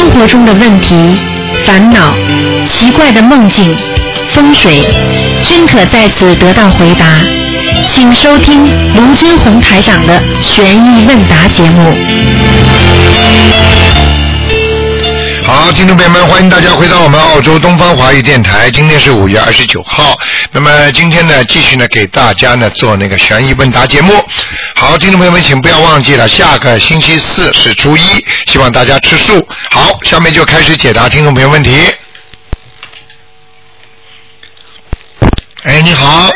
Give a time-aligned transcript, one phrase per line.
[0.00, 1.14] 生活中的问题、
[1.66, 2.14] 烦恼、
[2.66, 3.76] 奇怪的梦境、
[4.30, 4.82] 风水，
[5.44, 7.20] 均可在此得到回答。
[7.92, 11.94] 请收听卢军红台长的悬疑问答节目。
[15.44, 18.70] 好，听众朋友们，欢迎大家回到我们澳洲东方华语电台。
[18.70, 20.16] 今天是五月二十九号，
[20.50, 24.14] 那么今天呢，继续呢给大家呢做那个悬疑问答节目。
[24.74, 28.00] 好，听众朋友们，请不要忘记了，下个星期四是初一，
[28.46, 29.39] 希望大家吃素。
[29.80, 31.90] 好，下面就开始解答听众朋友问题。
[35.64, 36.28] 哎，你好，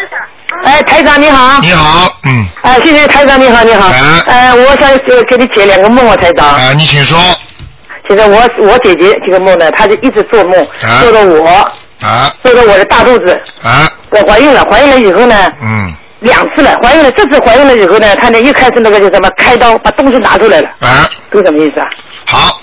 [0.62, 1.60] 哎，台长你好。
[1.60, 3.88] 你好，嗯，哎，谢谢台长你好你好。
[3.88, 6.48] 哎，哎，我想呃给你解两个梦啊，台长。
[6.54, 7.18] 啊，你请说，
[8.08, 11.02] 现在我我姐姐这个梦呢，她就一直做梦，啊。
[11.02, 11.48] 做到我，
[12.00, 12.34] 啊。
[12.42, 21.88] 做到我的大肚子，啊，我怀孕了，怀孕了以后呢，嗯，两次了，怀孕了，这次怀孕了以后呢，她呢又开始那个叫什么开刀，把东西拿出来了，啊，这个什么意思啊？
[22.26, 22.60] 好，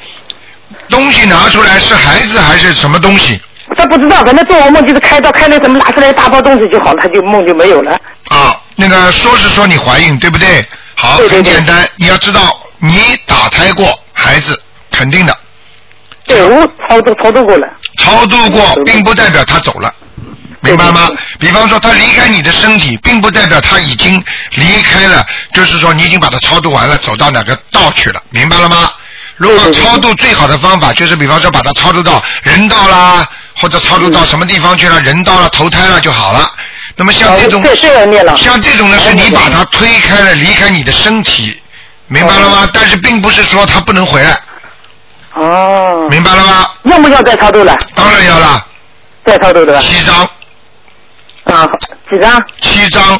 [0.91, 3.41] 东西拿出来是孩子还是什么东西？
[3.75, 7.93] 他不知道，反正做噩梦就是开刀，开那什么拿出来一大包东西就好，了，他就梦就没有了。
[8.27, 10.63] 啊，那个说是说你怀孕，对不对？
[10.95, 15.35] 好，对对对很简单，你要知道你打胎过孩子，肯定的，
[16.27, 17.67] 对，我超度超度过了。
[17.97, 19.93] 超度过并不代表他走了。
[20.59, 21.09] 明白吗？
[21.39, 28.91] 比方说，他离开你的身体，并不代表他已经离开了，就是说你已经把他超度完了，走到哪个道去了，明白了吗？
[29.41, 36.47] 如果超度最好的方法就是，比方说把它超度到人道啦，或者超度到什么地方去了，人道了、投胎了就好了。
[36.95, 37.63] 那么像这种，
[38.37, 41.59] 像这种呢，是你把它推开了，离开你的身体，
[42.05, 42.69] 明白了吗？
[42.71, 44.37] 但是并不是说他不能回来，
[45.33, 46.69] 哦，明白了吗？
[46.83, 47.75] 要不要再超度了？
[47.95, 48.63] 当然要了，
[49.25, 49.81] 再超度对吧？
[49.81, 50.17] 七张，
[51.45, 51.67] 啊，
[52.11, 52.45] 几张？
[52.61, 53.19] 七张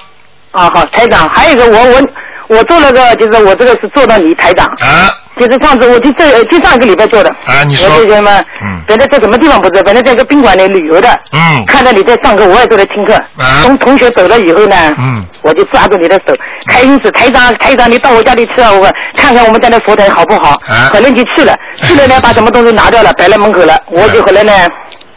[0.52, 5.10] 啊，好，台长，还有一个我我我做了个，就是我这个是做到你台长，啊
[5.40, 7.30] 就是上次我就这就上一个礼拜做的。
[7.46, 8.32] 啊，你说我，就什么，
[8.62, 13.14] 嗯本来在什么地方不知道，反正在一个宾馆里旅游的，嗯看到你在上课，我也都在听课。
[13.14, 16.36] 啊从同学走了以后呢，嗯我就抓住你的手，
[16.68, 20.52] 开心死，台长台长，你到我家里去啊，我看看我们家的佛台好不好？
[20.68, 24.52] 啊可能就去了，去了呢，把什么东西拿掉了，摆在门口了，我就回来呢。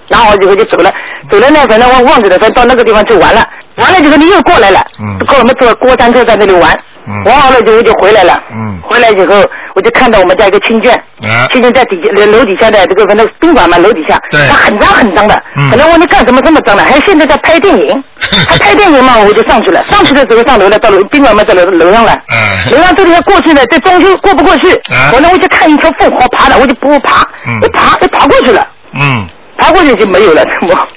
[0.08, 0.92] 拿好以后就走了，
[1.30, 5.18] 走了呢，反正我忘记了，反正到那个地方就完了，完了以后你又过来了，嗯。
[5.26, 6.76] 跟我们坐过山车在那里玩，
[7.06, 7.24] 嗯。
[7.24, 8.78] 玩好了以后就回来了，嗯。
[8.82, 9.34] 回来以后
[9.74, 10.92] 我就看到我们家一个亲眷，
[11.22, 14.40] 啊亲眷在底下楼楼底下的这个反正宾馆嘛，楼底下，对。
[14.48, 15.70] 他很脏很脏的，嗯。
[15.70, 16.84] 可能我你干什么这么脏呢？
[16.84, 18.04] 还现在在拍电影，
[18.46, 27.58] 他拍电影嘛，我就上去了，上去的时候上楼了，到楼宾馆嘛，在楼楼上了，嗯楼上这里要过去呢，在装修过不过去，啊我呢我就看一条凤凰爬的，我就不爬，嗯。
[27.62, 29.26] 一爬就爬过去了，嗯。
[29.64, 30.88] 爬过去就没有了，我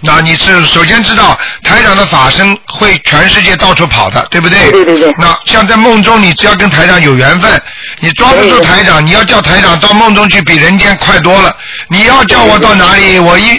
[0.00, 4.58] 那你是首先知道台长的法身会全世界到处跑的，对不对？
[4.72, 7.62] 对对对对那像在梦中，你只要跟台长有缘分，
[8.00, 11.56] 你抓不住对对台长，你要叫台长到梦中去，比人间快多了。
[11.88, 13.58] 你要叫我到哪里，我一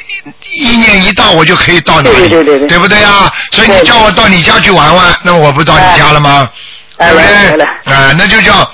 [0.52, 3.32] 意念一到，我就可以到哪里，对对对对不对啊？
[3.52, 6.50] 所以你对叫我到你家去玩玩，那我不到你家了吗？
[6.98, 7.66] 哎对不对？
[7.94, 8.70] 啊，那就叫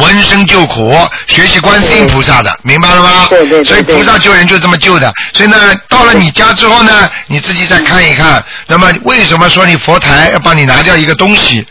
[0.00, 3.26] 闻声救苦，学习观世音菩萨的，明白了吗？
[3.28, 5.12] 对对对所以菩萨救人就这么救的。
[5.32, 5.56] 所以呢，
[5.88, 8.42] 到了你家之后呢，你自己再看一看。
[8.66, 11.66] 那么为什么说你佛台要帮你拿掉一个东西？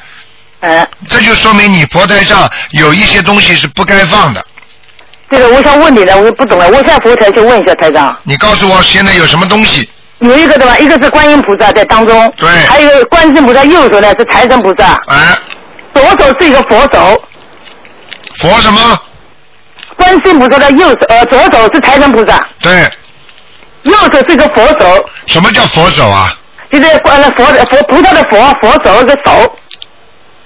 [0.60, 4.44] 呃，这就说明你佛台上有一些东西是不该放的。
[5.30, 8.18] 这个我想问你呢，我不懂了，我上佛台去问一下台长。
[8.24, 9.88] 你告诉我现在有什么东西？
[10.20, 10.76] 有一个对吧？
[10.80, 15.38] 一个是观音菩萨在当中，对还有观世音菩萨右手呢是财神菩萨，哎，
[15.94, 17.22] 左手是一个佛手，
[18.40, 19.02] 佛什么？
[19.96, 22.88] 观世音菩萨的右手呃左手是财神菩萨，对，
[23.84, 26.32] 右手是一个佛手，什么叫佛手啊？
[26.70, 29.58] 就是观了佛佛菩萨的佛佛手一个手，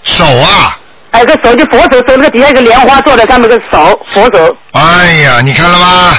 [0.04, 0.78] 手啊！
[1.12, 6.18] 还有个手就佛手手那个底下一个莲花做的，上面个手佛手，哎呀，你看了吗？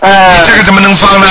[0.00, 1.26] 呃这个怎么能放呢？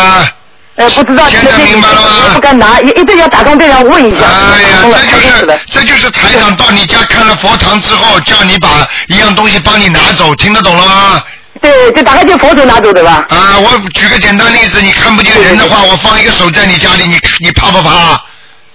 [0.75, 4.25] 呃不知道现在明白了吗我不敢拿，一一定要打通电话问一下。
[4.25, 8.67] 哎呀，这就是这就是台长到你家看了佛堂之后，叫你把
[9.07, 11.23] 一样东西帮你拿走，听得懂了吗？
[11.61, 13.23] 对，就打开就佛祖拿走对吧？
[13.29, 18.19] 啊，我举个简单例子，你看不见人的话，我放一个手在你家里，你你怕不怕？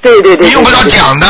[0.01, 0.47] 对对对。
[0.47, 0.77] 你用不着。
[0.89, 1.27] 讲的，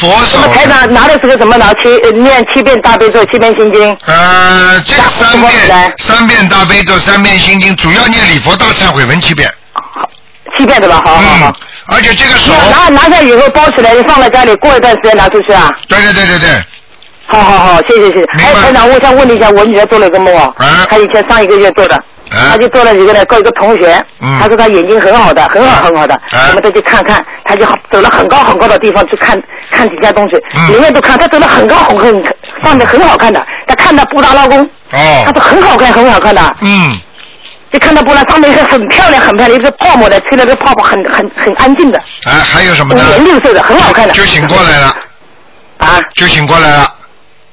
[0.00, 0.48] 佛手那。
[0.48, 1.72] 么台长拿的时候怎么拿？
[1.74, 3.96] 七呃念七遍大悲咒，七遍心经。
[4.06, 9.48] 呃，这个三遍三遍大悲咒，三遍心经，主要念礼佛大忏悔文七遍。
[10.58, 11.02] 七遍对吧？
[11.04, 11.52] 好好好
[11.88, 15.70] 嗯。，而且这个手，拿拿下以后包起来，放在家里，过一段时间拿出去啊。
[15.88, 16.48] 对对对对对，
[17.26, 18.20] 好好好，谢谢谢谢。
[18.20, 21.96] 明白还有台长，我想问你一下，我女儿做了一个梦哦，啊她以前上一个月做的，
[22.30, 29.40] 啊她就做了一个呢，跟一个同学，嗯她说她眼睛很好的，很好很好的，啊我们再去看看，她就走了很高很高的地方去看
[29.70, 32.24] 看底下东西，嗯里面都看，她走了很高很很
[32.62, 34.62] 上面很好看的，她看到布达拉宫，
[34.92, 36.56] 哦他，说很好看，很好看的。
[36.60, 36.96] 嗯，
[37.72, 43.16] 就看到波浪上面一个很漂亮、很漂亮一个泡沫的，吹了个泡泡很很很安静的，哎，还有什么呢五呢？
[43.16, 44.12] 颜六色的，很好看的。
[44.12, 44.96] 就醒过来了，
[45.78, 46.94] 啊，就醒过来了。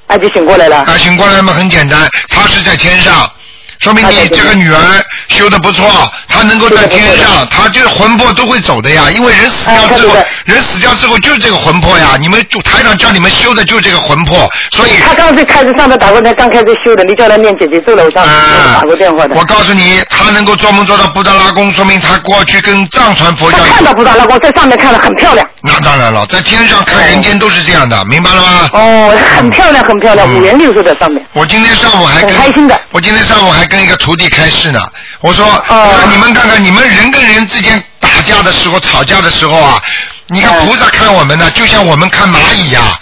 [0.07, 0.77] 啊就醒过来了。
[0.77, 3.31] 啊，醒过来嘛，很简单，他是在天上，
[3.79, 4.81] 说明你这个女儿
[5.29, 5.85] 修的不错，
[6.29, 19.35] 她能够在天上，他就是魂魄都会走的呀，因为人死掉之后啊，人死掉之后就是这个魂魄呀，你们就台长叫你们修的就是这个魂魄，所以他刚才开始上面打过来，刚开始修的，你叫他念姐姐咒了，我上次啊打过电话的。
[19.35, 25.45] 我告诉你，他能够做梦做到布达拉宫，说明他过去跟藏传佛教他看到布达拉宫在上面看了很漂亮。
[25.61, 28.69] 那当然了，在天上看人间都是这样的，明白了吗？
[28.73, 31.25] 哦，很漂亮，很漂亮，嗯五颜六色在上面。
[31.33, 34.79] 我今天上午还开心的我今天上午还跟一个徒弟开示呢。
[35.21, 39.81] 我说，哦你们看看，你们人跟人之间打架的时候、吵架的时候啊，
[40.27, 42.99] 你看嗯菩萨看我们呢，就像我们看蚂蚁呀、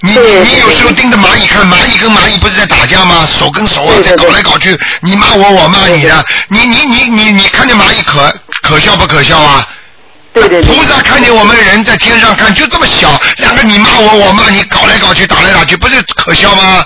[0.00, 3.28] 你你有时候盯着蚂蚁看，蚂蚁跟蚂蚁不是在打架吗？
[3.38, 8.32] 手跟手啊在搞来搞去，你骂我，我骂你的，你你你你你看见蚂蚁可
[8.62, 9.66] 可笑不可笑啊？
[10.32, 10.82] 对对对菩。
[10.84, 16.84] 萨看见我们人在天上看，就这么小，两个你骂我，我骂你，搞来搞去，打来打去，不是可笑吗？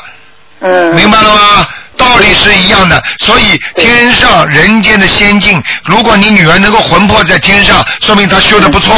[0.61, 0.95] 嗯。
[0.95, 1.69] 明白了吗？
[1.97, 8.95] 道理是一样的，所以天上人间的仙境，如果你女儿能够魂魄在天上，说明她修的不错。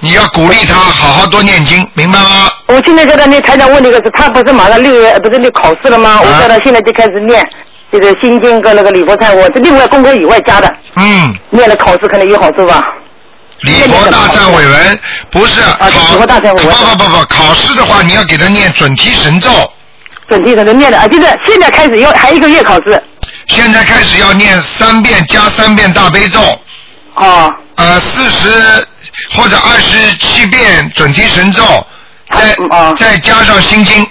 [0.00, 2.50] 你要鼓励她好好多念经，明白吗？
[2.66, 6.20] 我现在叫他那台长问那个是，他不是马上六月不是六考试了吗？
[6.20, 7.42] 我叫他现在就开始念
[7.90, 12.84] 这个心经跟那个礼佛忏，我是另外功课以外加的，嗯，念了考试可能有好处吧。
[13.62, 14.98] 礼佛大忏悔文
[15.30, 19.48] 不是考，礼佛大忏悔文不不不不，考试的话你要给他念准提神咒，
[20.28, 23.02] 准提可能念的啊，就是现在开始要还一个月考试。
[23.46, 26.40] 现在开始要念三遍加三遍大悲咒，
[27.14, 28.50] 哦，呃，四十
[29.30, 31.62] 或者二十七遍准提神咒，
[32.28, 32.96] 再、嗯哦。
[32.98, 34.06] 再加上心经。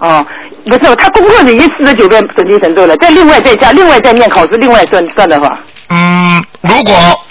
[0.00, 0.24] 哦，
[0.66, 5.58] 不是，他功课已经四十九遍准提神咒了，再另外再加，另外再念考试，另外算算的话，
[5.88, 7.24] 嗯，如果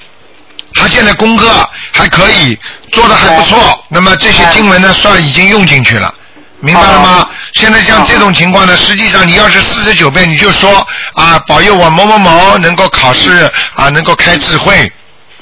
[0.73, 1.47] 他现在功课
[1.91, 2.57] 还可以，
[2.91, 6.13] 做的还不错，那么这些经文呢，算已经用进去了。
[6.61, 7.27] 明白了吗？
[7.53, 14.91] 现在像这种情况呢，实际上你要是四十九遍，你就说啊，保佑我某某某能够考试啊，能够开智慧。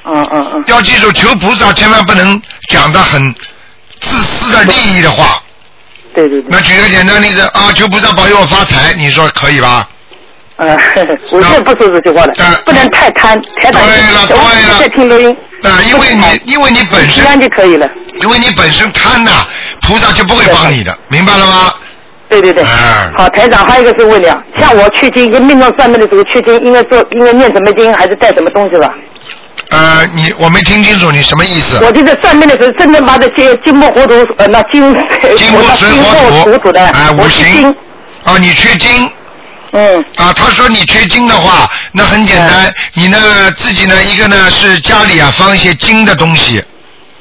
[0.06, 3.34] 嗯嗯嗯，要记住，求菩萨千万不能讲的很
[4.00, 5.42] 自私的利益的话。
[6.14, 9.88] 对对对，那举个简单例子啊，求菩萨保佑我发财，你说可以吧？
[10.58, 10.68] 嗯，
[11.32, 14.44] 我是不说这句话的嗯，不能太贪，太贪，对了对了。
[14.74, 17.88] 我在听录音，啊，因为你因为你本身平安就可以了，
[18.22, 19.32] 因为你本身贪呐、
[19.90, 21.74] 菩萨就不会帮你的，明白了吗？
[22.30, 23.12] 对对对哎。
[23.18, 28.94] 好，台长，还有一个是问你啊，像我去经，跟命中算命的时候去经，应该做，应该念什么经，还是带什么东西吧？
[29.72, 31.84] 呃，你我没听清楚你什么意思？
[31.84, 34.82] 我就是算命的时候，真的把这金金木火土，呃，那金，
[35.36, 37.76] 金木金水火土 木土土的，哎五行经，
[38.24, 39.10] 啊，你缺金
[39.72, 40.32] 嗯，啊？
[40.34, 43.18] 他说你缺金的话，那很简单，你呢
[43.58, 46.64] 自己呢一个呢是家里啊放一些金的东西。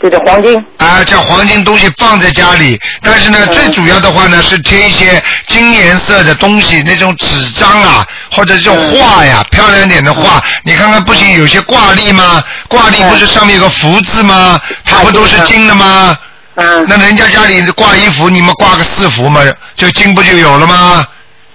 [0.01, 10.41] 对的，黄金，啊，将黄金东西放在家里，但是呢，嗯最主要的话呢是贴一些金颜色的东西，那种纸张啊，或者这种画呀，漂亮点的画。
[10.63, 12.43] 你看看，不行，有些挂历吗？
[12.69, 14.61] 挂历不是上面有个福字吗？
[14.85, 16.17] 它不都是金的吗？
[16.55, 19.41] 嗯那人家家里挂一幅，你们挂个四幅嘛，
[19.75, 21.07] 就金不就有了吗？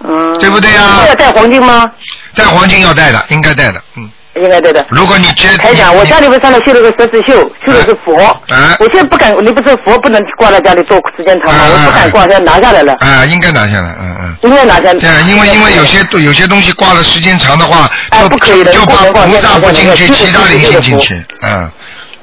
[0.06, 1.90] 嗯，对不对呀要带黄金吗？
[2.34, 4.10] 带黄金要带的，应该带的，嗯。
[4.36, 4.84] 应该对的。
[4.90, 8.16] 如果你觉得台长，我家里边上来绣了个十字绣，绣的是佛。
[8.16, 11.60] 啊我现在不敢，你不是佛不能挂在家里做时间长吗？
[11.60, 14.36] 哎我不敢挂，现在拿下来了，啊，应该拿下来，嗯嗯。
[14.42, 14.94] 应该拿下来。
[14.94, 21.70] 对，因为因为有些有些东西挂了时间长的话，就哎不可以的就挂菩萨不进去，其他灵性进去，嗯，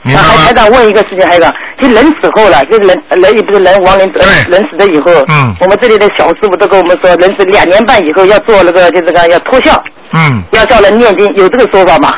[0.03, 0.53] 还台吗？
[0.55, 9.81] 长问一个事情，还有一个，就人死后了，就是人人也不是人亡人对人死了以后，嗯我们这里的小师傅都跟我们说，人死两年半以后要做那个就这个要脱孝，
[10.13, 12.15] 嗯，要叫人念经，有这个说法吗？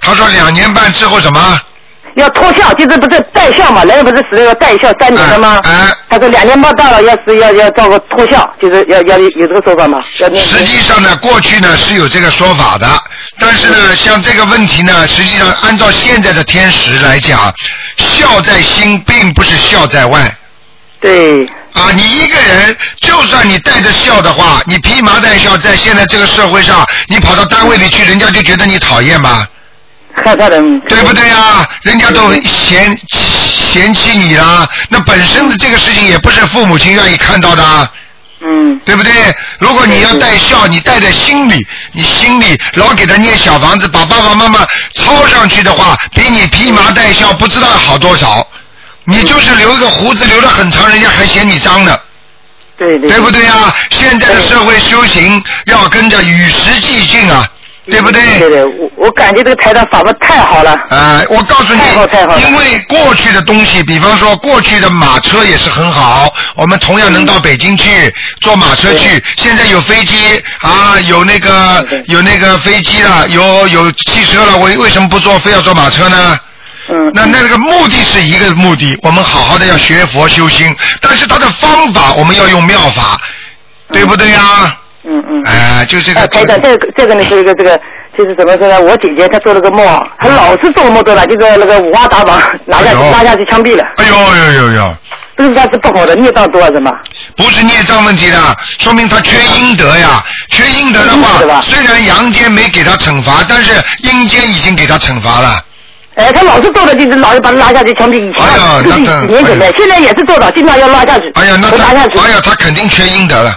[0.00, 1.40] 他说两年半之后什么？
[2.18, 3.84] 要脱孝，就是不是带孝嘛？
[3.84, 5.60] 人不是死了要带孝三年了吗？
[5.64, 9.98] 哎哎他说两年半到了，要是要要照个脱孝，就是要要有这个说法吗？
[10.18, 10.64] 要实。
[10.64, 12.88] 际上呢，过去呢是有这个说法的，
[13.38, 17.52] 但是呢，像这个问题呢，实际上按照现在的天时来讲，
[17.96, 20.34] 孝在心，并不是孝在外。
[21.00, 29.46] 对，啊，你一个人，就算你带着笑的话，你披麻戴孝，在现在这个社会上，你跑到单位里去，人家就觉得你讨厌吧？
[30.24, 30.80] 害怕人。
[30.88, 31.68] 对不对呀？
[31.82, 37.90] 人家都嫌嫌弃你啦，那本身的这个事情也不是父母亲愿意看到的啊。
[38.40, 39.12] 嗯，对不对？
[39.58, 48.46] 如果你要带孝，你带在心里，你心里老给他念小房子，把爸爸妈妈抄上去的话，比你披麻戴孝不知道好多少。
[49.04, 51.98] 你就是留一个胡子留得很长，人家还嫌你脏呢。
[52.76, 53.74] 对对对不对啊？
[53.90, 57.44] 现在的社会修行要跟着与时俱进啊，
[57.90, 58.22] 对不对？
[58.38, 60.72] 对对，我我感觉这个台长法门太好了。
[60.90, 69.22] 啊、我告诉你太好太好，因为过去的东西，比方说过去的马车也是很好，我们同样能到北京去坐马车去。
[69.36, 76.38] 现在有飞机啊，有那个有那个飞机了，有有汽车了，为为什么不坐，非要坐马车呢？
[76.90, 77.10] 嗯。
[77.14, 83.18] 那那个目的是一个目的，我们好好的要学佛修心，但是它的方法我们要用妙法，
[83.92, 84.77] 对不对呀？
[85.08, 85.42] 嗯嗯。
[85.44, 86.20] 哎、就这个。
[86.20, 87.80] 哎，台长，这个这个呢是一个这个，
[88.16, 88.80] 就是怎么说呢？
[88.80, 89.86] 我姐姐她做了个梦，
[90.18, 94.94] 她老是做梦做了，就是那个五花大绑，拿下去哎拉下去枪毙了，哎呦呦呦呦！
[95.36, 96.92] 这是她是不好的，孽障多啊，什么？
[97.36, 98.36] 不是孽障问题的，
[98.80, 100.22] 说明他缺阴德呀。
[100.50, 103.72] 缺阴德的话，虽然阳间没给他惩罚，但是
[104.02, 105.60] 阴间已经给他惩罚了。
[106.16, 113.56] 哎，他老是做的就是老是把他拉下去枪毙，以前几年前的哎，现在也是做到，经常要拉下去，哎呀，那拉下去，哎呀，他肯定缺阴德了。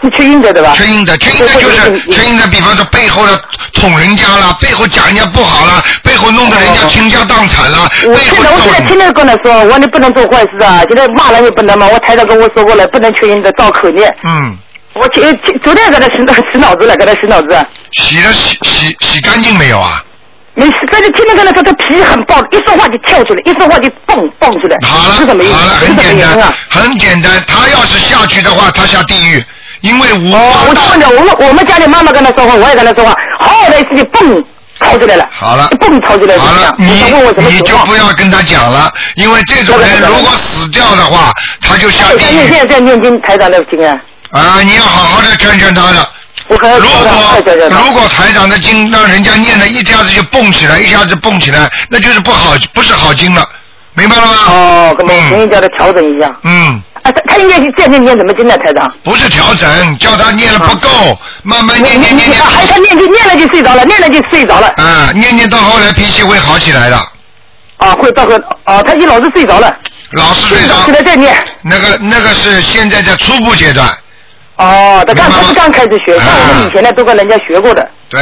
[0.00, 0.72] 是缺硬的对吧？
[0.76, 3.40] 缺硬的，缺硬的就是缺硬的，比方说背后的
[3.74, 10.82] 捅人家了，背后讲人家不好了，背后弄得人家倾家荡产了，我现在我现在天天跟他说，我说你不能做坏事啊！
[10.88, 11.88] 现在骂人也不能嘛。
[11.88, 14.14] 我台长跟我说过了，不能缺硬的，造口念。
[14.22, 14.56] 嗯，
[14.94, 17.48] 我前前昨天给他洗脑洗脑子了，给他洗脑子。
[17.92, 20.02] 洗了洗洗洗干净没有啊？
[20.54, 24.76] 没洗，但是天天跟他说，他脾气很暴，一说话就跳出来，一说话就蹦蹦出来。
[24.86, 25.52] 好了，是什么意思？
[25.54, 27.44] 好了，很简单啊？，很简单。
[27.46, 29.44] 他要是下去的话，他下地狱，
[29.80, 34.44] 因为我就问着，我们我们家里妈妈跟他说话，我也跟他说话，好好的一次就蹦
[34.78, 35.28] 跑出来了。
[35.30, 36.86] 好了一蹦跑出来了，好了，你
[37.36, 37.96] 你就不？
[37.96, 43.98] 要跟他讲了，因为这种人如果死掉的话，他就下地狱现在在念经，台长的经啊，
[44.30, 44.62] 啊！
[44.62, 46.08] 你要好好的劝劝他了。
[46.48, 46.56] 如。
[46.56, 46.68] 果
[47.70, 53.44] 如果台长的经让人家念的一下子就蹦起来，一下子蹦起来，那就是不好，不是好经了，
[53.94, 54.32] 明白了吗？
[54.48, 56.34] 哦，那么我建议叫他调整一下。
[56.44, 56.87] 嗯，啊，
[57.38, 58.92] 他他应该是这样念念什么经呢，台长？
[59.04, 64.66] 不是调整，叫他念了不够，慢慢念念念念啊，还他念就念了就睡着了，念了就睡着了。
[64.76, 66.96] 啊，念念到后来脾气会好起来的，
[67.76, 69.74] 啊，会到个啊，他一老是睡着了，
[70.12, 70.90] 老是睡着起。
[70.90, 71.36] 来再念。
[71.62, 73.88] 那个那个是现在在初步阶段，
[74.56, 77.88] 哦，他刚刚开始学，像我们以前呢都跟人家学过的。
[78.10, 78.20] 对，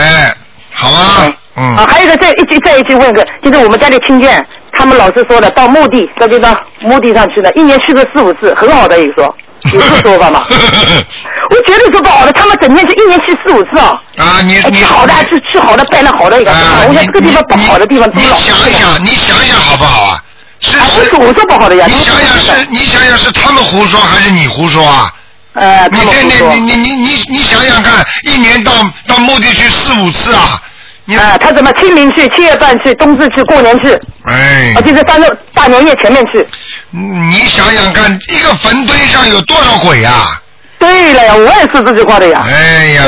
[0.73, 1.32] 好啊？
[1.58, 4.44] 嗯啊，还有一个再一句再一句问个，就是我们家里亲眷，
[4.78, 9.37] 他们老是说的到墓地，这就到墓地上去了，一年去个四五次，很好的一个说，
[9.73, 10.45] 有这说法吗？
[10.50, 14.00] 我绝对说不好的，他们整天是一年去四五次啊。
[14.18, 20.23] 啊，你哎，你去好的还是去好的拜了好的一个，啊，我你想这个地方不好的地方你你都老想一想，你想一想好不好啊？
[20.61, 25.12] 是是说，我说不好的呀，你想想是，你想想是他们胡说还是你胡说啊？
[25.54, 28.73] 呃，你这你你你你你想想看，一年到
[29.06, 30.61] 到墓地去四五次啊？
[31.08, 36.44] 你啊，他怎么清明去，七月半去，冬至去，过年去，哎啊，，就是三个大年夜前面去。
[36.90, 40.40] 你想想看，一个坟堆上有多少鬼啊？
[40.80, 42.44] 对了呀，我也是这句话的呀。
[42.44, 43.04] 哎呀，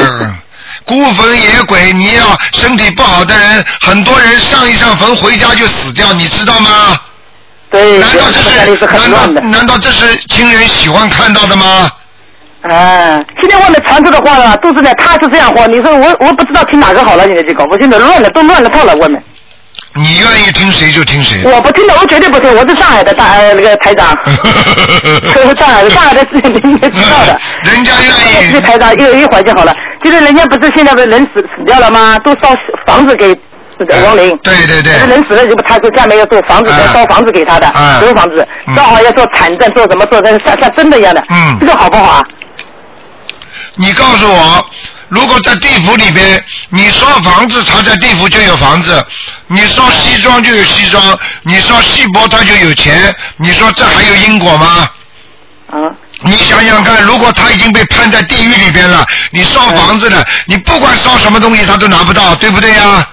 [0.84, 7.00] 孤坟野鬼，你要身体不好的人，很多人上一上坟回家就死掉，你知道吗？
[7.68, 9.26] 对，难道这是是难道。
[9.42, 11.90] 难道这是亲人喜欢看到的吗？
[12.62, 19.22] 啊，现在外面传出的话呢，都是在他是这样话，你说我我不知道听哪个好了，现在这个，我现在乱了，都乱了套了，我们。
[19.94, 21.42] 你愿意听谁就听谁。
[21.44, 24.08] 我不听的，我绝对不听，我是上海的大呃那个台长，
[25.56, 27.40] 上海的，上海的事情你应该知道的。
[27.62, 29.72] 人家愿意这个台长一一会儿就好了，
[30.02, 32.18] 就是人家不是现在不是人死死掉了吗？
[32.24, 32.48] 都烧
[32.86, 33.28] 房子给
[34.04, 34.36] 亡灵。
[34.42, 41.22] 对对对那人死了就不，他说下面要做房子，啊要烧房子给他的，啊修房子，嗯烧好要做产证，做什么做，像像真的一样的。
[41.30, 42.24] 嗯这个好不好啊？
[43.78, 44.70] 你告诉我，
[45.08, 48.92] 如果在地府里边，你烧房子，他在地府就有房子；
[49.46, 53.14] 你烧西装就有西装；你烧西博他就有钱。
[53.36, 54.90] 你说这还有因果吗？
[55.70, 55.78] 啊，
[56.22, 63.06] 你想想看，如果他已经被判在地狱里边了，你烧房子的，你不管烧什么东西他都拿不到，对不对呀？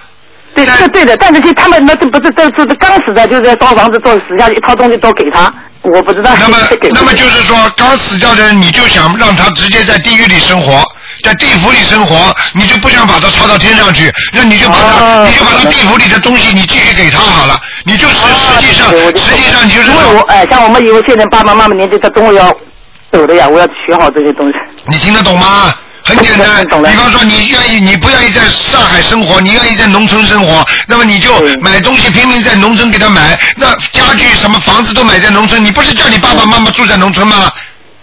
[0.54, 5.52] 对，这个对的，但是是他们那这不是都是刚死的，就是在烧房子做死下去，一套东西都给他，
[5.92, 6.30] 我不知道。
[6.38, 6.58] 那么
[6.92, 10.82] 那么就是说，刚死掉的人，你就想让他直接在地狱里生活，
[11.22, 22.52] 在地府里生活，你就不想把他抄到天上去，那你就把他，哦你就把他地府里的东西，你继续给他好了，你就实实际上，实际上你就是因为我，哎，像我们以后现在爸爸妈妈年纪，他都要
[23.12, 24.54] 走的呀，我要学好这些东西。
[24.86, 25.72] 你听得懂吗？
[26.06, 37.50] 很简单， 比方说你愿意，你不愿意在上海生活，你愿意在农村生活，那么你就买东西拼命在农村给他买，那家具什么房子都买在农村，你不是叫你爸爸妈妈住在农村吗？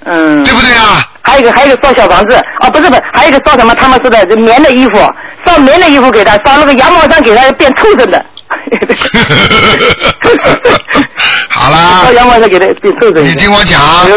[0.05, 0.43] 嗯。
[0.43, 1.01] 对不对啊？
[1.21, 3.73] 还有一个，还有一个烧小房子，啊，不是不是，还有一个烧什么？
[3.73, 5.09] 他们说的这棉的衣服，
[5.45, 8.25] 烧棉的衣服给他，烧那个羊毛衫给他，变畜生的。
[11.55, 12.07] 好啦，
[13.21, 13.35] 你。
[13.35, 14.07] 听我讲啊，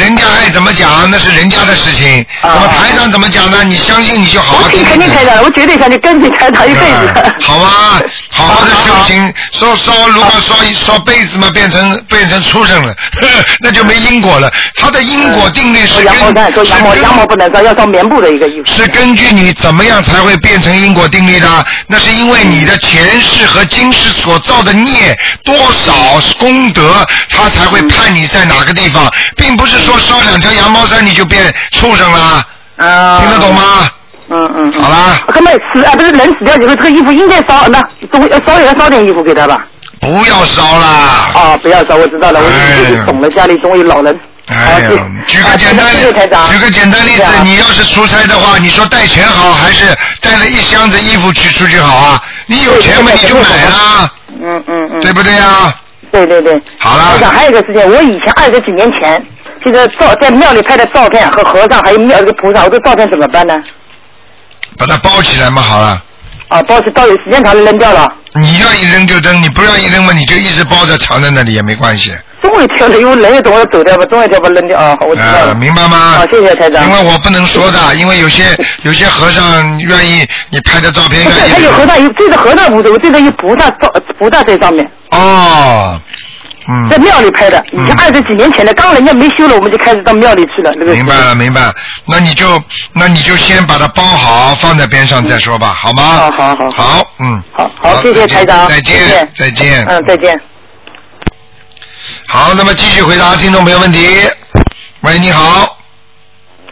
[0.00, 2.24] 人家爱怎么讲那是人家的事情。
[2.40, 3.62] 啊那么台长怎么讲呢？
[3.64, 4.84] 你相信你就好好我听听。
[4.84, 7.34] 听肯定台长，我绝对相信跟你台长一辈子哎。
[7.40, 12.94] 好吧，好好的修行，烧烧如果烧一烧被子嘛，变成变成畜生了，
[13.60, 14.50] 那就没因果了。
[14.76, 18.66] 他的因果定律是说羊毛根衫，说羊毛羊毛不能烧，要烧棉布的一个衣服。
[18.72, 21.48] 是根据你怎么样才会变成因果定律的？
[21.86, 25.92] 那是因为你的前世和今世所造的孽多少
[26.38, 32.44] 功德，他才会判你在哪个地方，并不是说烧两条羊毛衫你就变畜生了，
[32.76, 33.18] 啊。
[33.20, 33.54] 听得懂？
[33.54, 33.90] 吗？
[34.30, 34.72] 嗯嗯。
[34.74, 37.80] 嗯好啦，那么死啊，不是人死掉以后，这个衣服应该烧，那
[38.12, 39.58] 总要烧也要烧点衣服给他吧？
[40.00, 40.88] 不要烧啦。
[41.34, 44.18] 啊，不要烧，我知道了，我哎呀自己懂了，家里总有老人。
[44.48, 44.90] 哎，呀，
[45.26, 45.86] 举个简单。
[45.96, 52.22] 举个简单例子你要是出差的话，你说带钱好还是带了一箱子衣服去出去好啊？
[52.46, 54.10] 你有钱嘛，你就买啦，
[54.42, 55.00] 嗯嗯嗯。
[55.00, 55.74] 对不对呀？
[56.10, 56.60] 对对对。
[56.78, 59.24] 好了我想，还有一个事情，我以前二十几年前，
[59.64, 63.62] 这个照在庙里拍的照片和和尚还有庙里的菩萨，我这照片怎么办呢？
[64.78, 66.02] 把它包起来嘛，好了。
[66.48, 72.12] 啊，包起到有时间长了扔掉了，你愿意扔就扔，你不愿意扔嘛，你就一直包着藏在那里也没关系。
[72.40, 75.54] 总有一条的，因为人也总要走掉吧，总有一条把扔掉啊，我知道呃，了。
[75.54, 76.16] 明白吗？
[76.18, 76.84] 好，谢谢台长。
[76.84, 78.44] 因为我不能说的，因为有些
[78.82, 81.24] 有些和尚愿意你拍的照片。
[81.50, 86.00] 他有和尚有这个和尚无所谓，这个有菩萨照菩萨在上面，哦，
[86.68, 86.88] 嗯。
[86.88, 87.62] 在庙里拍的。
[87.98, 90.72] 二十几年前的，刚人家没修了，我们就开始到庙里去了。
[90.76, 91.60] 那个明白了，明白。
[92.06, 92.46] 那你就
[92.94, 96.02] 那你就先把它包好，放在边上再说吧，好吗？
[96.02, 97.42] 好好好好，嗯。
[97.52, 99.84] 好好，谢谢台长，再见再见。
[99.86, 100.40] 嗯，再见。
[102.26, 104.06] 好，那么继续回答听众朋友问题。
[105.00, 105.78] 喂，你好，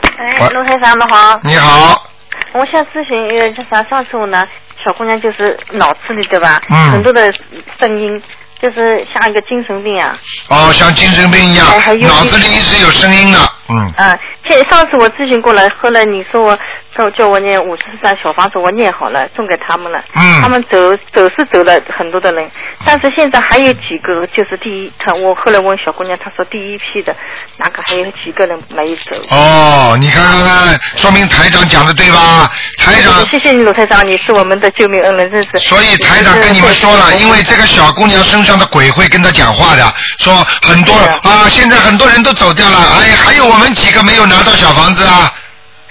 [0.02, 2.06] 哎，龙台长们好，你好，
[2.52, 4.46] 我想咨询一个，就像上次我呢，
[4.84, 6.92] 小姑娘就是脑子里对吧，嗯。
[6.92, 7.32] 很多的
[7.80, 8.22] 声音，
[8.60, 10.18] 就是像一个精神病啊，
[10.48, 11.66] 哦，像精神病一样
[12.00, 16.58] 脑子里一直有声音的，嗯，啊，现上次我咨询过了，后来你说我
[16.94, 20.78] 叫叫我念五十张小房子，我念好了，送给他们了，嗯他们走
[21.12, 22.50] 走是走了很多的人，
[22.84, 27.14] 但是现在还有几个，就是第一，他我后来问小姑娘，她说第一批的
[27.56, 29.16] 那个还有几个人没走。
[29.30, 32.50] 哦，你看看看，说明台长讲的对吧？
[32.78, 35.58] 台长，谢谢你，鲁台长，你是我们的救命恩人，真是。
[35.58, 45.32] 所以台长跟你们说了，因为这个小姑娘身上的鬼会跟她讲话的，说很多是的啊，现在很多人都走掉了，哎，还有我们几个没有拿到小房子啊，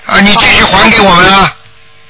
[0.05, 1.53] 啊，你继续还给我们啊。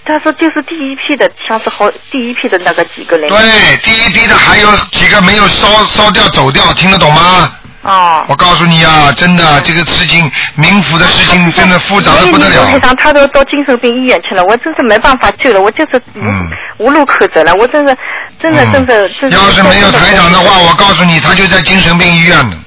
[0.06, 3.28] 他说就是第一批的，像是好第一批的那个几个人。
[3.30, 7.52] 对，第一批的还有几个没有烧烧掉走掉，听得懂吗？
[7.82, 8.24] 哦。
[8.30, 12.65] 我告诉你啊，真的这个事情，冥府的事情真的复杂的不得了。
[12.67, 17.98] 台长，他都到精神病医院去了，我真是没办法救了，我就是无、嗯无路可走了，我真的
[18.39, 19.36] 真的嗯真的真的。
[19.36, 22.58] 要是没有台长的话，我告诉你，他就在精神病医院呢，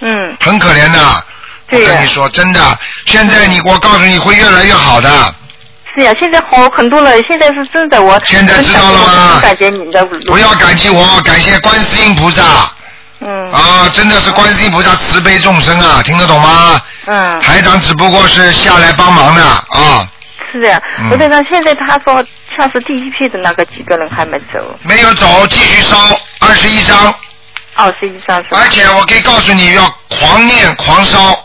[0.00, 0.98] 嗯，很可怜的。
[1.70, 5.34] 我对呀跟你说，真的，现在你，我告诉你会越来越好的。
[5.94, 8.18] 是呀，现在好很多了，现在是真的我。
[8.24, 10.04] 现在知道了吗感谢你的。
[10.26, 12.42] 不要感激我，感谢观世音菩萨
[13.20, 13.88] 嗯啊！
[13.92, 16.80] 真的是观世音菩萨慈悲众生啊，听得懂吗？
[17.06, 20.08] 嗯，台长只不过是下来帮忙的啊，
[20.52, 21.10] 是的呀嗯。
[21.10, 22.24] 卢台长，现在他说
[22.56, 25.98] 像是第一批的那个几个人还没走，没有走，继续烧
[26.40, 27.12] 二十一张，
[27.74, 28.40] 二十一张？
[28.50, 31.44] 而且我可以告诉你要狂念狂烧。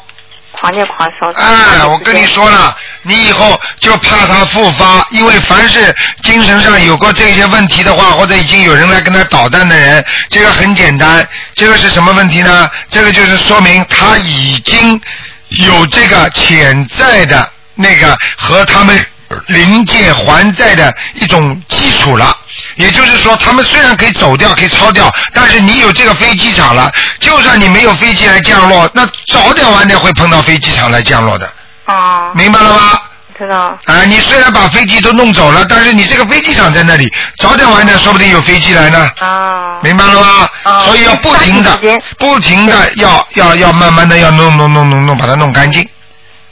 [0.64, 1.30] 狂念狂烧。
[1.34, 12.70] 哎，我跟你说了，你以后就怕他复发，因为凡是精神上有过这些问题的话，或者已经有人来跟他捣蛋的人，这个很简单，这个是什么问题呢？
[12.90, 15.02] 这个就是说明他已经
[15.50, 17.46] 有这个潜在的
[17.76, 19.06] 那个和他们
[19.48, 22.36] 临界还债的一种基础了。
[22.76, 31.52] 也就是说，他们虽然可以走掉，可以超掉，但是你有这个飞机场了，就算你没有飞机来降落，那早点晚点会碰到飞机场来降落的，
[31.86, 33.00] 啊，明白了吗？
[33.38, 33.78] 知道。
[33.86, 39.80] 啊，你虽然把飞机都弄走了，但是你这个飞机场在那里，早点晚点说不定有飞机来呢，啊。
[39.82, 40.50] 明白了吗？
[40.64, 41.80] 啊所以要不停的
[42.18, 45.86] 不停的要要要慢慢的要弄弄弄弄弄，把它弄干净。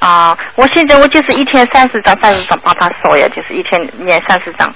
[0.02, 4.74] 啊，我现在我就是一天三十张，三十张帮他烧呀，就是一天念三十张。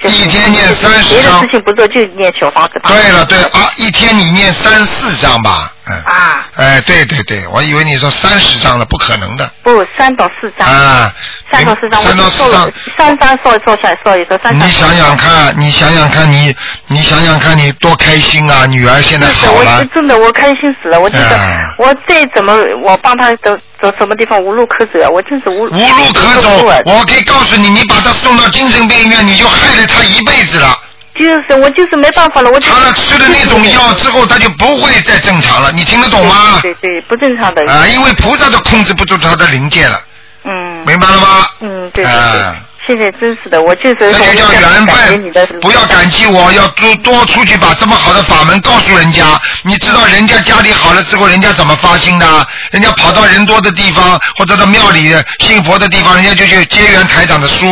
[0.00, 2.88] 就是一天念30别的事情不做，就念小房子吧。
[2.88, 5.96] 对了对啊，一天你念三四张吧，嗯。
[6.04, 9.50] 啊，哎，对对对，我以为你说三十张了，不可能的。
[9.60, 10.68] 不，三到四张。
[10.68, 11.12] 啊，
[11.50, 14.68] 三到四张，三到四张了，三张烧烧下来烧一烧，三张。
[14.68, 16.54] 你想想看，你想想看你，
[16.86, 18.66] 你想想看你多开心啊！
[18.66, 26.66] 女儿现在是的，我好了是，真的我开心死了，我觉得嗯我再怎么我帮他走走什么地方无路可走啊，我真是无无路可走。
[26.84, 30.76] 我可以告诉你，你把他送到精神病院，你就害了他一辈子了。
[31.14, 36.60] 就是我就是没办法了，我就他吃了那种药之后，他就不会再正常了，你听得懂吗？
[36.62, 37.68] 对对对，不正常的。
[37.70, 39.98] 啊，因为菩萨都控制不住他的灵界了，
[40.44, 41.46] 嗯明白了吗？
[41.60, 42.56] 嗯，对对对啊。
[42.88, 49.38] 现在真是的，我就是这就叫缘分，不要感激我，要多多出去把这么好的法门告诉人家。
[49.62, 52.26] 你知道人家家里好了之后，人家怎么发心的？
[52.70, 57.66] 人家跑到人多的地方，或者到庙里信佛的地方，人家就去结缘台长的书，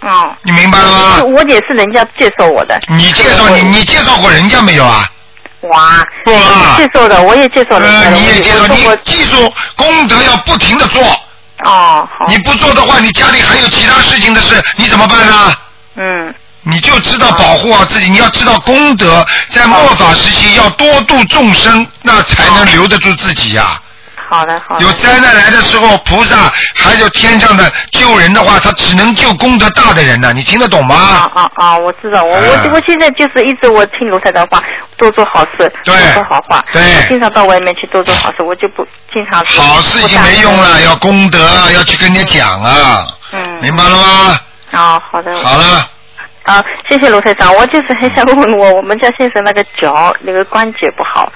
[0.00, 0.34] 哦。
[0.42, 1.22] 你明白了吗？
[1.24, 2.80] 我也是人家介绍我的。
[2.88, 5.06] 你介绍你你介绍过人家没有啊？
[5.68, 8.10] 哇，不啊介绍的，我也介绍了呃，的。
[8.12, 11.02] 你也介绍，你记住功德要不停的做，
[11.64, 12.26] 哦，好。
[12.28, 15.54] 你不做的话，你家里还有其他事情的事，你怎么办呢？
[15.96, 23.79] 嗯，你就知道保护好自己，你要知道功德，在末法时期要多度众生，那才能留得住自己呀、
[24.30, 24.86] 好的好的。
[24.86, 26.36] 有灾难来的时候，菩萨
[26.74, 30.32] 还有天上的救人的话，他只能救功德大的人呢。
[30.32, 30.94] 你听得懂啊吗？
[30.94, 31.76] 啊啊啊！
[31.76, 34.62] 我知道，我啊我我现在就是一直我听卢台的话，
[34.96, 44.40] 多做好事，对多说好话，对我经常到外面去多做好事，我就不经常是好事已经没用了，要功德啊，要去跟人家讲啊，嗯，明白了吗？
[44.72, 45.34] 哦，好的。
[45.38, 45.88] 好了，
[46.44, 51.30] 啊，谢谢卢台长，我就是很想问问我，我们家先生那个脚那个关节不好，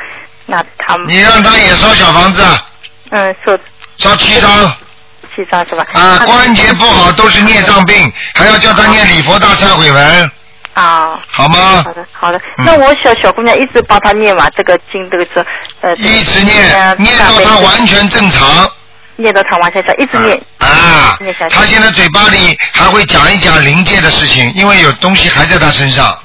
[0.46, 2.42] 那他们你让他也烧小房子，
[3.16, 3.56] 嗯说
[3.96, 4.50] 烧七张
[5.34, 5.86] 七张是吧？
[5.92, 10.30] 啊，关节不好都是孽障病，还要叫他念礼佛大忏悔文，
[10.74, 11.18] 啊。
[11.28, 11.92] 好吗好？
[11.92, 12.38] 的，好的。
[12.58, 15.46] 嗯那我小小姑娘一直帮她念嘛这个经，这个字，
[15.80, 18.68] 呃，一直念，念到他完全正常。
[19.16, 20.36] 念到她完全正常，一直念。
[20.58, 21.16] 啊
[21.50, 26.16] 他现在嘴巴里还会讲一讲灵界的事情，因为有东西还在他身上，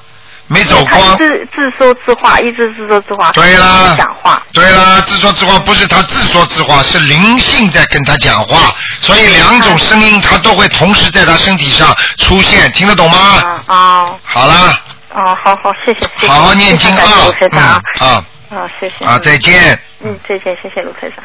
[0.50, 1.18] 没走她光。
[1.18, 3.32] 自自说自话，一直自说自话。
[3.32, 4.44] 对啦讲话。
[4.52, 13.18] 对啦，自说自话不是他自说自话，是灵性在跟他讲话，所以两种声音他都会同时在他身体上出现，听得懂吗？
[13.18, 14.82] 啊哦好啦，
[15.14, 16.28] 哦，好好，谢谢，谢谢。
[16.28, 18.26] 好好念经啊卢台，长啊嗯，啊
[18.62, 19.06] 啊，谢谢。
[19.06, 19.80] 啊，再见。
[20.02, 21.24] 嗯，再见，谢谢卢台长。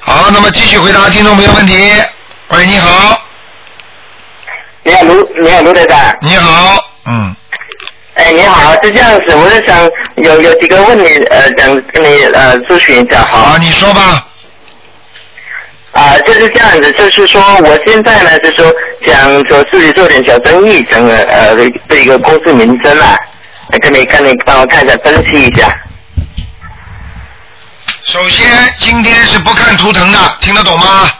[0.00, 1.74] 好，那么继续回答听众朋友问题。
[2.48, 3.20] 喂，你好，
[4.82, 5.98] 你好，卢，你好，卢台长。
[6.22, 7.34] 你好，嗯，
[8.14, 13.38] 哎，你好，是这样子，我是想有有几个问题，呃，想跟你呃咨询一下，好。
[13.38, 14.26] 啊，你说吧。
[15.92, 18.72] 啊、就是这样子，就是说我现在呢，就是说
[19.06, 21.56] 想说自己做点小生意，整个呃
[21.88, 23.16] 这一个公司名称啊，
[23.70, 25.74] 来跟你跟你帮我看一下，分析一下。
[28.04, 28.46] 首先，
[28.78, 31.10] 今天是不看图腾的，听得懂吗？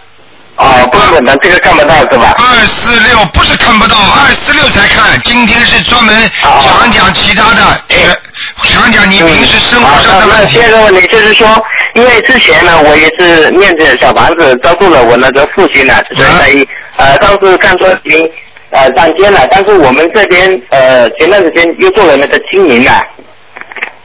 [0.59, 2.35] 哦，不可能，这个看不到是吧？
[2.37, 5.19] 二四六不是看不到，二四六才看。
[5.23, 10.61] 今天是专门哦讲讲其他的，学讲讲你平时生活上的第。
[10.61, 11.49] 二个问题就是说，
[11.95, 16.67] 因为之前呢，我也是念着小房子照顾了我那个父亲呢，所以在
[16.97, 18.29] 呃上次看说已经
[18.71, 23.01] 呃上天了，但是我们这边呃前段时间又做了那个经营啊，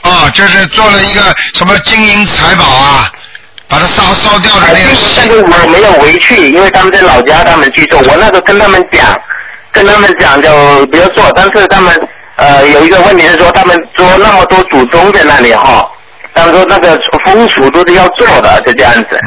[0.03, 1.21] 哦，就是做了一个
[1.55, 3.11] 什么金银财宝啊，
[3.73, 9.19] 把它烧烧掉的呃那个但是我没有回去，因为他们在老家，他们去做，我那时候跟他们讲，
[9.71, 11.91] 跟他们讲就不要做，但是他们
[12.35, 15.89] 呃有一个问题是说，他们说那么多祖宗在那里哈。
[16.35, 19.19] 他们说那个风俗都是要做的，是这样子。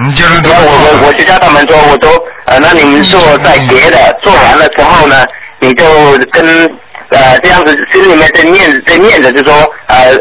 [0.49, 0.71] 然后我
[1.03, 2.11] 我我就叫他们说，我说
[2.47, 5.25] 呃，那你们做在别的，做完了之后呢，
[5.61, 5.85] 你就
[6.33, 6.69] 跟
[7.11, 9.53] 呃这样子心里面在念在念着，就说
[9.87, 10.15] 呃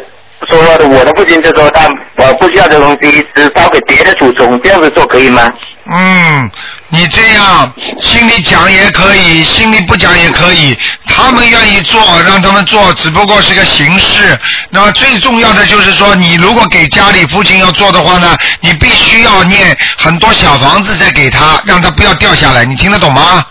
[0.49, 5.41] 说我的父亲就说他呃不需要这东西，只烧给别的祖宗，这样子做可以吗？
[5.88, 6.49] 嗯，
[6.89, 10.77] 你这样心里讲也可以，心里不讲也可以。
[11.05, 14.39] 他们愿意做，让他们做，只不过是个形式。
[14.69, 22.65] 那么最重要的就是说，你如果给家里父亲要做的话呢，你必须要念很多小房子再给他，让他不要掉下来。
[22.65, 23.45] 你听得懂吗？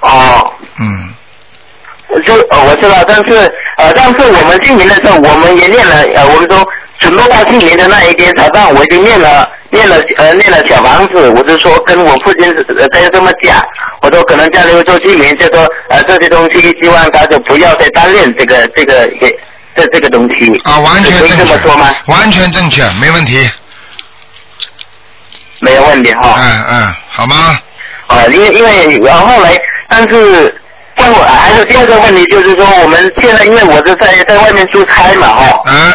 [0.00, 1.14] 哦，嗯，
[2.26, 3.36] 就呃我知道，但是
[3.76, 6.66] 呃但是我们姓名的时候，我们也念了呃我们说
[6.98, 13.60] 准备到姓名的那一天早上，我已经念了念了呃念了小房子，我就说跟我父亲呃在这么讲，
[14.02, 19.30] 我说可能家里会做姓名，就说呃这些东西希望他就不要再单恋这个这个也
[19.76, 23.48] 这这个东西啊，完全可以正确这么说吗？，完全正确，没问题。
[25.60, 26.36] 没有问题哈。
[26.38, 27.58] 嗯嗯，好吗？
[28.06, 30.54] 啊，因为因为然后后来，但是
[30.98, 35.94] 像我还有第二个问题就是说，我们现在因为我是在在外面出差嘛哈，嗯，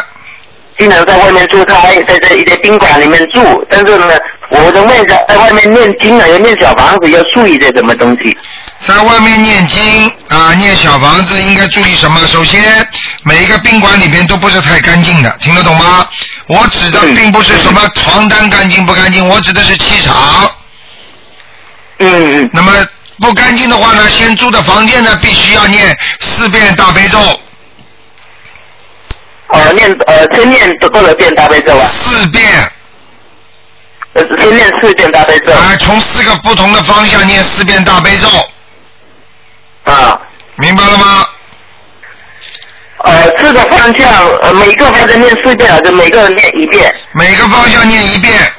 [0.78, 4.08] 经常在外面出差，在在一些宾馆里面住，但是呢，
[4.50, 8.36] 我的问一下，在外面念经啊，要念小房子，要注意些什么东西？
[8.80, 12.20] 在外面念经啊，念小房子应该注意什么？
[12.26, 12.60] 首先，
[13.22, 16.06] 每一个宾馆里面都不是太干净的，听得懂吗？
[16.48, 20.50] 我指的嗯并不是什么床单干净不干净，我指的是气场。
[21.98, 22.72] 嗯嗯那么
[23.20, 27.18] 不干净的话呢，先租的房间呢必须要念四遍大悲咒，
[29.48, 31.88] 呃，念呃，先念多少遍大悲咒啊？
[32.02, 32.44] 四遍，
[34.14, 35.52] 呃，先念四遍大悲咒。
[35.52, 38.28] 啊，从四个不同的方向念四遍大悲咒，
[39.84, 40.20] 啊，
[40.56, 41.26] 明白了吗？
[43.04, 46.92] 呃，四个方向，呃，每个方向念四遍，还是每个人念一遍？
[47.12, 48.52] 每个方向念一遍，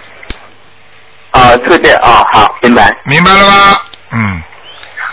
[1.32, 2.96] 啊，四遍啊，好，明白。
[3.06, 3.80] 明白了吗？
[4.12, 4.42] 嗯，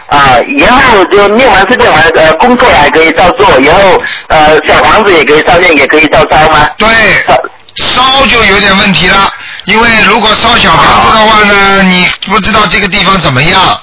[0.08, 6.68] 啊，然后就念完这边完，呃，工作还可以照做，然后呃，小房子也可以照念，也可以照烧吗？
[6.78, 6.88] 对，
[7.26, 7.34] 烧
[7.76, 9.32] 烧就有点问题了，
[9.64, 13.80] 因为如果烧小房子的话呢，你不知道这个地方怎么样，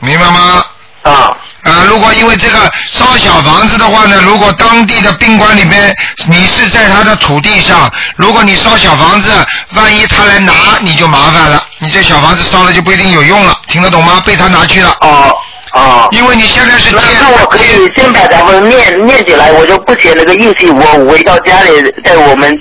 [0.00, 0.64] 明白吗？
[1.02, 1.36] 啊
[1.66, 5.92] 啊，如果因为这个烧小房子的话呢，如果当地的宾馆里面
[6.28, 9.30] 你是在他的土地上，如果你烧小房子，
[9.74, 14.22] 万一他来拿，你就麻烦了，你这小房子烧了就不一定有用了，听得懂吗？
[14.24, 15.34] 被他拿去了，哦
[15.72, 16.08] 哦。
[16.12, 21.70] 因为你现在是那借那我可以先把咱们念念起来，我就不写那个印记，我回到家里，
[22.04, 22.52] 在我们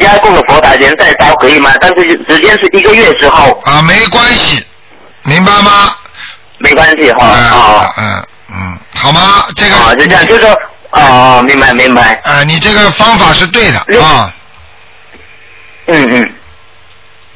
[0.00, 1.70] 家供的佛台前再烧可以吗？
[1.80, 4.64] 但是时间是一个月之后，啊，没关系，
[5.22, 5.94] 明白吗？
[6.58, 7.18] 没关系哈。
[7.22, 9.44] 嗯哦嗯嗯，好吗？
[9.54, 10.50] 这个啊，就这样，就说
[10.90, 12.20] 哦，明白明白。
[12.24, 14.34] 啊，你这个方法是对的啊。
[15.86, 16.32] 嗯嗯。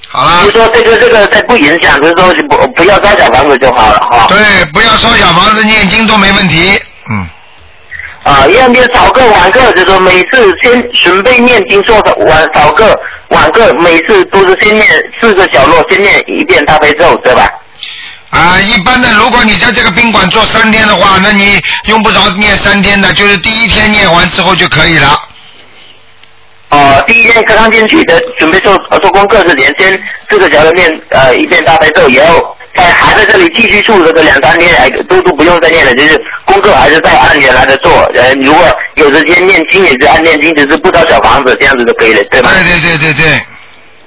[0.09, 4.27] 好了就，说这个这个在不影响，就是说不不要烧小房子就好了哈。
[4.29, 6.81] 对，不要烧小房子，念经都没问题。
[7.11, 7.27] 嗯，
[8.23, 12.97] 啊，要念少个晚个，就是说每次先准备念经做的晚少个
[13.29, 14.87] 晚个，每次都是先念
[15.21, 17.49] 四个角落，先念一遍大悲咒，对吧？
[18.35, 25.23] 啊，一般的，如果你在这个宾馆做三天的话，那你用不着念三天的，就是第一天念完之后就可以了。
[26.71, 37.93] 哦、第一天刚刚进去的准备做呃做功课之前，先四个小时念呃一遍大悲咒，然后在还在这里继续住这个两三天，还都都不用再念了，就是功课还是在按原来的做。
[38.15, 38.67] 呃，如果
[38.97, 42.51] 有时间念经也是按念经，只是不烧小房子，这样子就可以了，对吧？
[42.53, 43.43] 对对对对对，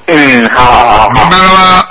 [0.07, 1.09] 嗯，好好好好。
[1.13, 1.87] 明白了吗？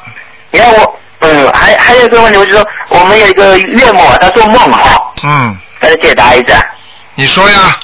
[0.50, 6.62] 然后我，嗯，还还有一个问题，我就说我们有一个岳母啊，她做梦哈，嗯，再解答一下。
[7.14, 7.76] 你说呀。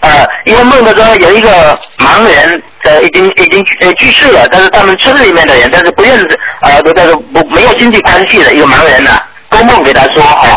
[0.00, 9.20] 呃，因为梦的时候有一个盲人，呃，已经已经呃去世了，但是他们村里面的人，但是不认识，呃，但是不没有亲戚关系的一个盲人呢、
[9.50, 10.56] 做梦给他说哈，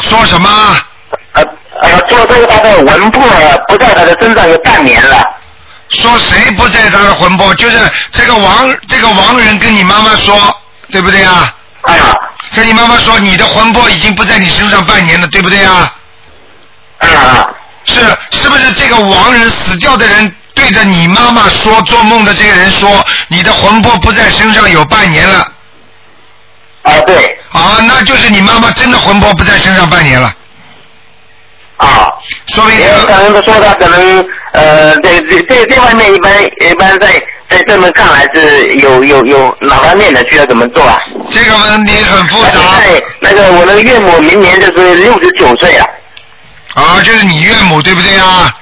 [0.00, 0.48] 说什么？
[1.32, 1.42] 呃
[1.80, 5.24] 呃，说这个他的魂魄啊不在他的身上有半年了，
[5.94, 7.54] 说谁不在他的魂魄？
[7.54, 7.78] 就是
[8.10, 11.54] 这个亡这个亡人跟你妈妈说，对不对啊？
[11.82, 12.14] 哎呀
[12.54, 15.92] 跟你妈妈说，你的魂魄已经不在你身上半年了，对不对啊？
[16.98, 17.48] 哎呀，
[17.84, 25.46] 是是不是这个亡人死掉的人对着你妈妈说，做梦的这个人说，你的魂魄不在身上有半年了？
[26.82, 30.32] 啊对，啊，那就是你妈妈真的魂魄不在身上半年了，
[31.76, 32.08] 啊。
[32.48, 37.08] 说明这个也有可能说他可能呃，在这这这方面一般一般在
[37.50, 41.00] 在这么看来是有有有哪方面的需要怎么做啊？
[41.30, 45.86] 这个问题很复杂对那个我的岳母明年就是六十九岁了
[46.74, 48.54] 啊，就是你岳母对不对啊？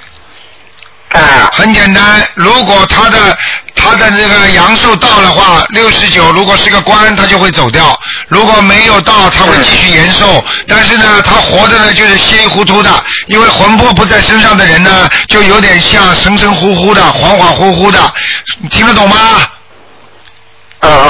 [1.13, 3.37] 啊很简单，如果他的
[3.75, 7.85] 他的这个阳寿到的话，六十九，如果是个官，他就会走掉；
[8.29, 10.43] 如果没有到，他会继续延寿。
[10.67, 12.91] 但是呢，他活着呢就是稀里糊涂的，
[13.27, 17.99] 因为魂魄不在身上的人呢，就有点像神神乎乎的、恍恍惚惚的，
[18.61, 19.17] 你听得懂吗？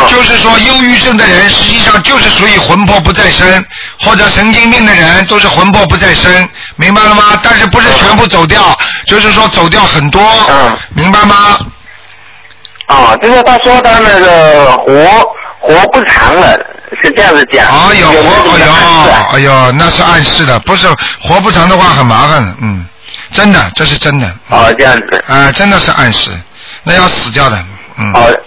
[0.09, 3.65] 就是说，忧郁症的人实际上就是属于魂魄不在身，
[4.01, 7.41] 或者神经病的人都是魂魄不在身，明白了吗？
[7.43, 11.59] 但是不是全部走掉，就是说走掉很多，嗯明白吗？
[12.87, 16.53] 啊，就是他说他那个活活不长了，
[17.01, 17.67] 是这样子讲。
[17.67, 20.87] 哎呦，有没有活，哎呦啊，哎呦，那是暗示的，不是
[21.23, 22.87] 活不长的话很麻烦的，嗯，
[23.31, 25.25] 真的，这是真的，哦，这样子。
[25.27, 26.31] 啊、真的是暗示，
[26.83, 27.65] 那要死掉的，
[27.99, 28.13] 嗯。
[28.13, 28.39] 哦，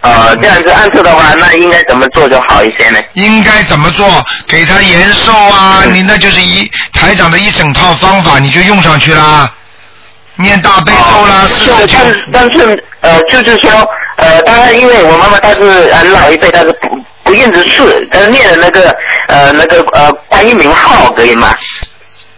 [0.00, 3.00] 呃，这样子暗示的话，那应该怎么做就好一些呢？
[3.14, 4.24] 应该怎么做？
[4.46, 5.82] 给他延寿啊！
[5.84, 9.50] 嗯你那就是一台长的一整套方法，你就用上去啦。
[10.36, 11.98] 念大悲咒啦，四十九。
[11.98, 13.70] 是但是但是呃，就是说
[14.18, 16.88] 呃，当然因为我妈妈她是很老一辈，她是不
[17.24, 21.52] 不认识字，她是念的那个呃那个呃观音名号可以吗？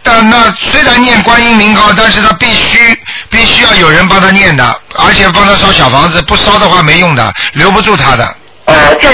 [0.03, 2.99] 但那虽然念观音名号，但是他必须
[3.31, 4.63] 必须要有人帮他念的，
[4.99, 8.35] 而且帮他烧小房子，不烧的话没用的，留不住他的。
[8.65, 9.11] 呃，现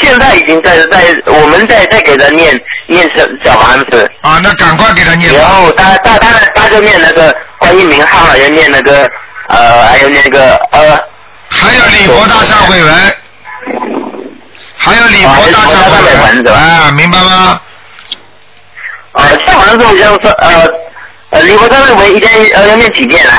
[0.00, 2.54] 现在已经在在我们在在给他念
[2.86, 5.38] 念小小房子，啊，那赶快给他念吧。
[5.40, 9.08] 然后他他他他就念那个观音名号，要念那个
[9.48, 10.98] 呃还有那个呃
[11.48, 13.14] 还有礼佛大忏悔文，
[14.76, 17.60] 还有礼佛大啊礼佛大忏悔文啊，明白吗？
[19.12, 20.64] 呃，像完之后像说呃
[21.30, 23.38] 呃，礼佛大忏悔一天呃要念几遍啊？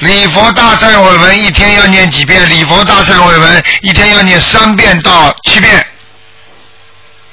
[0.00, 2.48] 礼佛大忏悔文一天要念几遍？
[2.48, 5.86] 礼佛大忏悔文一天要念三遍到七遍，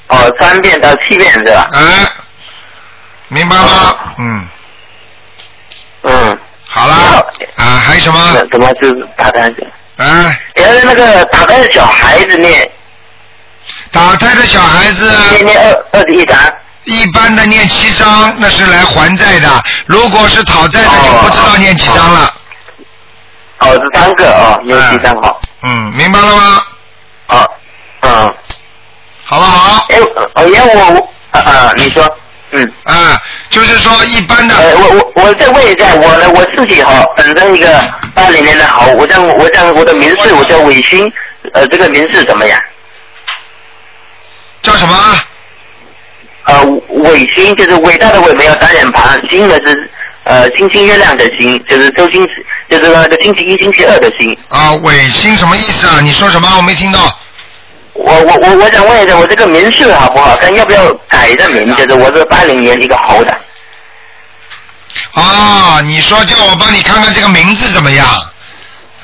[0.07, 1.69] 哦，三遍到七遍是吧？
[1.73, 2.07] 嗯，
[3.29, 3.97] 明白吗？
[4.17, 4.47] 嗯，
[6.03, 6.39] 嗯。
[6.69, 7.23] 好啦，
[7.55, 8.31] 啊，还有什么？
[8.35, 9.49] 那怎么就是打胎？
[9.97, 12.69] 啊，原来那个打胎的小孩子念
[13.91, 16.37] 打胎的小孩子念念二二十一章。
[16.87, 19.49] 一般的念七章，那是来还债的；
[19.85, 22.33] 如果是讨债的，就不知道念几章了。
[23.59, 25.41] 哦，是三个啊，念七章好。
[25.63, 26.63] 嗯，明白了吗？
[27.27, 27.47] 啊，
[28.01, 28.33] 嗯。
[29.25, 29.85] 好不好？
[29.89, 29.97] 哎，
[30.35, 32.09] 哦，因为我啊啊，你说，
[32.51, 32.73] 嗯。
[32.85, 34.55] 啊，就是说一般的。
[34.55, 37.81] 呃，我我我再问一下，我呢我自己哈，本身一个
[38.15, 41.11] 八零年的好，我这样我这样我的名字我叫伟星，
[41.53, 42.57] 呃，这个名字怎么样？
[44.61, 44.95] 叫什么？
[46.47, 46.63] 呃，
[47.03, 49.91] 伟星就是伟大的伟，没有单人旁，星呢是
[50.23, 54.37] 呃星星月亮的星，就是周星驰，就是那个星期一、星期二的星。
[54.47, 55.99] 啊，伟星什么意思啊？
[56.01, 56.49] 你说什么？
[56.55, 56.99] 我没听到。
[57.93, 60.37] 我我我我想问一下，我这个名字好不好？
[60.37, 61.75] 看要不要改个名？
[61.75, 63.37] 就是我是八零年一个猴的。
[65.13, 68.07] 啊，你说叫我帮你看看这个名字怎么样？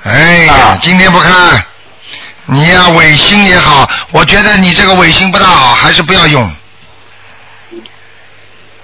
[0.05, 1.61] 哎呀，啊今天不看，
[2.45, 6.49] 你呀、伟星也好，我觉得你这个伟星不大好，还是不要用。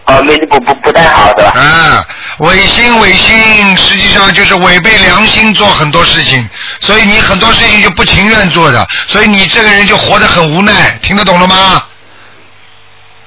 [0.09, 1.59] 哦，不不不太好的吧？
[1.59, 2.05] 啊，
[2.39, 6.47] 违心违心，实际上就是违背良心做很多事情，
[6.79, 11.83] 所以你很多事情就不情愿做的，所以你这个人就活得很无奈，听得懂了吗？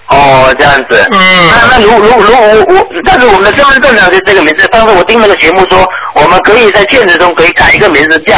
[0.08, 1.08] 哦，这样子。
[1.12, 8.36] 嗯那那如如如我我，但是我们的身份证上是这个名字，上次我听那个节目说，我们可以在现实中可以改一个名字叫，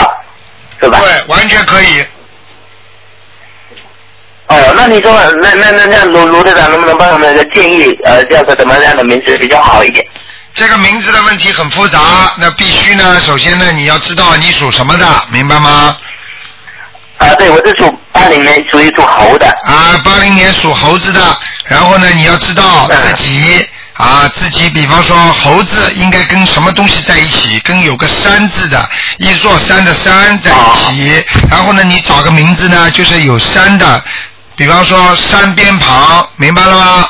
[0.80, 1.00] 是吧？
[1.00, 2.04] 对，完全可以。
[4.46, 10.04] 哦，那你说，那那那那卢卢队长能不能帮我们建议，呃，叫个怎么样的名字比较好一点？
[10.54, 11.98] 这个名字的问题很复杂，
[12.38, 15.96] 那必须呢，首先呢，你要知道你属什么的，明白吗？
[17.18, 19.46] 啊，对，我是属八零年，属于属猴的。
[19.64, 21.20] 啊，八零年属猴子的，
[21.64, 34.04] 然后呢，你要知道嗯自己啊，自己比方说猴子应该跟什么东西在一起，跟有个山字的，一座山的山在一起，然后呢，你找个名字呢，就是有山的，
[34.57, 37.09] 比方说山边旁，明白了吗？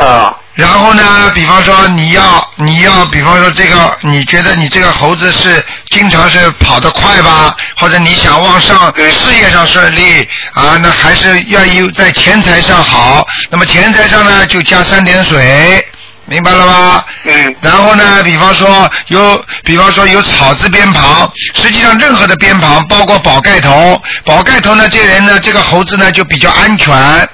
[0.00, 13.26] 啊、然后呢，比方说你要你要，比方说这个，你觉得你这个猴子是经常是跑得快吧，或者你想往上对事业上顺利啊，那还是愿意在钱财上好。
[13.50, 15.84] 那么钱财上呢，就加三点水，
[16.28, 17.04] 明白了吗？
[17.24, 17.56] 嗯。
[17.62, 27.28] 然后呢，比方说有，比方说有草字边旁，实际上任何的边旁，包括宝盖头，宝盖头呢，这人呢，这个猴子呢就比较安全，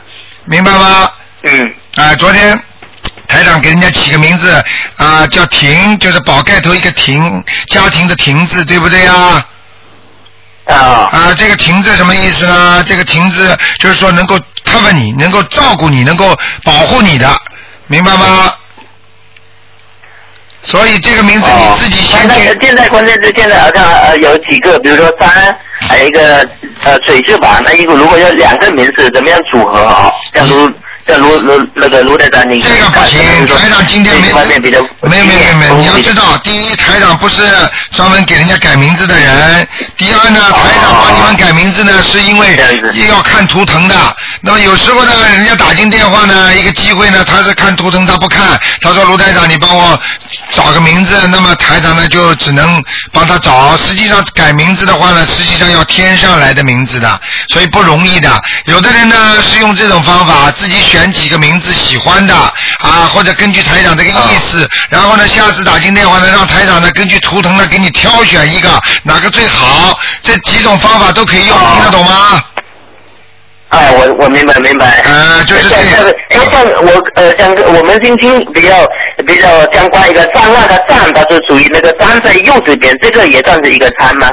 [0.45, 1.11] 明白吗？
[1.43, 1.75] 嗯。
[1.97, 2.59] 啊，昨天
[3.27, 4.65] 台长给人家起个名字
[4.97, 9.45] 啊，叫亭，就是宝盖头一个亭，家庭的亭字，对不对呀？
[10.67, 10.77] 啊。
[11.11, 12.85] 啊，这个亭字什么意思呢？
[12.87, 17.29] 这个亭字就是说能够 cover 你，能够照顾你，能够保护你的，
[17.89, 18.53] 明白吗？
[20.65, 22.49] 所以这个名字你自己先那去。
[22.49, 26.49] 那现在关键是现在好像呃有几个，比如说山，还有一个
[26.85, 30.11] 呃水字旁，那一个如果有两个名字，怎么样组合啊？
[30.35, 30.71] 像卢
[31.07, 34.33] 像卢卢那个卢台长，你这个不行，台长今天没
[35.03, 37.43] 没有没有没有，你要知道，第一台长不是
[37.93, 42.59] 专门给人家改名字的人，第二呢，台长帮你们改名字呢，是因为
[43.09, 43.95] 要看图腾的。
[44.41, 49.99] 那么有时候呢，人家打进电话呢，一个机会呢，他是看图腾，他不看，他说卢台长，你帮我
[50.53, 53.77] 找个名字，那么台长呢就只能帮他找。
[53.77, 58.41] 实际上改名字的话呢，实际上要天上来的名字的，所以不容易的。
[58.67, 64.15] 有的人呢是用这种方法，自己选几个名字喜欢的啊，或者根据台长这个意
[64.51, 68.69] 思，然后呢下次打进电话呢，让台长呢根据图腾呢给你挑选一个
[69.03, 72.45] 哪个最好，这几种方法都可以用，听得懂吗？
[73.71, 75.01] 啊，我我明白明白。
[75.05, 76.05] 呃，就是这样。
[76.31, 78.87] 哎，像我呃，像我们今天比较
[79.27, 84.31] 比较相关一个站那个站，它是属于那个站在右这边，这个也算是一个餐吗？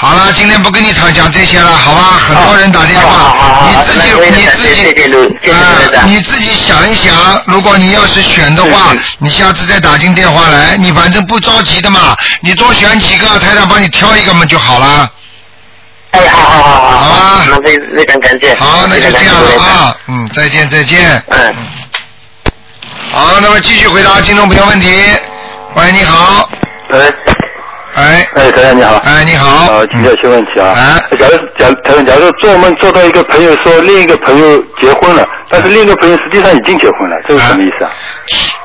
[0.00, 2.18] 好了，今天不跟你谈讲这些了，好吧？
[2.26, 15.10] 很多人打电话，你自己你自己啊，你自己想一想，如果你要是选的话，你下次再打进电话来，你反正不着急的嘛，你多选几个，台长帮你挑一个嘛就好了。
[16.12, 18.54] 哎，好好好好，好吧，那非非常感谢。
[18.54, 21.22] 好，那就这样了啊，嗯，再见再见。
[21.28, 21.54] 嗯。
[23.12, 24.88] 好，那么继续回答听众朋友问题。
[25.74, 26.48] 喂，你好。
[26.88, 27.14] 喂。
[27.94, 28.96] 哎哎，台长你好。
[29.04, 29.72] 哎，你好。
[29.72, 30.68] 呃，请教一些问题啊。
[30.68, 37.90] 啊假如假台长，假如做梦做到一个朋友说另一个朋友结婚了，但是另一个朋友实际上已经结婚了，这是什么意思啊？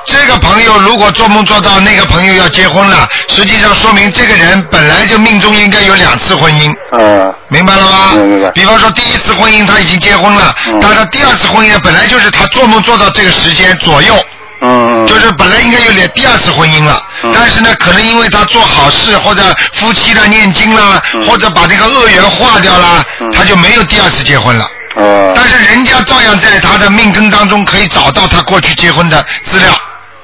[0.06, 6.72] 这个朋友如果做梦做到那个朋友要结婚了，实际上说明这个人本来就命中应该有两次婚姻。
[6.92, 7.34] 嗯。
[7.48, 8.12] 明白了吗？
[8.12, 14.14] 明白明白比方说第一次婚姻他已经结婚了，嗯但是第二次婚姻本来就是他做梦做到这个时间左右。
[14.60, 15.06] 嗯。
[15.06, 19.42] 就是本来应该有两第二次婚姻了，嗯但是呢，可能因为他做好事或者
[19.74, 24.64] 夫妻的念经啦，或者把这个恶缘化掉了，嗯他就没有第二次结婚了。
[24.96, 25.32] 哦。
[25.36, 29.78] 但是人家照样在他的命根当中可以找到他过去结婚的资料，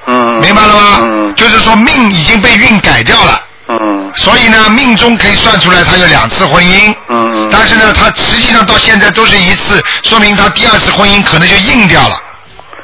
[0.07, 0.39] 嗯。
[0.41, 0.99] 明白了吗？
[1.03, 1.35] 嗯。
[1.35, 3.41] 就是说命已经被运改掉了。
[3.69, 4.11] 嗯。
[4.15, 6.93] 所以呢，命中可以算出来他有两次婚姻。
[7.07, 7.49] 嗯嗯。
[7.51, 12.15] 但是呢，他实际上到现在都是一次，说明他第二次婚姻可能就硬掉了。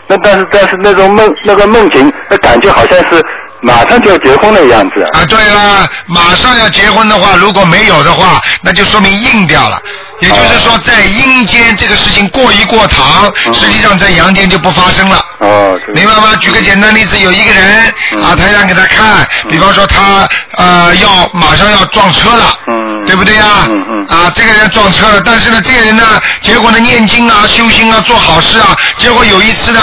[0.10, 3.24] 那但是但是那种梦那个梦境，那感觉好像是
[3.62, 5.04] 马上就要结婚的样子。
[5.14, 9.80] 啊，对了，马上要结婚的话，如果没有的话，那就说明硬掉了。
[10.22, 15.24] 也就是说，在阴间这个事情过一过堂，实际上在阳间就不发生了。
[15.40, 16.36] 哦，明白吗？
[16.42, 22.79] 举个简单例子，有一个人嗯啊，他想给他看，比方说他呃要马上要撞车了，嗯
[23.10, 23.66] 对不对呀？
[23.68, 26.04] 嗯嗯啊，这个人撞车了，但是呢，这个人呢，
[26.42, 29.82] 结果呢念经啊、修心啊、做好事啊，结果有一次呢，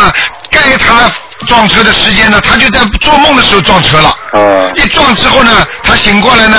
[0.48, 1.10] 该他
[1.48, 4.16] 撞车的时间呢，他就在做梦的时候撞车了。
[4.32, 5.50] 哦一撞之后呢，
[5.82, 6.56] 他醒过来呢，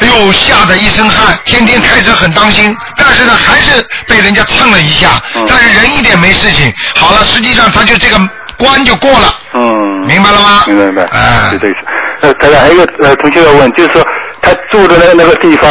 [0.00, 6.70] 哎呦，吓得一身汗，天天开车很当心，但是呢，还是被人家蹭了一下，嗯但是人一点没事情。
[6.94, 8.18] 好了，实际上他就这个
[8.58, 9.62] 关就过了，嗯。
[10.06, 10.64] 明白了吗？
[10.66, 11.86] 明白明白，哎就这个意思。
[12.22, 14.04] 呃，台长还有一个呃同学要问，就是说
[14.42, 15.70] 他住的那那个地方，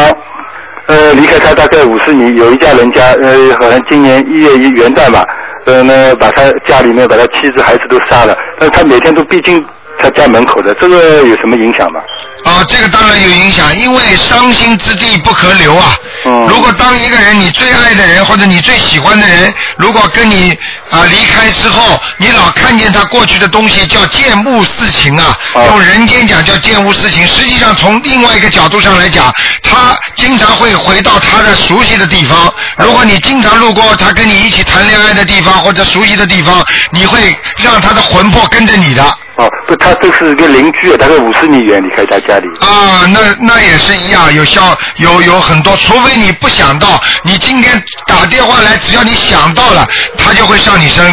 [0.88, 5.26] 呃，离开他大概五十米，有一家人家，呃，好像今年一月一元旦吧，
[5.66, 9.64] 呃，那把他家里面把他妻子孩子都杀了，但是他每天都必经
[10.00, 12.00] 他家门口的，这个有什么影响吗？
[12.44, 15.96] 啊，这个当然有影响，因为伤心之地不可留啊。
[16.24, 20.56] 嗯如果当一个人你最爱的人或者你最喜欢的人，如果跟你
[20.90, 25.36] 啊离开之后，你老看见他过去的东西，叫见物思情啊。
[25.54, 29.32] 哦用人间讲叫见物思情，实际上从另外一个角度上来讲，
[29.64, 32.54] 他经常会回到他的熟悉的地方。
[32.78, 39.04] 如果你经常路过他跟你一起谈恋爱的地方或者熟悉的地方，你会让他的魂魄跟着你的。
[39.38, 42.48] 哦，不，他这是一个邻居，大概五十米远离开他家里。
[42.60, 51.06] 啊，那那也是一样，有消有有很多，除非你不想到，你今天打电话来，只要你想到了，他就会上你身，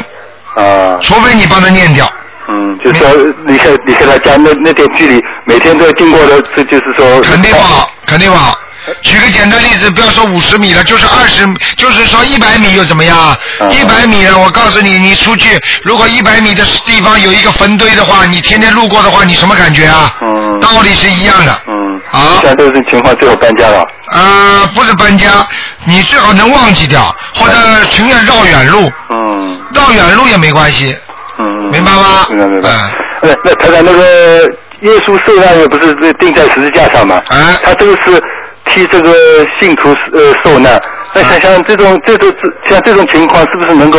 [0.57, 2.11] 啊，除非你帮他念掉。
[2.49, 3.09] 嗯，就是说
[3.45, 8.59] 离开离开他家那那点距离，每天都要经过的，这就是说肯定不好，肯定不好。
[9.03, 13.36] 举个简单例子，不要说五十米了，就是二十，就是说一百米又怎么样？
[13.61, 20.14] 嗯一百米呢，我告诉你，你出去，如果一百米的地方有一个坟堆的话，你天天路过的话，你什么感觉啊？
[20.20, 21.53] 嗯道理是一样的。
[21.68, 23.84] 嗯，好像这种情况最后搬家了。
[24.11, 25.47] 呃，不是搬家，
[25.84, 27.55] 你最好能忘记掉，或者
[27.91, 30.97] 情愿绕远路，嗯绕远路也没关系。
[31.39, 32.70] 嗯，明白吗明白明白。
[32.70, 34.43] 嗯那那台长，那个
[34.82, 37.20] 耶稣受难也不是定在十字架上吗？
[37.28, 38.22] 啊他这个是
[38.69, 39.12] 替这个
[39.61, 40.81] 信徒呃受难。
[41.14, 42.33] 那想想这种这种
[42.66, 43.99] 像这种情况，是不是能够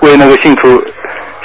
[0.00, 0.82] 为那个信徒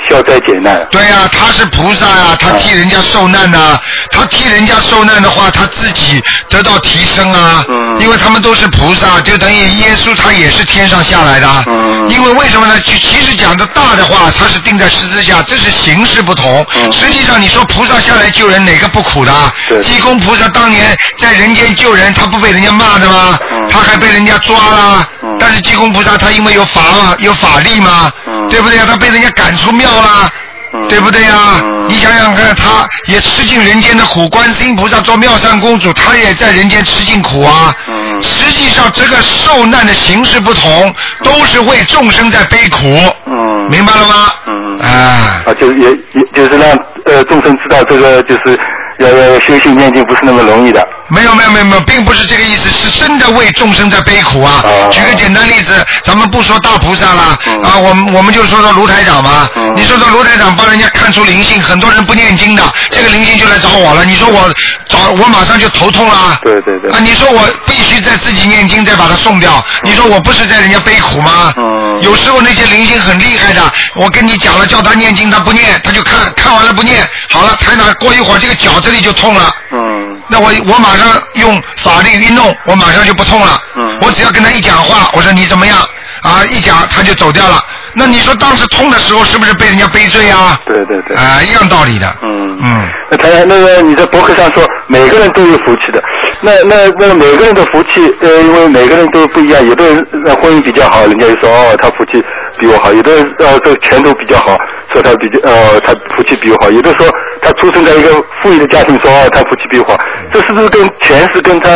[0.10, 0.88] 消灾解难？
[0.89, 3.78] 对呀、他是菩萨呀、他替人家受难呐、
[4.12, 7.66] 他替人家受难的话，他自己得到提升啊。
[7.68, 11.64] 嗯因为他们都是菩萨，就等于耶稣他也是天上下来的。
[11.68, 12.80] 嗯因为为什么呢？
[12.86, 16.66] 其其实讲的大的话，他是钉在十字架，这是形式不同。
[16.76, 19.34] 嗯实际上，你说菩萨下来救人，哪个不苦的？
[19.68, 23.38] 对济公菩萨当年在人间救人，他不被人家骂的吗？
[23.52, 25.10] 嗯他还被人家抓了。
[25.24, 28.86] 嗯但是济公菩萨他因为有法嘛，有法力嘛，嗯对不对呀？
[28.88, 30.32] 他被人家赶出庙了。
[30.74, 37.73] 嗯对不对呀、嗯你想想看，他也吃尽人间的苦，观世音菩萨做妙善公主，她也在人间吃尽苦啊。
[37.88, 42.79] 嗯实际上，这个受难的形式不同，都是为众生在悲苦，
[43.25, 44.33] 嗯，明白了吗？
[44.47, 46.69] 嗯啊，啊，就也也就是让
[47.05, 48.59] 呃众生知道这个就是
[49.00, 50.86] 要要修行念经不是那么容易的。
[51.10, 54.62] 没有没有没有没有，并不是这个意思，是真的为众生在悲苦啊。
[54.66, 55.74] 哦举个简单例子，
[56.04, 59.50] 咱们不说大菩萨啦，嗯啊，我们我们就说说卢台长嘛。
[59.56, 64.04] 嗯你说说卢台长帮人家看出灵性，很多人不念经的，这个灵性就来找我了。
[64.04, 64.52] 你说我
[64.89, 66.39] 找我马上就头痛了。
[66.43, 71.54] 对对对啊，你说我必须在自己念经再把它送掉，你说我不是在人家悲苦吗？
[71.58, 73.62] 嗯有时候那些灵性很厉害的，
[73.95, 79.54] 我跟你讲了，叫他念经他不念，他就看看完了不念，好了，台长过一会儿这个脚这里就痛了。
[79.72, 83.62] 嗯那我我马上用法力一弄，我马上就不痛了。
[83.78, 85.78] 嗯我只要跟他一讲话，我说你怎么样
[86.22, 86.43] 啊？
[86.50, 87.64] 一讲他就走掉了。
[87.93, 90.60] 那你说当时痛的时候是不是被人家背罪啊？
[90.68, 91.16] 对对对。
[91.16, 92.14] 啊，一样道理的。
[92.22, 92.89] 嗯嗯。
[93.10, 96.04] 那台长，那个你在博客上说每个人都有福气的。
[96.41, 102.23] 那那那每个人的福气，呃，因为每个人都不一样，有的人婚姻比较好，人家就说哦他福气
[102.59, 104.55] 比我好；有的人呃这个前途比较好，
[104.93, 107.07] 说他比较呃他福气比我好；有的说
[107.41, 108.09] 他出生在一个
[108.41, 109.97] 富裕的家庭，说哦他福气比我好。
[110.31, 111.71] 这是不是跟钱是跟他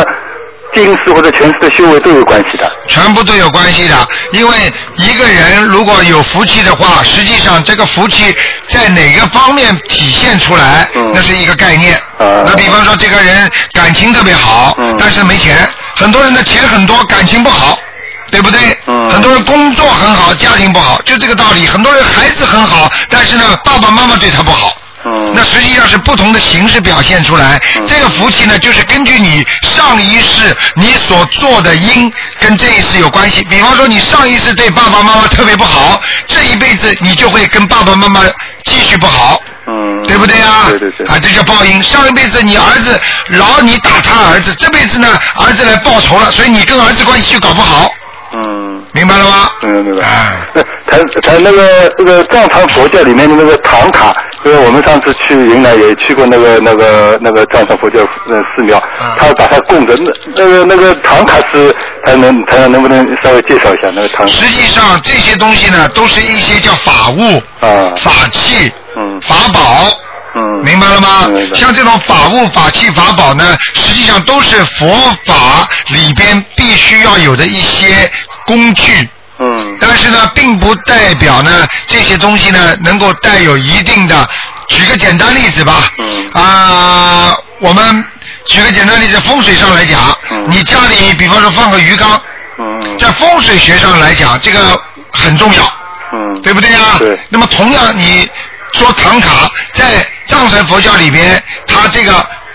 [0.74, 2.70] 今世或者前世的修为都有关系的？
[2.88, 8.34] 全部都有关系的，因为一个人如果有福气的话，实际上这个福气
[8.68, 11.94] 在哪个方面体现出来，嗯那是一个概念。
[12.18, 15.56] 啊那比方说，这个人感情特别好，嗯但是没钱；
[15.94, 17.78] 很多人的钱很多，感情不好。
[18.30, 18.60] 对不对？
[18.86, 21.66] 嗯很多人工作很好，家庭不好，就这个道理。
[21.66, 24.74] 很多人孩子很好，但是呢，爸爸妈妈对他不好。
[25.04, 27.60] 嗯那实际上是不同的形式表现出来。
[27.88, 33.42] 这个福气呢，就是根据你上一世你所做的因跟这一世有关系。
[33.44, 38.20] 比方说，你上一世对爸爸妈妈特别不好，这一辈子你就会跟爸爸妈妈
[38.64, 39.40] 继续不好。
[39.66, 40.66] 嗯，对不对啊？
[40.70, 41.06] 对对对。
[41.06, 41.82] 啊，这叫报应。
[41.82, 47.90] 上一辈子你儿子饶你打他儿子，这辈子呢儿子来报仇了，所以你跟儿子关系就搞不好，
[48.34, 48.70] 嗯。
[48.94, 49.50] 明白了吗？
[49.62, 50.06] 嗯，明白。
[50.06, 54.14] 啊那 谈谈那个那个藏传佛教里面的那个唐卡，
[54.44, 61.74] 因为我们上次去云南也去过那个那个那个藏传佛教呃寺庙，啊他把它供着，那那个那个唐卡是，
[62.04, 67.92] 他能他能不能稍微介绍一下那个唐实际上这些东西呢，都是一些叫法物、啊？
[67.96, 69.60] 法器、嗯法宝。
[70.34, 71.28] 嗯，明白了吗？
[71.54, 74.88] 像这种法物、法器、法宝呢，实际上都是佛
[75.26, 78.10] 法里边必须要有的一些
[78.46, 79.06] 工具。
[79.72, 84.28] 嗯但是呢，并不代表呢这些东西呢能够带有一定的。
[84.68, 85.90] 举个简单例子吧。
[85.98, 88.04] 嗯啊、我们
[88.46, 92.20] 举个简单例子，风水上来讲，嗯你家里比方说放个鱼缸，
[92.58, 95.62] 嗯在风水学上来讲，这个很重要。
[96.14, 96.96] 嗯，对不对啊？
[96.98, 98.28] 对那么同样，你
[98.74, 102.12] 说唐卡在藏传佛教里边，它这个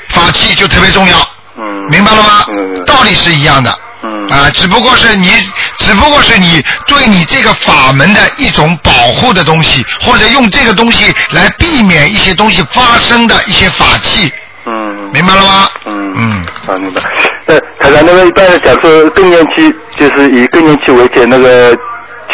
[0.10, 1.18] 法器就特别重要，
[1.58, 2.46] 嗯，明白了吗？
[2.54, 3.78] 嗯道理是一样的。
[4.18, 5.30] 嗯啊，只不过是你，
[5.78, 14.32] 只不过是你对你这个法门的一种保护的东西，或者用这个东西来避免一些东西发生的一些法器，
[14.66, 15.70] 嗯明白了吗？
[15.86, 17.02] 嗯嗯，啊，明白。
[17.46, 21.74] 那，台长，那个一般的讲说更年期就是以更年期为界，那个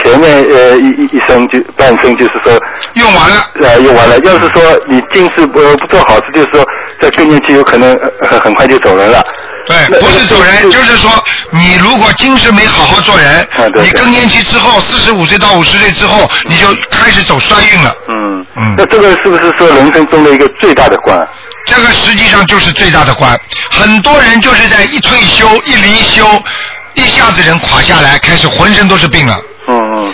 [0.03, 2.59] 前面呃一一一生就半生就是说
[2.95, 3.35] 用完了。
[3.61, 4.17] 呃用完了。
[4.19, 6.65] 要是说你近视不不做好事，就是说
[6.99, 9.23] 在更年期有可能呃很很快就走人了。
[9.67, 11.11] 对，不是走人，就是说，
[11.51, 17.95] 你如果今世没好好做人啊，你更年期之后，四十五岁到五十岁之后，你就开始走衰运了。
[18.09, 21.27] 嗯嗯那这个是不是说人生中的一个最大的关？
[21.65, 23.39] 这个实际上就是最大的关。
[23.69, 26.25] 很多人就是在一退休、一离休，
[26.95, 29.39] 一下子人垮下来，开始浑身都是病了。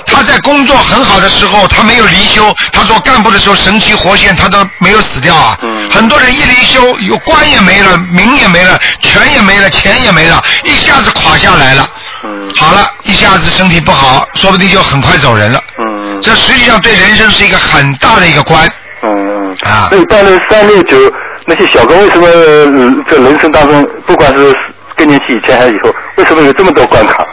[0.06, 5.58] 他在工作很好的时候，他没有离休，他做干部的时候神气活现，他都没有死掉啊。
[5.62, 11.90] 嗯很多人一离休，有官也没了，名也没了，权也没了，钱也没了，一下子垮下来了。
[12.24, 15.62] 嗯好了，一下子身体不好，说不定就很快走人了。
[15.80, 18.68] 嗯这实际上对人生是一个很大的一个关。
[19.02, 20.98] 嗯啊那一般的三六九
[21.46, 22.66] 那些小工为什么呃
[23.10, 24.54] 在人生当中，不管是
[25.00, 27.26] 更年期以前还是以后，为什么有这么多关卡？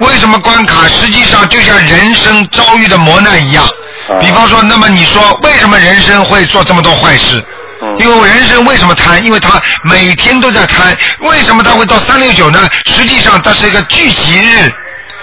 [0.00, 3.64] 为什么关卡实际上就像人生遭遇的磨难一样？
[3.64, 7.38] 啊比方说，那么你说为什么人生会做这么多坏事？
[7.80, 9.22] 嗯因为人生为什么贪？
[9.24, 10.96] 因为他每天都在贪。
[11.20, 12.68] 为什么他会到三六九呢？
[12.86, 14.72] 实际上它是一个聚集日，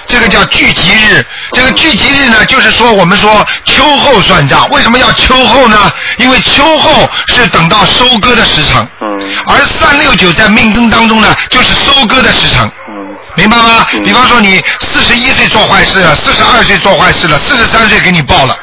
[0.10, 1.24] 这个叫聚集日。
[1.54, 4.68] 这个聚集日呢，就是说我们说秋后算账。
[4.70, 5.92] 为什么要秋后呢？
[6.18, 12.66] 因为秋后是等到收割的时辰，嗯而三六九在命根当中呢，就是收割的时辰。
[12.90, 13.86] 嗯明白吗？
[13.94, 18.58] 嗯比方说你四十一岁做坏事了，四十二岁做坏事了，四十三岁给你报了，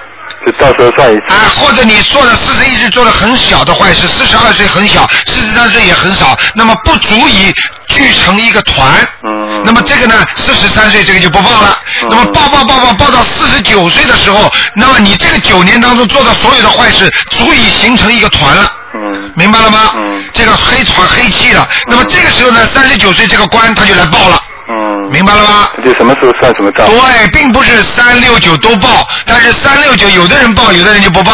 [0.45, 1.35] 就到时候算一次。
[1.35, 7.53] 啊，或者你做了四十一岁做了很小的坏事，四十二岁很小，四十三岁也很少，那么不足以
[7.89, 8.85] 聚成一个团。
[9.23, 11.79] 嗯那么这个呢，四十三岁这个就不报了。
[12.03, 18.71] 嗯那么报报报报报到四十九岁的时候，那么你这个九年当中做的所有的坏事，足以形成一个团了。
[18.95, 19.93] 嗯明白了吗？
[19.97, 21.67] 嗯这个黑团黑气了。
[21.87, 24.39] 那么这个时候呢，三十九岁这个官他就来报了，
[24.69, 25.69] 嗯，明白了吗？
[25.85, 26.87] 就什么时候算什么账？
[26.89, 31.33] 对，并不是三六九都报，但是三六九有的人报，有的人就不报，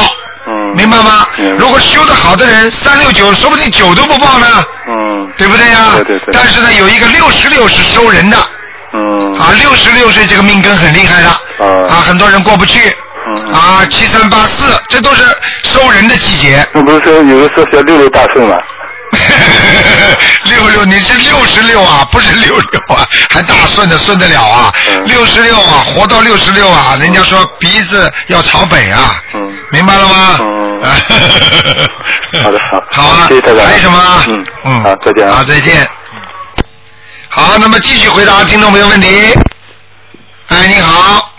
[0.49, 1.27] 嗯，明白吗？
[1.39, 4.47] 嗯如果修的好的人，三六九说不定九都不报呢，
[4.82, 4.82] 嗯
[5.37, 5.93] 对不对呀？
[5.97, 6.35] 对对对。
[6.35, 8.37] 但是呢，有一个六十六是收人的，
[8.93, 9.35] 嗯。
[9.39, 11.89] 啊，六十六岁这个命根很厉害的，啊。
[11.89, 15.23] 啊，很多人过不去，嗯啊，七三八四，这都是
[15.63, 16.67] 收人的季节。
[16.73, 18.57] 那不是说有的时候叫六六大顺吗？
[20.45, 24.73] 六六，你是六十六啊，不是六六啊，还大顺的顺得了啊？
[24.91, 25.05] 嗯。
[25.05, 29.53] 六十六啊，活到六十六啊，人家说鼻子要朝北啊，嗯。
[29.71, 30.39] 明白了吗？
[30.83, 33.67] 嗯 好的，好，好啊，谢谢台长。
[33.67, 33.99] 还有什么？
[34.29, 35.35] 嗯嗯，好，再见啊。
[35.37, 35.89] 好，再见。
[37.29, 39.09] 好，那么继续回答听众朋友问题。
[40.49, 41.31] 哎，你好，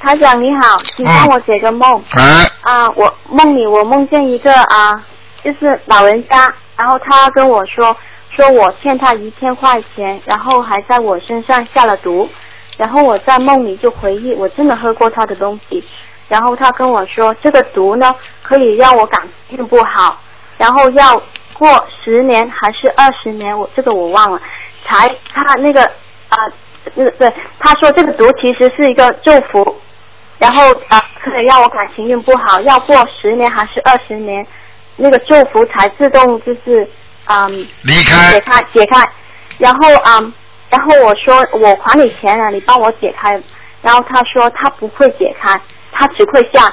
[0.00, 2.02] 台长你好，请帮我解个梦。
[2.12, 5.02] 哎，啊，我梦里我梦见一个啊，
[5.42, 7.96] 就是老人家，然后他跟我说，
[8.36, 12.30] 说我欠他一千块钱，然后还在我身上下了毒，
[12.76, 15.84] 然后我在梦里就回忆，我真的喝过他的东西，
[16.28, 18.14] 然后他跟我说，这个毒呢
[18.52, 20.20] 可以让我感情不好，
[20.58, 21.20] 然后要
[21.54, 24.38] 过十年还是二十年，我这个我忘了，
[24.84, 25.82] 才他那个
[26.28, 26.36] 啊，
[26.94, 29.80] 那个对，他说这个毒其实是一个祝福，
[30.38, 34.46] 然后啊，可以让我感情运不好，要过十年还是二十年，
[34.96, 36.86] 那个祝福才自动就是
[37.28, 38.32] 嗯离开。
[38.32, 39.02] 解开解开，
[39.56, 40.30] 然后嗯，
[40.68, 43.40] 然后我说我还你钱了，你帮我解开，
[43.80, 45.58] 然后他说他不会解开，
[45.90, 46.70] 他只会下，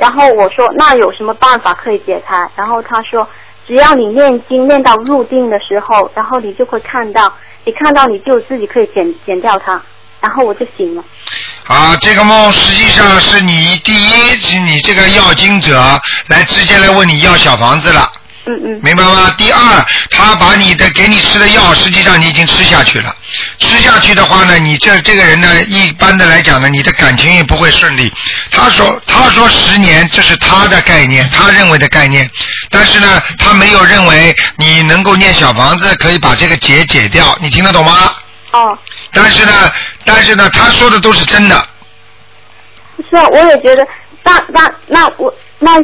[0.00, 2.48] 然后我说那有什么办法可以解开？
[2.56, 3.28] 然后他说
[3.66, 7.30] 只要你念经念到入定的时候，然后你就会看到，
[7.64, 9.78] 你看到你就自己可以剪剪掉它，
[10.18, 11.04] 然后我就醒了。
[11.66, 15.78] 啊，这个梦实际上是你第一是你这个要经者
[16.28, 18.10] 来直接来问你要小房子了。
[18.50, 18.80] 嗯嗯。
[18.82, 19.34] 明白吗？
[19.38, 23.14] 第二，他把你的给你吃的药，实际上你已经吃下去了。
[23.58, 28.12] 吃下去的话呢，你这这个人呢，一般的来讲呢，你的感情也不会顺利。
[28.50, 32.28] 他说他说十年，这是他的概念，他认为的概念。
[32.70, 38.12] 但是呢，他没有认为你能够念小房子可以把这个结解掉，你听得懂吗？
[38.52, 38.78] 哦。
[39.12, 39.72] 但是呢，
[40.04, 41.56] 但是呢，他说的都是真的。
[43.08, 43.86] 是啊，我也觉得，
[44.22, 45.80] 那那那我那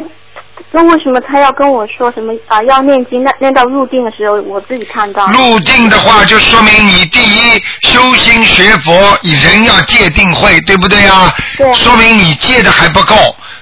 [0.71, 3.23] 那为什么他要跟我说什么啊、要念经？
[3.23, 5.25] 那念到入定的时候，我自己看到。
[5.27, 11.33] 入定的话，就说明你第一修心学佛，你人要戒定慧，对不对啊？
[11.57, 11.73] 对。
[11.73, 13.15] 说明你戒的还不够，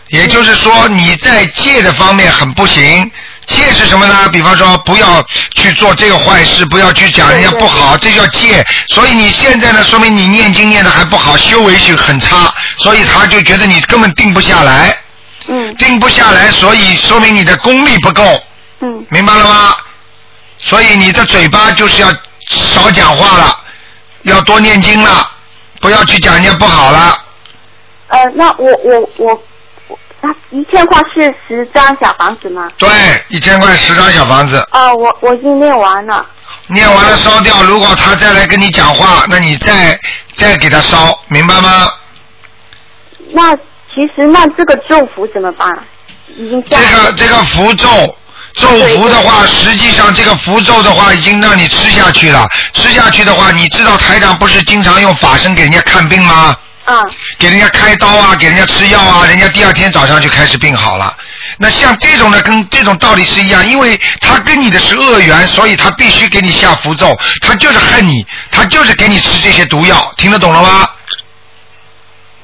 [0.08, 3.10] 也就是说你在戒的方面很不行。
[3.46, 4.28] 戒是什么呢？
[4.34, 8.66] 比方说不要去做这个坏事，不要去讲人家不好，这叫戒。
[8.90, 14.98] 所以你现在呢，说明你念经念的还不好，修为是很差，所以他就觉得你根本定不下来。
[15.48, 15.76] 嗯。
[15.76, 18.24] 定不下来，所以说明你的功力不够。
[18.80, 19.06] 嗯。
[19.10, 19.76] 明白了吗？
[20.58, 22.10] 所以你的嘴巴就是要
[22.48, 23.58] 少讲话了，
[24.24, 25.30] 要多念经了，
[25.80, 27.20] 不要去讲人家不好了。
[28.08, 29.44] 呃，那我我我
[29.88, 32.70] 我，那一千块是十张小房子吗？
[32.78, 32.90] 对，
[33.28, 36.26] 一千块十张小房子，啊、我我已经念完了。
[36.68, 37.62] 念完了烧掉。
[37.64, 40.00] 如果他再来跟你讲话，那你再
[40.36, 41.92] 再给他烧，明白吗？
[43.32, 43.56] 那
[43.96, 45.72] 其实那这个咒符怎么办？
[46.36, 47.88] 已经这个这个符咒。
[48.56, 52.48] 咒符的话，实际上这个符咒的话，已经让你吃下去了。
[52.74, 56.56] 吃下去的话，你知道台长不是经常用法身给人家看病吗？
[56.86, 57.04] 啊。
[57.38, 61.14] 给人家开刀啊，给人家吃药啊，人家第二天早上就开始病好了。
[61.58, 70.90] 那像这种呢，跟这种道理是一样，因为他跟你的是恶缘，所以他必须给你下符咒，他就是恨你，他就是给你吃这些毒药，听得懂了吗？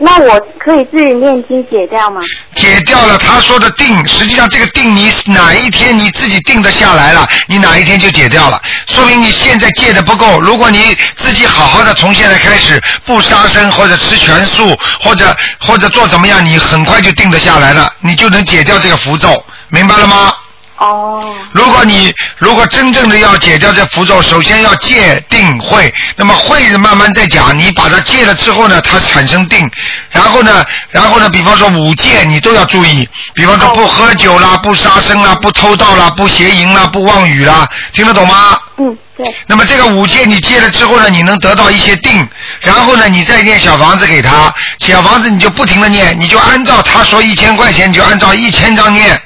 [0.04, 2.22] 那我可以自己念经解掉吗？
[2.56, 10.42] 解掉了他说的定，实际上这个定你哪一天你自己定得下来了，你哪一天就解掉了，说明你现在戒的不够。
[10.42, 20.34] 如果你自己好好的从现在开始不杀生或者吃全素或者或者做怎么样，你很快就定得下来了，你就能解掉这个符咒，明白了吗？
[20.82, 21.24] 哦。
[21.54, 29.70] 如果你如果真正的要解掉这符咒，首先要戒定慧，那么慧是慢慢再讲，你把它戒了之后呢，它产生定，
[30.10, 38.58] 然后呢，然后呢，比方说五戒你都要注意，比方说不喝酒啦，不杀生啦，不偷盗啦，不邪淫啦，不妄语啦，听得懂吗？
[38.78, 39.26] 嗯，对。
[39.46, 42.28] 那么这个五戒你戒了之后呢，你能得到一些定，
[42.62, 49.22] 然后呢，你再念小房子给他，小房子你就不停的念，你就按照他说一千块钱，你就按照一千张念。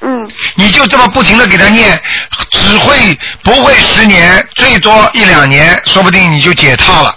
[0.00, 0.30] 嗯。
[0.54, 2.00] 你就这么不停的给他念，
[2.50, 7.16] 只会不会十年，最多一两年，说不定你就解套了，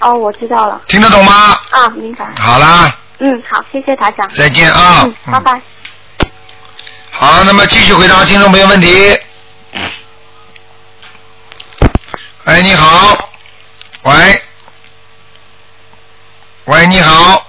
[0.00, 0.80] 哦，我知道了。
[0.88, 1.58] 听得懂吗？
[1.70, 2.26] 啊，明白。
[2.38, 4.28] 好啦，嗯，好，谢谢台长。
[4.34, 5.60] 再见啊嗯，拜拜。
[7.10, 9.18] 好，那么继续回答听众朋友问题。
[12.44, 13.16] 哎，你好，
[14.02, 14.42] 喂，
[16.64, 17.46] 喂，你好，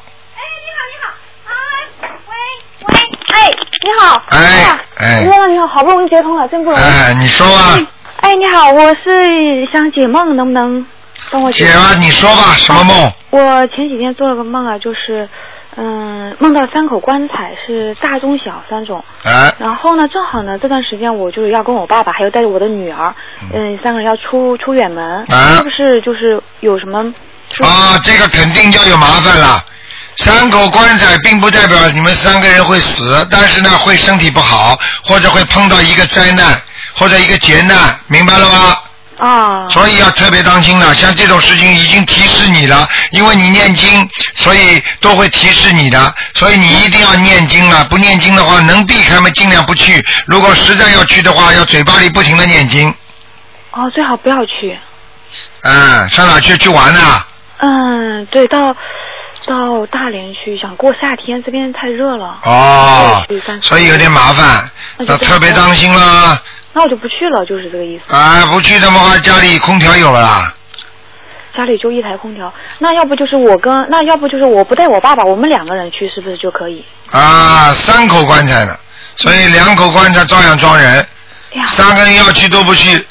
[2.86, 3.52] 哎，
[3.84, 4.24] 你好。
[4.30, 6.82] 哎哎先生你好，好不容易接通了，真不容易。
[6.82, 7.78] 哎，你说吧，
[8.22, 10.86] 哎，你好，我是想解梦，能不能
[11.30, 11.66] 帮我解？
[11.68, 13.12] 解吧，你说吧，什么梦？
[13.32, 15.28] 我前几天做了个梦啊，就是
[15.76, 19.04] 嗯，梦到三口棺材是大中小三种。
[19.26, 23.14] 哎，然后呢，正好呢，这段时间我就是要跟我爸爸还有带着我的女儿，
[23.54, 27.00] 嗯，三个人要出出远门，啊是不是就是有什么？
[27.60, 29.62] 啊，这个肯定就有麻烦了。
[30.18, 36.61] 三口棺材并不代表你们三个人会死，但是呢会身体不好，或者会碰到一个灾难
[36.93, 38.78] 或者一个劫难，明白了吗？
[39.18, 39.68] 啊。
[39.70, 47.84] 所以要特别当心了，像这种事情已经提示你了，因为你念经，所以都会提示你的，所以你一定要念经了。
[47.86, 52.93] 不念经的话，能避开嘛尽量不去，如果实在要去的话，要嘴巴里不停的念经。
[53.72, 54.78] 哦，最好不要去。
[55.64, 57.24] 嗯，上哪去去玩呢？
[57.57, 58.76] 嗯，对，到
[59.46, 62.39] 到大连去，想过夏天，这边太热了。
[62.44, 63.24] 哦
[63.62, 66.41] 所以有点麻烦，那就特别当心了。
[66.74, 68.14] 那我就不去了，就是这个意思。
[68.16, 70.54] 啊，不去的话，家里空调有了啦。
[71.56, 76.84] 家里就一台空调，那要不就是我跟，那要不就是我不带我爸爸，我们两个人去，是不是就可以？
[77.12, 78.76] 啊，三口棺材呢，
[79.16, 81.08] 所以两口棺材照样装人。
[81.68, 83.06] 三个人要去都不去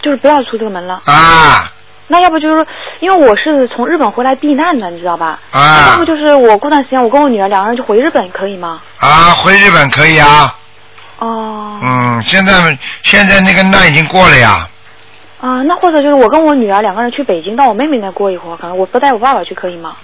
[0.00, 1.02] 就是不要出这个门了。
[1.06, 1.68] 啊
[2.06, 2.66] 那要不就是
[3.00, 5.38] 因为我是从日本回来避难的，你知道吧？
[5.52, 8.80] 啊要啊不就是我过段时间我跟我女儿两个人就回日本，可以吗？
[8.98, 9.30] 啊！
[9.38, 10.54] 回日本可以啊。
[11.18, 11.78] 哦。
[11.82, 14.68] 嗯，现在现在那个难已经过了呀。
[15.40, 19.96] 啊，那或者就是我跟我女儿两个人去北京，到我妹妹那过一会儿，可能我不带我爸爸去，可以吗？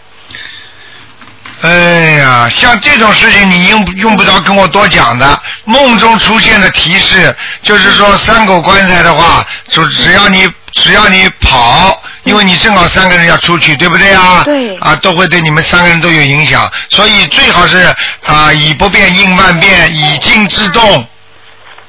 [1.62, 1.70] 哎
[2.18, 14.42] 呀，像这种事情你用用不着跟我多讲的，梦中出现的提示就是说三口棺材的话，就只要你只要你跑，因为你正好三个人要出去，对不对啊？
[14.44, 17.94] 对啊，都会对你们三个人都有影响，所以最好是
[18.26, 21.06] 啊以不变应万变，以静制动，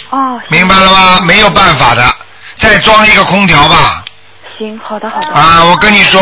[0.09, 1.19] 哦，明白了吗？
[1.25, 2.03] 没有办法的，
[2.57, 4.03] 再装一个空调吧。
[4.57, 5.27] 行，好的好的。
[5.33, 6.21] 啊，我跟你说，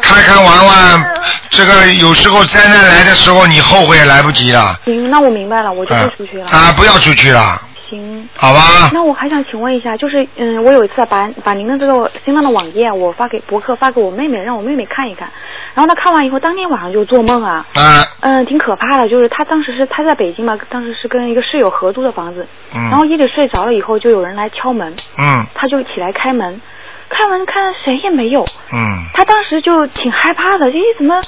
[0.00, 1.14] 开开玩玩，
[1.50, 4.78] 这个有时候灾难来的时候，你后悔也来不及了。
[4.84, 6.48] 行，那我明白了，我就不出去了。
[6.48, 7.60] 啊，不要出去了，
[8.00, 8.28] 行。
[8.34, 8.90] 好吧？
[8.92, 15.28] 那我还想请问一下，就是嗯，我有一次把把您的这个新浪的网页，我发给博客，发给我妹妹，让我妹妹看一看。
[15.74, 19.08] 然后她看完以后，当天晚上就做梦啊，嗯，嗯，挺可怕的。
[19.08, 26.60] 就是她当时是她在北京嘛，当时是跟一个室友合租的房子，然后嗯夜里睡着了以后，就有人来敲门，嗯她就起来开门，
[27.08, 28.78] 开门看谁也没有，嗯
[29.14, 31.20] 她当时就挺害怕的，咦怎么，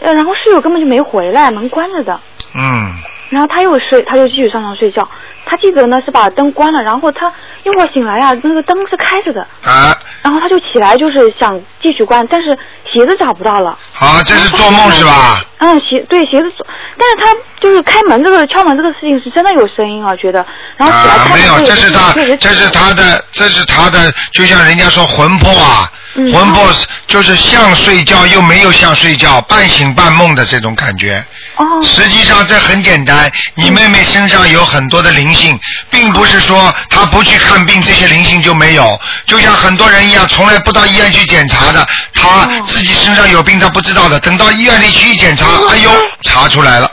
[0.00, 2.20] 呃，然后室友根本就没回来，门关着的。
[2.54, 2.92] 嗯
[3.28, 5.08] 然后他又睡，他就继续上床睡觉。
[5.48, 12.48] 他记得呢是把灯关了，然后他一会儿醒来啊，那个灯是开着的，啊，然后他就起来就是想继续关，但是
[12.92, 13.70] 鞋子找不到了。
[13.98, 15.40] 啊，这是做梦是吧？
[15.58, 16.52] 嗯，鞋对鞋子，
[16.98, 20.44] 但是他就是开门这个敲门这个事情是真的有声音啊，觉得，
[20.76, 26.72] 然后起来啊，没有，开门这是他，这是他的，这是他的，就像人家说魂魄啊，嗯魂魄
[27.06, 31.24] 就是像睡觉又没有像睡觉，半醒半梦的这种感觉。
[31.56, 31.64] 哦。
[31.82, 35.58] 实际上这很简单，你妹妹身上有很多的灵性，
[35.90, 38.98] 并不是说她不去看病，这些灵性就没有。
[39.26, 45.90] 就像很多人一样，从来不到医院去检查的，她自己身上有病，她不知道的，等到医院里去一检查，哎呦，
[46.22, 46.90] 查出来了。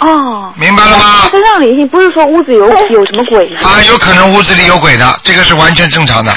[0.00, 0.52] 哦。
[0.56, 3.46] 明白了吗他身上灵性不是说屋子有有什么鬼。
[3.56, 6.36] 啊，有可能屋子里有鬼的，这个是完全正常的。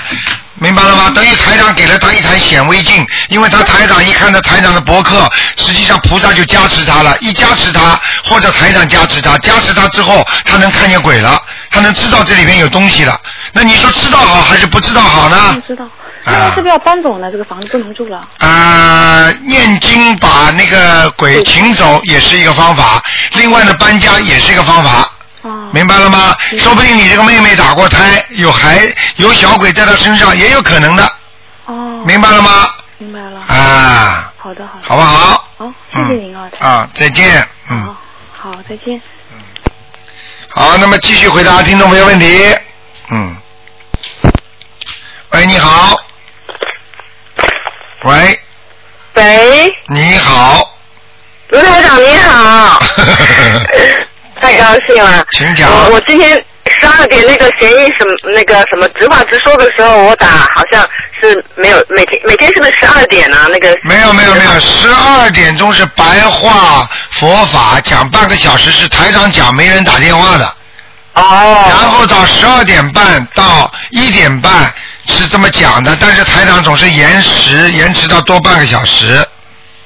[0.58, 1.12] 明白了吗？
[1.14, 13.20] 等于台长给了他一台显微镜，因为他台长一看到台长的博客，实际上菩萨就加持他了，一加持他，或者台长加持他，加持他之后，他能看见鬼了，他能知道这里面有东西了。
[13.52, 15.54] 那你说知道好还是不知道好呢？
[15.56, 15.86] 不知道。
[16.28, 17.32] 那他是不是要搬走呢？
[17.32, 18.28] 这个房子不能住了。
[18.40, 23.02] 啊、念经把那个鬼请走也是一个方法，
[23.34, 25.12] 另外呢，搬家也是一个方法。
[25.72, 26.36] 明白了吗？
[26.60, 28.82] 说不定你这个妹妹打过胎，有孩
[29.18, 31.04] 有小鬼在她身上，也有可能的。
[31.66, 32.04] 哦。
[32.06, 32.70] 明白了吗？
[32.98, 33.40] 明白了。
[33.42, 34.86] 啊，好的，好的。
[34.88, 35.48] 好不好？
[35.58, 36.50] 好，谢谢您啊。
[36.60, 37.48] 啊，再见。
[37.70, 37.96] 嗯，
[38.32, 39.02] 好，再见。
[39.32, 39.40] 嗯
[40.50, 42.56] 好，那么继续回答听众朋友问题。
[43.12, 43.36] 嗯。
[45.32, 45.96] 喂，你好。
[48.04, 48.40] 喂，
[49.16, 50.72] 喂，你好。
[51.50, 52.80] 卢台长你好，
[54.40, 55.26] 太高兴了。
[55.32, 55.70] 请讲。
[55.70, 56.32] 我我今天
[56.68, 60.88] 十二点那个协议什么那个什么直话直说的时候，我打好像
[61.22, 63.48] 是没有每天每天是不是十二点啊？
[63.50, 70.46] 那个没有没有没有，十二点钟是白话佛法讲半个小时，是台长讲，没人打电话的。
[71.14, 71.66] 哦。
[71.70, 74.74] 然后到十二点半到一点半
[75.06, 79.26] 是这么讲的，但是台长总是延时，延迟到多半个小时。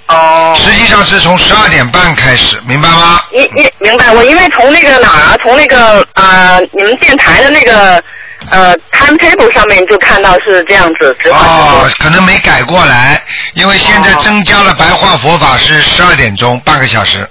[0.10, 0.54] 哦。
[0.56, 3.22] 实际上是从十二点半开始，明白吗？
[3.32, 8.04] 一一明白，我因为从那个哪儿啊，从那个呃你们电台的那个
[8.50, 11.16] 呃 timetable 上面就看到是这样子。
[11.32, 13.22] 哦，可能没改过来，
[13.54, 17.28] 因为现在增加了白话佛法是十二点钟，半个小时。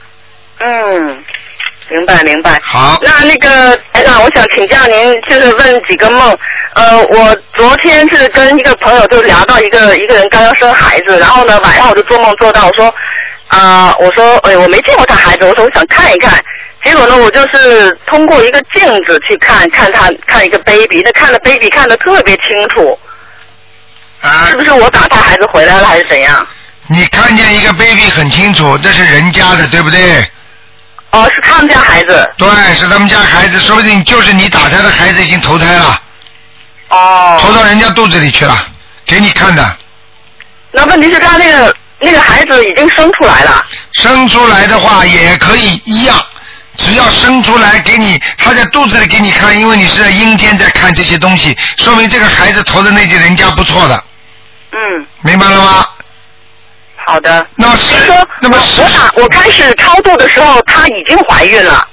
[0.60, 1.24] 嗯，
[1.90, 2.58] 明白明白。
[2.62, 2.98] 好。
[3.02, 6.38] 那那个台长，我想请教您，就是问几个梦。
[6.74, 12.94] 呃，我昨天是跟一个朋友就聊到一个一个人刚刚生孩子，然后呢晚上我就做梦做到我说，
[13.48, 16.42] 啊、我说，哎，我没见过他孩子，我说我想看一看。
[16.84, 22.96] 结果呢，我就是通过一个镜子去看看他看一个 baby，那看的 baby 看的特别清楚。
[24.20, 24.46] 啊。
[24.50, 26.46] 是不是我打他孩子回来了还是怎样？
[26.86, 30.24] 你看见一个 baby 很清楚，这是人家的，对不对？
[31.10, 32.30] 哦，是他们家孩子。
[32.36, 36.00] 对，是他们家孩子，说不定就是你打胎的孩子已经投胎了。
[36.90, 37.38] 哦。
[37.40, 38.66] 投到人家肚子里去了，
[39.06, 39.76] 给你看的。
[40.70, 43.64] 那问题是，他那个那个孩子已经生出来了。
[43.92, 46.22] 生出来的话也可以一样，
[46.76, 54.04] 只要生出来给你，他在肚子里给你看，因为你是在阴间在看这些东西，说明这个孩子投的那些人家不错的，
[54.72, 55.06] 嗯。
[55.22, 55.88] 明白了吗？
[57.08, 57.46] 好的。
[57.56, 57.94] 那么是，
[58.40, 61.86] 那么我打我开始超度的时候，她已经怀孕了。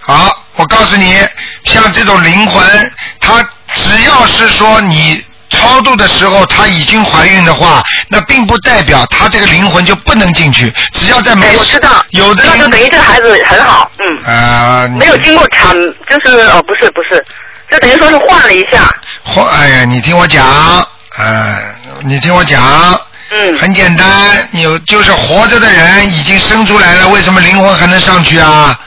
[0.00, 1.18] 好，我告诉你，
[1.64, 10.72] 像这种灵魂，她只要是说你超度的时候她已经怀孕的话，那并不代表她这个灵魂就不能进去。
[10.92, 15.74] 只要在没、哎我知道，有的那就等于这个孩子很好，嗯，呃，没有经过产，
[16.08, 17.22] 就是哦，不是不是，
[17.70, 18.90] 就等于说是换了一下。
[19.22, 20.46] 换哎呀，你听我讲，
[21.18, 21.58] 呃，
[22.02, 22.98] 你听我讲。
[23.34, 23.58] 嗯。
[23.58, 28.78] 很简单，有就是活着的人已经生出来了，为什么灵魂还能上去啊？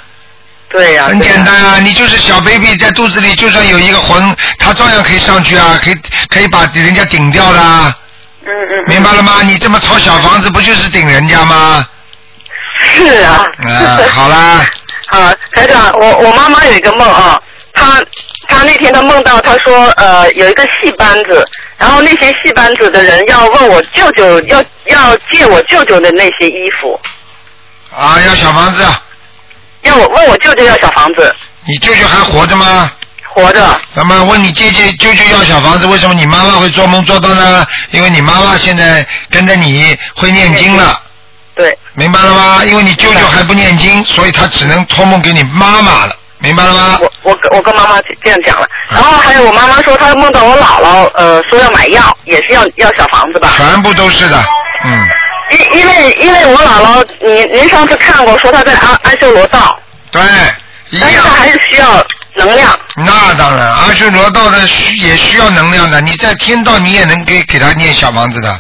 [0.70, 5.96] 对呀、很简单啊，你就是小 baby 在肚子里，就算有一个魂，他照样可以上去啊，可以
[6.30, 7.94] 可以把人家顶掉的啊。
[8.46, 8.84] 嗯嗯。
[8.88, 9.42] 明白了吗？
[9.44, 11.86] 你这么抄小房子，不就是顶人家吗？
[12.96, 13.46] 是啊。
[13.66, 14.66] 啊，好啦。
[15.08, 17.42] 啊，台长，我我妈妈有一个梦啊，
[17.74, 18.04] 她
[18.50, 21.46] 她那天她梦到，她说呃有一个戏班子，
[21.78, 27.00] 然后那些戏班子的人要问我舅舅要要借我舅舅的那些衣服，
[27.96, 28.84] 啊，要小房子，
[29.84, 31.34] 要我问我舅舅要小房子，
[31.66, 32.92] 你舅舅还活着吗？
[33.24, 33.80] 活着。
[33.94, 37.68] 那么问你舅舅舅舅要小房子，为什么你妈妈会做梦做到呢？
[37.92, 41.00] 因为你妈妈现在跟着你会念经了。
[41.54, 41.78] 对。
[41.94, 42.66] 明白了吗？
[42.66, 47.00] 因为你舅舅还不念经，所以他只能托梦给你妈妈了，明白了吗？
[47.02, 53.50] 我我跟我跟妈妈这样讲了，然后还有我妈妈说她梦到我姥姥呃说要买药，也是要要小房子吧。
[53.58, 54.44] 全部都是的，
[54.86, 55.08] 嗯，
[55.52, 59.80] 因因为因为我姥姥，您您上次看过，说她在阿阿修罗道，
[60.12, 60.22] 对，
[60.92, 61.18] 一但是。
[61.18, 62.80] 她还是需要能量。
[62.98, 68.60] 那当然，阿修罗道的需也需要能量的，你在天道你也能给给他念小房子的。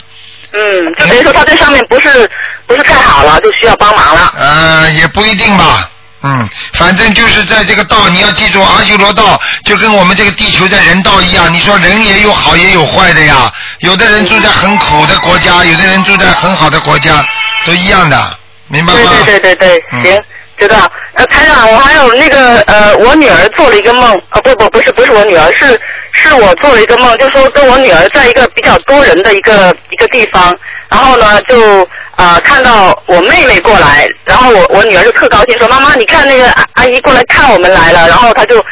[0.53, 2.30] 嗯，就等于说她在上面不是
[2.65, 4.34] 不是太好了，就需要帮忙了。
[4.36, 5.88] 呃，也不一定吧。
[6.24, 11.53] 嗯，反正就是在这个道，你要记住，阿修罗道就跟我们这个地球在人道一样。
[11.53, 17.24] 你说人也有好也有坏的呀，有的人住在很苦的国家，有的人住在很好的国家，
[17.65, 19.11] 都一样的，明白吗？
[19.26, 20.24] 对对对对对，行，
[20.57, 20.91] 知道。
[21.13, 25.80] 呃，台长，我还有那个呃，我女儿做了一个梦，啊不不不是不是我女儿，是
[26.13, 30.55] 是我做了一个梦，就说跟我女儿在一个比较多人的一个一个地方，
[30.89, 31.88] 然后呢就啊、
[32.18, 38.63] 呃看到我妹妹过来，然后我我女儿就特高兴说妈妈你看那个阿阿姨过来看我们来了，然后她就，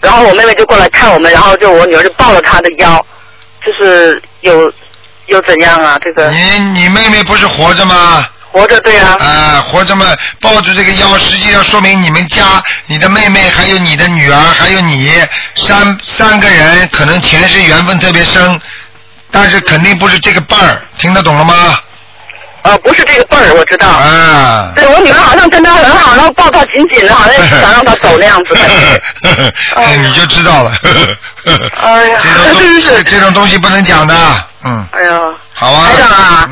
[0.00, 3.04] 然后我妹妹就过来看我们，然后就我女儿就抱了她的腰，
[3.64, 4.72] 就是有
[5.26, 8.26] 有怎样啊这个你你妹妹不是活着吗？
[8.50, 9.16] 活着对啊。
[9.20, 10.06] 啊，活着嘛，
[10.40, 12.42] 抱住这个腰，实际上说明你们家，
[12.86, 15.12] 你的妹妹，还有你的女儿，还有你
[15.54, 18.60] 三三个人，可能前世缘分特别深，
[19.30, 21.78] 但是肯定不是这个伴儿，听得懂了吗？
[22.68, 23.88] 呃，不是这个辈儿，我知道。
[23.88, 24.72] 啊。
[24.76, 28.60] 对我女儿好像跟他很好，然后抱他紧紧的，好像是想让他走那样子的。
[29.96, 30.72] 你就知道了。
[31.80, 34.14] 哎呀， 这种东西，这种东西不能讲的，
[34.64, 34.86] 嗯。
[34.92, 35.18] 哎呀。
[35.54, 35.86] 好啊。
[35.90, 36.48] 台长啊，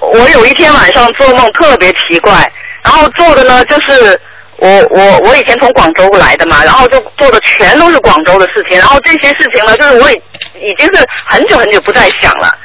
[0.00, 2.50] 我有一天晚上做梦特别奇怪，
[2.82, 4.18] 然后做的呢就是
[4.56, 10.14] 我我我以前从广州来的嘛，然后就做的全都是广州的事情，然后这些事情呢，就是我已
[10.60, 12.56] 已经是很久很久不再想了。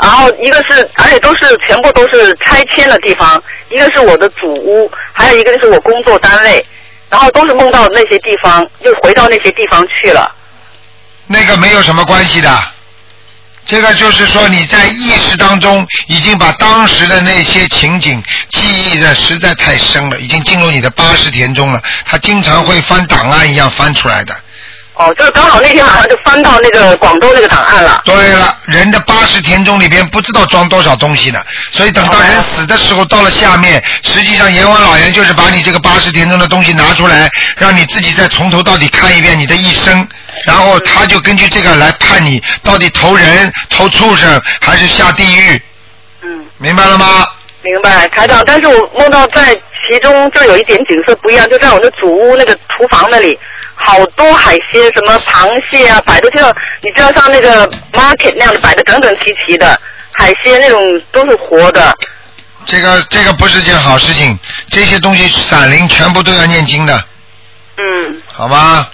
[0.00, 6.64] 然后一个是，而且都是全部都是拆迁的地方，一个是我的祖屋，还有一个就是我工作单位，
[7.10, 10.34] 然后都是梦到那些地方，又回到那些地方去了。
[11.26, 12.50] 那个没有什么关系的。
[13.66, 21.82] 这个就是说你在意识当中已经把当时的那些情景记忆的实在太深了，已经进入你的八十田中了。
[22.06, 24.34] 它经常会翻档案一样翻出来的。
[24.98, 28.02] 哦，就是刚好那天晚上就翻到那个广州那个档案了。
[28.04, 31.40] 对了，人的八十田中里边不知道装多少东西呢，
[31.70, 40.04] 所以等到人死的时候到了下面，实际上阎王老爷就是把你这个八十田中的东西拿出来，让你自己再从头到底看一遍你的一生，
[40.44, 45.62] 然后他就根据这个来判你到底投人、投畜生还是下地狱。
[46.22, 46.44] 嗯。
[46.56, 47.24] 明白了吗？
[47.62, 49.54] 明白，台长，但是我梦到在
[49.88, 53.38] 其中就有一点景色不一样，就在我的祖屋那个厨房那里，
[53.78, 59.78] 好多海鲜，什么螃蟹啊，摆的就像你知道像那个 market 那样的摆的整整齐齐的
[60.12, 61.94] 海鲜，那种都是活的。
[62.64, 67.02] 这个这个不是件好事情，这些东西散灵全部都要念经的，
[67.76, 68.86] 嗯，好吗？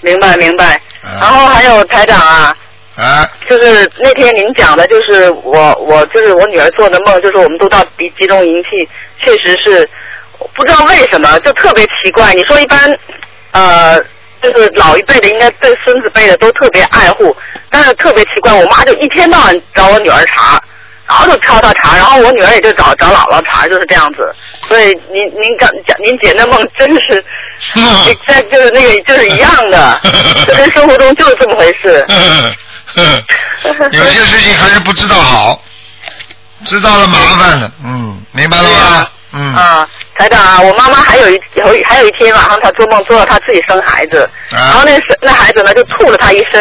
[0.00, 0.80] 明白明白。
[1.02, 2.56] 啊然后还有台长啊，
[2.96, 9.88] 啊，就是那天您讲的，就是我我就是我女儿做的梦，就是我们都到集集中营去，确实是
[10.54, 12.32] 不知道为什么就特别奇怪。
[12.34, 12.78] 你说一般
[13.52, 13.98] 呃，
[14.42, 17.34] 就是老一辈的应该对孙子辈的都特别爱护，
[17.70, 20.60] 但是特别奇怪，我妈就一天到晚找我女儿茬，
[21.06, 24.34] 然后就挑她茬，然后我女儿也就找找姥姥茬，就是这样子。
[24.68, 27.24] 所以您您刚讲您姐那梦真是，
[28.26, 30.00] 在就是那个就是一样的，
[30.48, 32.06] 就跟生活中就是这么回事。
[33.92, 35.62] 有些事情还是不知道好，
[36.64, 39.08] 知道了麻烦了，嗯，明白了吗？
[39.34, 44.56] 嗯，啊，台长啊，我妈妈还有一有一还有一天晚上，她做梦做到她自己生孩子，啊。
[44.56, 46.60] 然后那是那孩子呢就吐了她一身，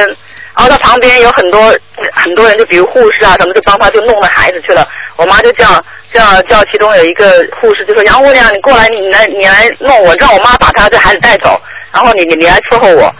[0.55, 1.75] 然后她旁边有很多
[2.13, 4.87] 很多人，就比如护士啊什么，就帮她就弄了孩子去了。
[5.17, 11.59] 我妈就叫叫叫其中有一个护士就说杨姑娘，你过来，你来你来弄我，让我妈把她这孩子带走，
[11.91, 13.13] 然后你你你来伺候我。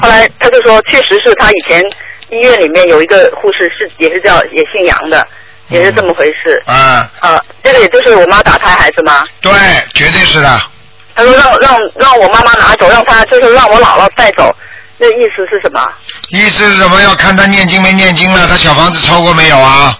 [0.00, 1.82] 后来她就说，确实是她以前
[2.30, 5.24] 医院里面有一个护士是也是叫也姓杨的，
[5.68, 6.62] 也是这么回事。
[6.66, 9.24] 啊，啊，这个也就是我妈打胎孩子吗？
[9.40, 9.52] 对，
[9.94, 10.60] 绝对是的，
[11.14, 14.54] 他说让让让我妈妈拿走，让他就是让我姥姥带走，
[14.98, 15.80] 那意思是什么？
[16.28, 17.00] 意思是什么？
[17.02, 19.98] 要看他念经没念经了，他小房子超过没有啊？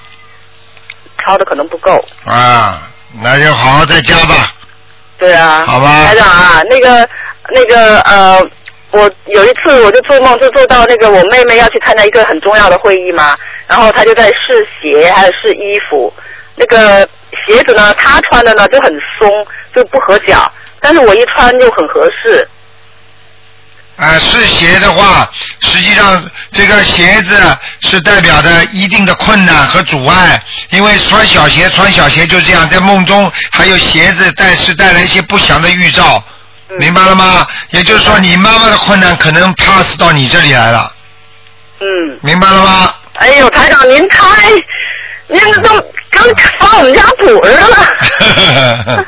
[1.24, 2.04] 超的可能不够。
[2.26, 2.82] 啊，
[3.22, 4.52] 那就好好在家吧。
[5.16, 5.64] 对啊。
[5.66, 7.08] 好吧台长啊，那个
[7.50, 8.46] 那个呃，
[8.94, 13.36] 我有一次我就做梦，就做到那个我妹妹要去参加一个很重要的会议嘛，
[13.66, 16.12] 然后她就在试鞋还有试衣服，
[16.54, 17.00] 那个
[17.44, 22.46] 鞋子呢，她穿的呢就很松，就不合脚，但是我一穿就很合适。
[23.96, 25.28] 啊，试鞋的话，
[25.60, 27.36] 实际上这个鞋子
[27.80, 30.40] 是代表着一定的困难和阻碍，
[30.70, 36.22] 因为穿小鞋穿小鞋就这样，在梦中还有鞋子带是带来一些不祥的预兆，
[36.78, 37.46] 明白了吗？
[37.70, 40.92] 也就是说，你妈妈的困难可能 pass 到你这里来了，
[41.80, 42.18] 嗯。
[42.22, 42.94] 明白了吗？
[43.14, 44.50] 哎呦，台长您太，
[45.28, 45.68] 您这都
[46.10, 46.24] 刚
[46.58, 49.06] 翻我们家谱似的了。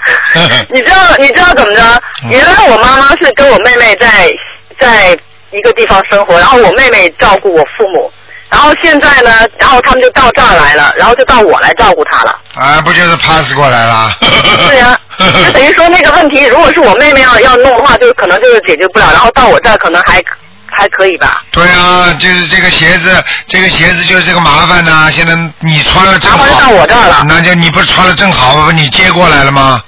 [0.70, 2.02] 你知道你知道怎么着？
[2.30, 4.32] 原来我妈妈是跟我妹妹在
[4.78, 5.18] 在
[5.50, 8.12] 一个地方生活，然后我妹妹照顾我父母，
[8.50, 12.38] 然后现在呢，然后他们就到这儿来了，然后就到我来照顾他了。
[12.54, 14.10] 啊，不就是 pass 过来了？
[14.20, 20.22] 对呀、就等于说那个问题，如果是我妹妹要要弄的话，就可能就是解决不了，然后到我这儿可能还
[20.70, 21.42] 还可以吧。
[21.50, 29.82] 对啊，就是这个鞋子，这个鞋子就是这个麻烦呐、现在你穿了正好，麻烦到我这儿了那就你不是穿了正好，不你接过来了吗？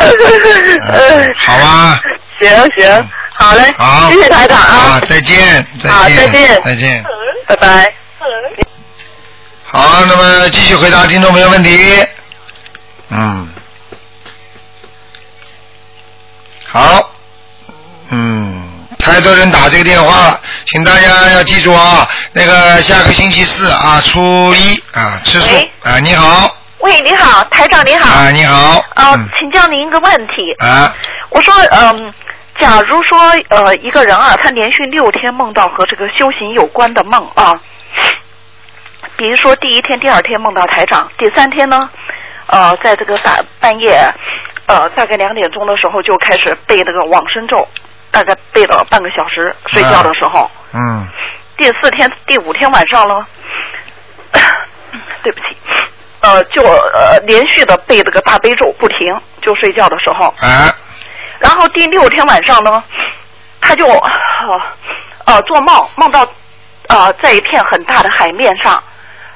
[0.00, 2.00] 嗯， 好吧，
[2.38, 4.76] 行行，好嘞，好，谢谢台长啊。
[4.76, 6.62] 啊，，再见，再见，好再见。
[6.62, 7.04] 再见。
[7.46, 7.94] 拜拜。
[9.64, 12.06] 好，那么继续回答听众朋友问题。
[13.10, 13.48] 嗯，
[16.66, 17.10] 好，
[18.10, 18.62] 嗯，
[18.98, 25.54] 太多人打这个电话了，请大家要记住啊，那个下个星期四啊，初一啊，吃素。
[25.82, 28.10] 啊，你好，喂，你好，台长你好。
[28.10, 29.28] 啊，你好，呃，嗯。
[29.38, 30.52] 请教您一个问题。
[30.58, 30.94] 啊，
[31.30, 32.14] 我说，嗯、
[32.58, 33.18] 假如说
[33.50, 37.54] 呃一个人啊，他连续六天梦到和这个修行有关的梦啊，
[39.16, 41.88] 比如说第一天、第二天梦到台长，第三天呢，
[42.46, 44.00] 呃，在这个大半夜，
[44.66, 47.66] 呃，大概两点钟的时候就开始背那个往生咒，
[48.10, 50.50] 大概背了半个小时，睡觉的时候。
[50.74, 51.06] 嗯，
[51.56, 53.26] 第四天、第五天晚上呢，
[55.22, 55.56] 对不起，
[56.22, 60.26] 呃，就呃连续的背这个大悲咒不停，就睡觉的时候。
[60.40, 60.74] 啊，
[61.38, 62.82] 然后第六天晚上呢，
[63.60, 64.60] 他就呃
[65.26, 66.26] 呃做梦，梦到
[66.88, 68.82] 呃在一片很大的海面上，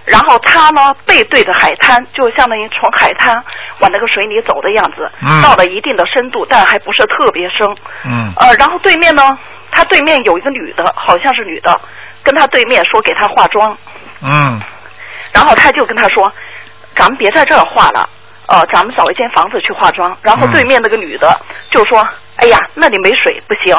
[0.04, 3.42] 然后他呢背对着海滩，就相当于从海滩
[3.80, 5.42] 往那个水里走的样子，嗯。
[5.42, 7.66] 到了一定的深度，但还不是特别深。
[8.04, 9.38] 嗯，呃，然后对面呢，
[9.70, 11.80] 他对面有一个女的，好像是女的，
[12.22, 13.76] 跟他对面说给他化妆，
[14.22, 14.60] 嗯，
[15.32, 16.32] 然后他就跟他说，
[16.96, 18.08] 咱们别在这儿化了，
[18.52, 20.14] 呃，咱们找一间房子去化妆。
[20.20, 21.40] 然后对面那个女的
[21.70, 23.74] 就说，哎呀，那里没水，不行。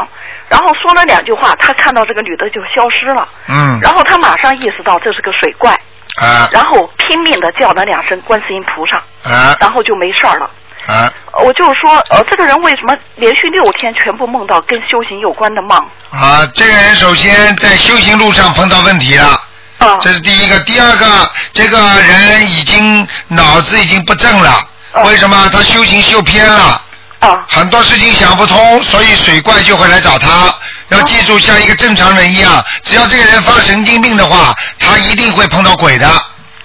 [0.49, 5.71] 然后说了两句话，他看到这个女的就消失了，嗯，然后他马上意识到这是个水怪，
[6.19, 8.97] 啊，然后拼命的叫了两声观世音菩萨，
[9.29, 10.49] 啊，然后就没事儿了。
[10.87, 15.77] 啊，呃我就是说，呃，这个人为什么连续六天全部梦到跟修行有关的梦？
[16.09, 19.39] 啊，这个人首先在修行路上碰到问题了。
[19.83, 24.65] 啊这是第一个，第二个，这个人已经脑子已经不正了。
[25.05, 25.49] 为什么？
[25.51, 26.81] 他修行修偏了。
[27.19, 27.45] 啊。
[27.47, 30.53] 很多事情想不通，所以水怪就会来找他。
[30.89, 36.07] 要记住，像一个正常人一样，只要这个人发神经病的话，他一定会碰到鬼的。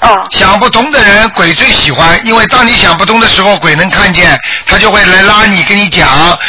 [0.01, 0.16] 哦。
[0.30, 6.09] 想不通的人，鬼最喜欢，因为当你想不通的时候，鬼能看见，他就会来拉你，跟你讲，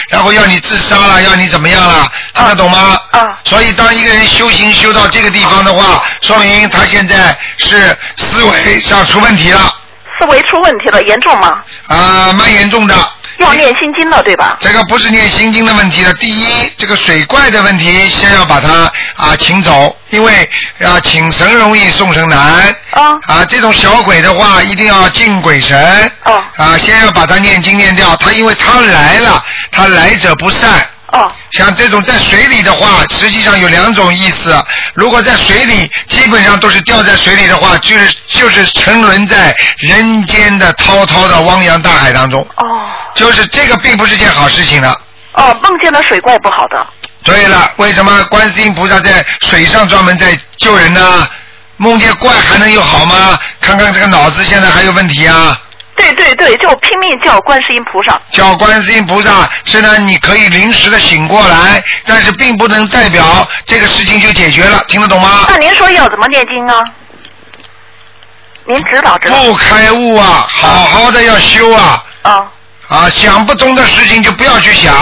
[0.10, 3.00] 然后要你自杀了，要你怎么样了，听得懂吗？
[3.12, 3.40] 啊。
[3.44, 9.76] 所以，当一个人修行修到这个地方的话，说明他现在是思维上出问题了。
[10.20, 11.64] 思维出问题了，严重吗？
[11.88, 12.94] 啊，蛮严重的。
[13.40, 14.58] 要念心经了，对吧？
[14.60, 16.14] 这个不是念心经的问题了。
[16.16, 16.46] 第一，
[16.78, 22.40] 这个水怪的问题，先要把它啊请走，因为啊请神容易送神难。
[22.92, 23.18] 啊。
[23.28, 26.12] 啊，这种小鬼的话，一定要敬鬼神。
[26.26, 26.44] 哦。
[26.58, 30.86] 啊，先要把它念经念掉，他因为他来了，他来者不善。
[31.12, 31.32] 哦。
[31.52, 34.56] 像这种在水里的话，实际上有两种意思。
[34.94, 42.42] 如果在水里，基本上都是掉在水里的话，就是就是沉沦在人间的滔滔的汪洋大海当中。
[42.42, 42.66] 哦。
[43.16, 45.02] 就是这个并不是件好事情的。
[45.34, 46.86] 哦，梦见了水怪不好的。
[47.24, 51.28] 对了，为什么观世音菩萨在水上专门在救人呢？
[51.78, 53.40] 梦见怪还能有好吗？
[53.62, 55.58] 看看这个脑子现在还有问题啊！
[56.00, 58.20] 对对对，就拼命叫观世音菩萨。
[58.32, 65.46] 叫观世音菩萨，虽然你可以临时的醒过来，但是并不能代表这个事情就解决了，听得懂吗？
[65.50, 66.82] 那您说要怎么念经啊？
[68.64, 69.36] 您指导指导。
[69.44, 72.04] 不开悟啊，好好的要修啊。
[72.22, 72.46] 啊。
[72.88, 74.94] 啊，想不通的事情就不要去想。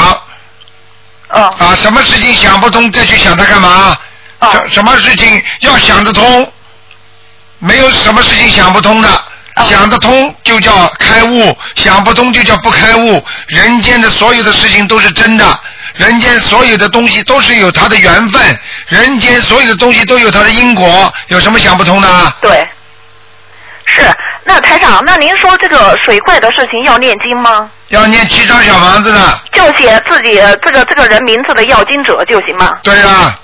[1.30, 1.44] 嗯。
[1.44, 3.96] 啊，什么事情想不通再去想它干嘛？
[4.52, 6.52] 什什么事情要想得通？
[7.60, 9.10] 没有什么事情想不通的。
[9.60, 13.24] 想得通就叫开悟，想不通就叫不开悟。
[13.48, 15.60] 人间的所有的事情都是真的，
[15.96, 22.34] 人间所有的东西都是有它的缘分，人间所有的东西都有它的因果，有什么想不通的？
[22.42, 22.68] 对。
[23.90, 24.02] 是，
[24.44, 27.70] 那台长，那您说这个水怪的事情要念经吗？
[27.88, 29.40] 要念七张小房子的。
[29.54, 32.70] 就写自己这个这个人名字的要经者就行吗？
[32.84, 33.40] 对啊。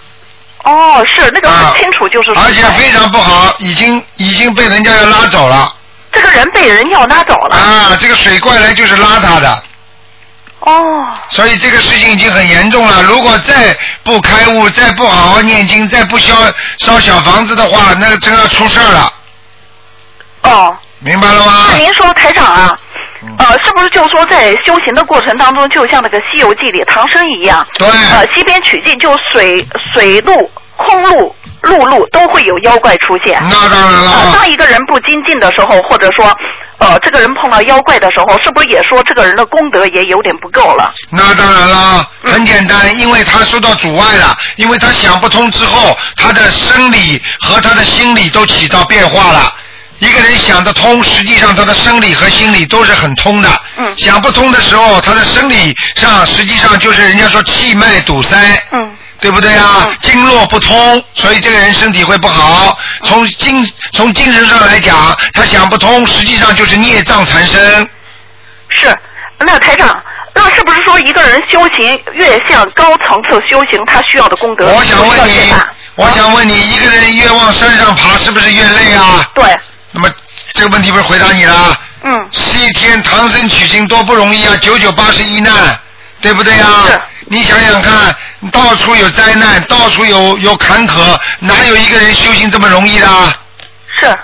[0.65, 2.29] 哦，是那个很清楚，就是。
[2.31, 5.73] 而且非常不好，已经已经被人家要拉走了。
[6.13, 7.55] 这个人被人要拉走了。
[7.55, 9.63] 啊，这个水怪来就是拉他的。
[10.59, 11.07] 哦。
[11.29, 13.01] 所以这个事情已经很严重了。
[13.03, 16.35] 如果再不开悟，再不好好念经，再不烧
[16.77, 19.13] 烧小房子的话，那个真要出事儿了。
[20.43, 20.77] 哦。
[20.99, 21.65] 明白了吗？
[21.71, 22.77] 那您说台长啊，
[23.37, 27.67] 呃，是不是就说在修行的过程当中，就像那个《西游记》里唐僧一样？
[27.77, 27.85] 对。
[27.89, 33.41] 呃，西边取经，就水水路、空路、陆路都会有妖怪出现。
[33.49, 34.11] 那当然了。
[34.11, 36.25] 呃，当一个人不精进的时候，或者说，
[36.77, 40.91] 呃，这个人碰到妖怪的时候，是不是也说这个人的功德也有点不够了？
[41.09, 49.55] 那当然了，很简单，因为他受到阻碍了，因为他想不通之后，他的生理和他的心理都起到变化了。
[49.99, 53.49] 一个人想得通，实际上他的生理和心理都是很通的。
[53.77, 53.89] 嗯。
[53.95, 58.35] 想不通的时候，他的生理上实际上就是人家说气脉堵塞。
[58.73, 58.97] 嗯。
[59.23, 59.87] 对不对啊？
[60.01, 62.77] 经络不通，所以这个人身体会不好。
[63.05, 67.89] 从精从精神上来讲，他想不通，实际上就是孽障缠身。
[68.67, 68.93] 是，
[69.39, 69.97] 那台长，
[70.33, 75.53] 那是不是说一个人修行越向高层次修行，他需要的功德我想问你
[75.95, 79.25] 我想问你，一个人越往山上爬，是不是越累啊？
[79.33, 79.45] 对。
[79.93, 80.09] 那么
[80.51, 81.77] 这个问题不是回答你了？
[82.03, 82.13] 嗯。
[82.29, 85.53] 西天唐僧取经多不容易啊，九九八十一难，
[86.19, 86.83] 对不对啊？
[86.87, 87.01] 是。
[87.27, 88.15] 你想想看，
[88.51, 93.07] 到处有灾难，到处有有坎坷，哪有一个人修行这么容易的？
[93.99, 94.17] 是。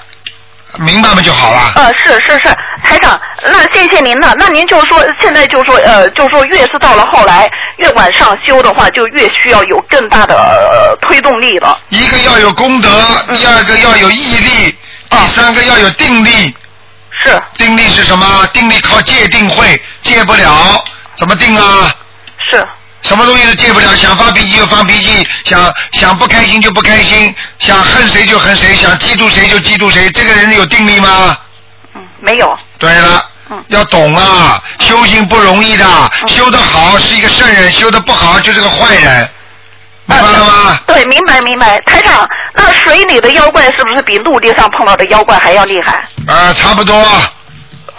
[0.78, 1.72] 明白吗就好了。
[1.78, 4.36] 呃，是是是，台长，那谢谢您了。
[4.38, 11.80] 那您就说，现在就说，呃，就说越是到了后来，越往上修的话，就越需要有更大的、呃、推动力了。
[11.90, 14.78] 一个要有功德，第二个要有毅力，
[15.10, 16.56] 第三个要有定力。
[17.24, 17.42] 是。
[17.58, 18.48] 定力是什么？
[18.54, 20.86] 定力靠戒定慧，戒不了，
[21.16, 21.92] 怎么定啊？
[22.52, 22.64] 是。
[23.02, 30.10] 什么东西都戒不了，想发脾气就发脾气，想想不开心就不开心，想恨谁就恨谁，想嫉妒谁就嫉妒谁。
[30.12, 31.38] 这个人有定力吗？
[31.96, 32.58] 嗯没有。
[32.78, 35.86] 对了，嗯要懂啊，修行不容易的，
[36.28, 39.30] 修得好是一个圣人，修得不好就是个坏人，
[40.06, 40.80] 明白了吗？
[40.86, 41.80] 对，明白明白。
[41.82, 46.04] 台长，那水里的妖怪是不是比陆地上碰到的妖怪还要厉害？
[46.28, 46.96] 啊，差不多。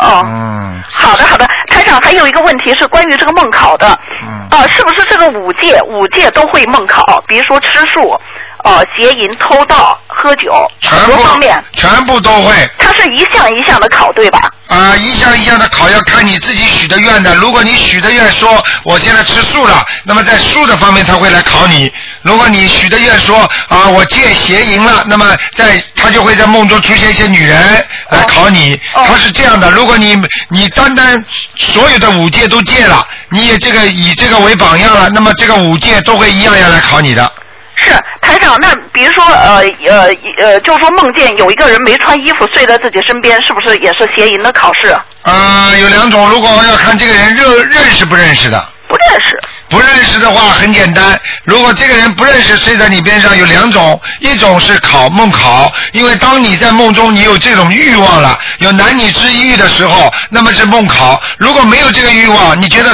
[0.00, 0.22] 哦。
[0.26, 0.82] 嗯。
[0.90, 3.86] 好的好的，台长还有一个问题是关于这个梦考的。
[4.22, 4.48] 嗯。
[4.50, 7.22] 啊，是不是这个五戒五戒都会梦考？
[7.26, 8.18] 比如说吃素、
[8.64, 11.62] 呃邪淫、偷盗、喝酒，全部方面。
[11.72, 12.70] 全部都会。
[12.78, 14.50] 它是一项一项的考，对吧？
[14.68, 17.34] 啊，一项一项的考要看你自己许的愿的。
[17.34, 21.92] 如果你许的愿说我现在吃素了，那么在素的方面他会来考你。
[22.22, 23.38] 如果你许的愿说
[23.68, 28.78] 啊我戒邪淫了，那么在他就会在梦中出现一些女人来考你。
[28.92, 30.16] 他是这样的，如果你
[30.50, 31.24] 你单单
[31.56, 37.32] 所有的五戒都戒了，你也这个以这个为榜样了，那么这个五戒都会一样样来考你的。
[37.80, 37.90] 是
[38.20, 40.08] 台台长，那比如说呃呃
[40.40, 44.96] 呃，就是说梦见有一个人没穿衣服睡在自己身边，是不是也是邪淫的考试？
[45.22, 48.62] 啊，有两种，如果要看这个人认认识不认识的。
[48.88, 49.38] 不认识。
[49.68, 61.22] 不认识的话很简单，如果这个人不认识睡在你边上，有两种，一种是考梦考，因为当你在梦中你有这种欲望了，有男女之欲的时候，那么是梦考。
[61.38, 62.90] 如果没有这个欲望，你觉得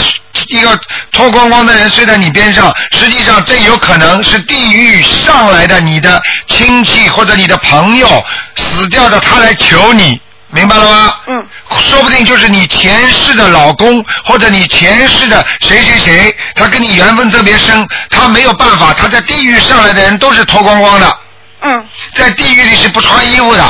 [0.49, 0.79] 一个
[1.13, 8.25] 脱光光的人睡在你边上，实际上这有可能是地狱上来的你的亲戚或者你的朋友
[8.57, 10.21] 死掉的，他来求你。
[10.51, 11.15] 明白了吗？
[11.27, 11.47] 嗯。
[11.81, 21.19] 说不定就是你前世的老公，或者你前世的谁谁谁，他跟你缘分特别深，他没有办法，他在地狱上来的人都是脱光光的。
[21.63, 21.85] 嗯。
[22.15, 23.63] 在地狱里是不穿衣服的。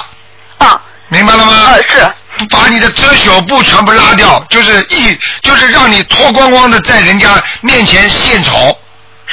[0.59, 0.81] 啊。
[1.09, 1.53] 明白了吗？
[1.69, 2.13] 呃，是。
[2.51, 8.77] 把你的遮羞布全部拉掉，就是一，就是让你脱光光的在人家面前献丑。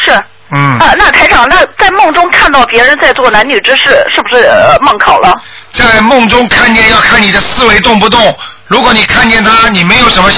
[0.03, 0.11] 是。
[0.51, 0.77] 嗯。
[0.79, 5.33] 啊，那台长，那在梦中看到别人在做男女之事，是不是呃梦考了？
[5.73, 10.31] 在梦中看见要看你的思维动不动，如果你看见他，你没有什么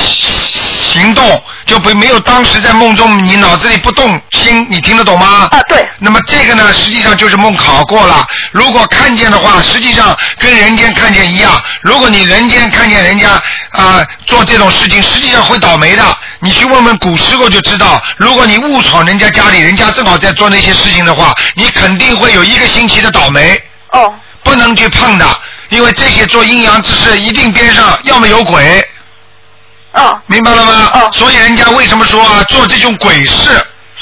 [0.96, 5.48] 行动，就不没有当时在梦中你脑子里不动心，你听得懂吗？
[5.52, 5.88] 啊，对。
[6.00, 8.26] 那么这个呢，实际上就是梦考过了。
[8.52, 11.62] 如果看见的话，实际上跟人间看见一样。
[11.82, 13.30] 如果你人间看见人家
[13.72, 16.04] 啊、做这种事情，实际上会倒霉的。
[16.40, 23.62] 你去问问古时候就知道，如果你误闯人家家里，人家正好在做那些事情的话，你肯定会有一个星期的倒霉。
[23.92, 24.14] 哦。
[24.44, 25.26] 不能去碰的，
[25.70, 28.88] 因为这些做阴阳之事，一定边上要么有鬼。
[29.96, 30.20] 哦。
[30.28, 30.92] 明白了吗？
[30.94, 31.10] 哦。
[31.12, 33.50] 所以人家为什么说啊，做这种鬼事？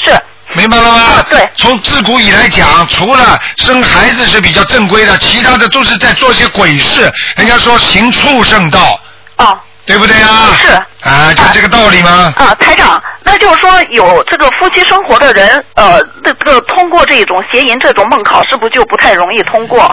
[0.05, 0.21] 是。
[0.55, 1.25] 明白了吗？
[1.29, 1.49] 对。
[1.55, 7.11] 从自古以来讲，除了生孩子是比较正规的，其他的都是在做些鬼事。
[7.35, 8.99] 人家说行畜生道。
[9.37, 9.57] 哦。
[9.85, 10.55] 对不对啊？
[10.61, 10.71] 是。
[11.09, 12.33] 啊，就这个道理吗？
[12.37, 19.83] 啊，台长，那就是说有这个夫妻生活的人，呃，这个通过这种邪淫这种梦考，是不是就不太容易通过？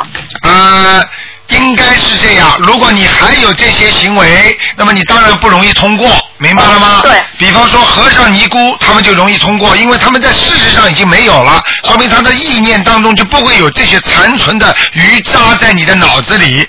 [0.45, 1.05] 呃，
[1.51, 2.57] 应该是这样。
[2.61, 6.09] 如果你还有这些行为，那么你当然不容易通过，
[6.39, 7.01] 明白了吗？
[7.03, 7.13] 对。
[7.39, 16.69] 比方说和尚尼姑，他们就容易通过，因为他们在事实上已经没有了，说明他的意念当中就不会有这些残存的余渣在你的脑子里。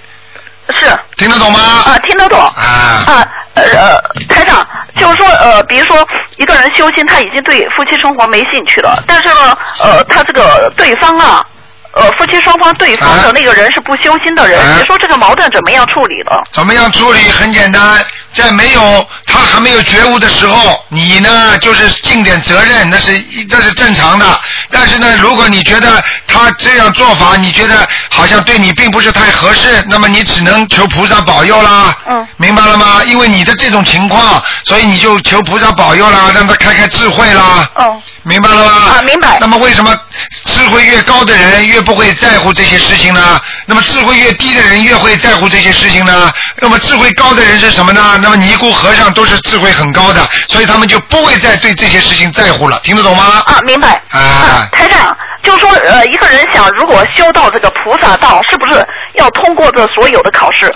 [0.80, 0.98] 是。
[1.18, 1.60] 听得懂吗？
[1.60, 2.40] 啊，听得懂。
[2.40, 3.04] 啊。
[3.06, 4.66] 啊，呃，台长，
[4.98, 11.46] 就是说，呃，比如说一个人修心，他已经对夫妻生活没兴趣了，但是呢，呃，他这个对方啊，
[11.94, 16.32] 呃，夫妻双方对方的那个人是不修心的人，你说这个矛盾怎么样处理的？
[16.54, 17.20] 怎么样处理？
[17.30, 24.26] 很简单，在没有他还没有觉悟的时候，你呢就是尽点责任，那是这是正常的。
[24.70, 31.96] 但是呢，如果你觉得他这样做法，你觉得好像对你并不是太合适，那么你只能求菩萨保佑啦。
[32.10, 32.28] 嗯。
[32.38, 33.02] 明白了吗？
[33.06, 37.70] 因为你的这种情况，所以你就求菩萨保佑啦，让他开开智慧啦。
[37.76, 38.02] 哦。
[38.24, 38.72] 明白了吗？
[38.98, 39.38] 啊，明白。
[39.42, 39.94] 那么为什么
[40.46, 43.42] 智慧越高的人越不会在乎这些事情呢？
[43.66, 46.32] 那么智慧越低的人越会在乎这些事情呢？
[46.58, 48.18] 那么智慧高的人是什么呢？
[48.22, 52.80] 那么尼姑和尚都是智慧很高的，所以他们就不会再对这些事情在乎了。
[52.84, 53.44] 听得懂吗？
[53.46, 54.02] 啊，明白。
[54.12, 54.68] 啊。
[54.72, 58.86] 台长，就说呃，一个人想如果修到这个菩萨道，是不是
[59.16, 60.72] 要通过这所有的考试？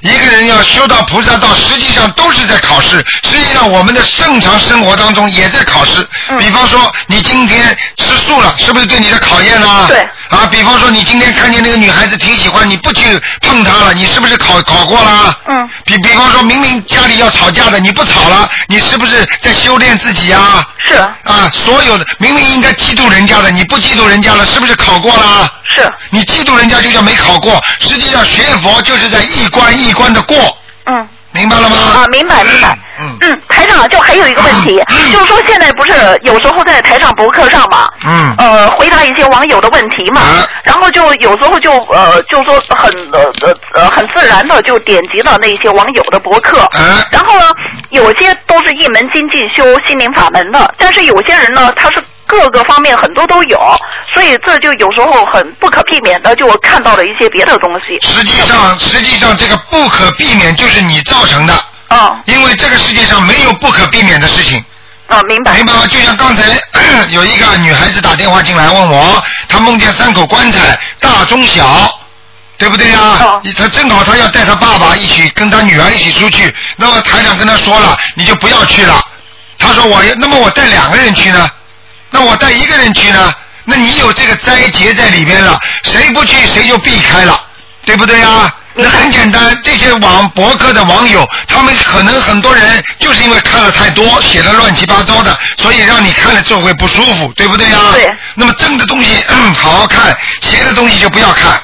[0.00, 3.04] 一个人要修到菩萨道，实际上都是在考试。
[3.24, 6.06] 实际上，我们的正常生活当中也在考试。
[6.28, 9.86] 嗯比方说，你今天吃素了，是不是对你的考验呢？
[9.88, 9.98] 对。
[10.28, 15.36] 啊，比方说，你今天看见那个女孩子挺喜欢，你不去碰她了，你是不是考考过了？
[15.46, 15.68] 嗯。
[15.84, 20.66] 比比方说，明明家里要吵架的，你不吵了，你是不是在修炼自己啊？
[20.88, 20.96] 是。
[20.96, 25.50] 啊，所有的明明应该嫉妒人家的，你不嫉妒人家了，是不是考过了？
[25.68, 25.88] 是。
[26.10, 30.36] 你嫉妒人家就叫没考过，实际上学佛就是在一关一关的过。
[30.84, 31.08] 嗯。
[31.30, 31.76] 明白了吗？
[31.76, 32.76] 啊，明白明白。
[32.98, 33.16] 嗯。
[33.20, 34.82] 嗯，台长，就还有一个问题，
[35.12, 35.92] 就是说现在不是
[36.22, 38.34] 有时候在台上博客上嘛，嗯。
[38.38, 40.22] 呃，回答一些网友的问题嘛，
[40.64, 46.66] 然后就有时候就呃，就说很呃呃呃很自然的就点击了那些网友的博客，
[47.12, 47.44] 然后呢，
[47.90, 53.58] 有些都是一门精进修心灵法门的，但是有些人呢，他是各个方面很多都有，
[54.14, 57.98] 所以这就有时候很不可避免的就我看到了一些别的东西。
[58.06, 61.54] 实际上，实际上这个不可避免就是你造成的。
[61.88, 62.16] 哦。
[62.26, 64.62] 因为这个世界上没有不可避免的事情。
[65.08, 65.54] 啊，明白。
[65.54, 65.86] 明白吗？
[65.86, 66.44] 就像刚才
[67.08, 71.98] 有一个女孩子打电话进来问我，她梦见三口棺材，大中小。
[72.58, 79.00] 对不对呀、哦你他正好她要带她爸爸一起跟她女儿一起出去，那么台长跟他说了，你就不要去了。
[79.56, 81.48] 他说我，那么我带两个人去呢？
[82.10, 83.32] 那我带一个人去呢？
[83.64, 87.38] 那你有这个灾劫在里边了，谁不去谁就避开了，
[87.84, 88.54] 对不对啊？
[88.80, 97.78] 那很简单，这些网博客的网友，他们可能很多人就是因为看了太多，写的乱七八糟的，所以让你看了之后会不舒服，对不对呀？
[97.92, 98.08] 对。
[98.34, 101.60] 那么正的东西嗯好好看，邪的东西就不要看。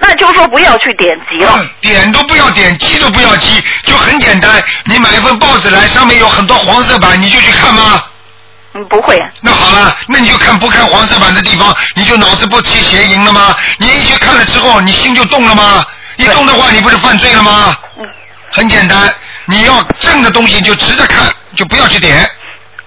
[0.00, 1.58] 那就说不要去点击了。
[1.60, 4.62] 嗯点都不要点，击都不要击，就很简单。
[4.84, 8.02] 你买一份报纸来，上面有很多黄色版，你就去看吗？
[8.74, 9.20] 嗯，不会。
[9.40, 13.56] 那好了，那你就看不看黄色版的地方，你就脑子不起邪淫了吗？
[13.78, 15.84] 你一去看了之后，你心就动了吗？
[16.16, 17.76] 一动的话，你不是犯罪了吗？
[17.98, 18.04] 嗯。
[18.50, 19.12] 很简单，
[19.46, 22.28] 你要正的东西就直着看，就不要去点。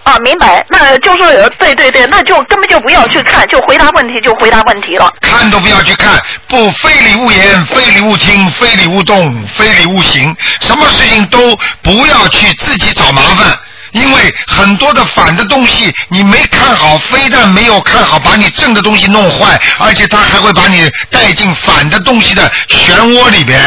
[0.04, 0.66] 啊，明白。
[0.70, 5.12] 那就是呃对对对，那就根本就不要去看，就回答问题就回答问题了。
[5.22, 13.58] 看都不要去看，不非礼勿言，非礼勿听，非礼勿动，非礼勿行，什么事情都不要去自己找麻烦。
[13.92, 23.60] 因为很多的反的东西你没看好，非但没有看好，把你正的东西弄坏，而且他还会把你带进反的东西的漩涡里边。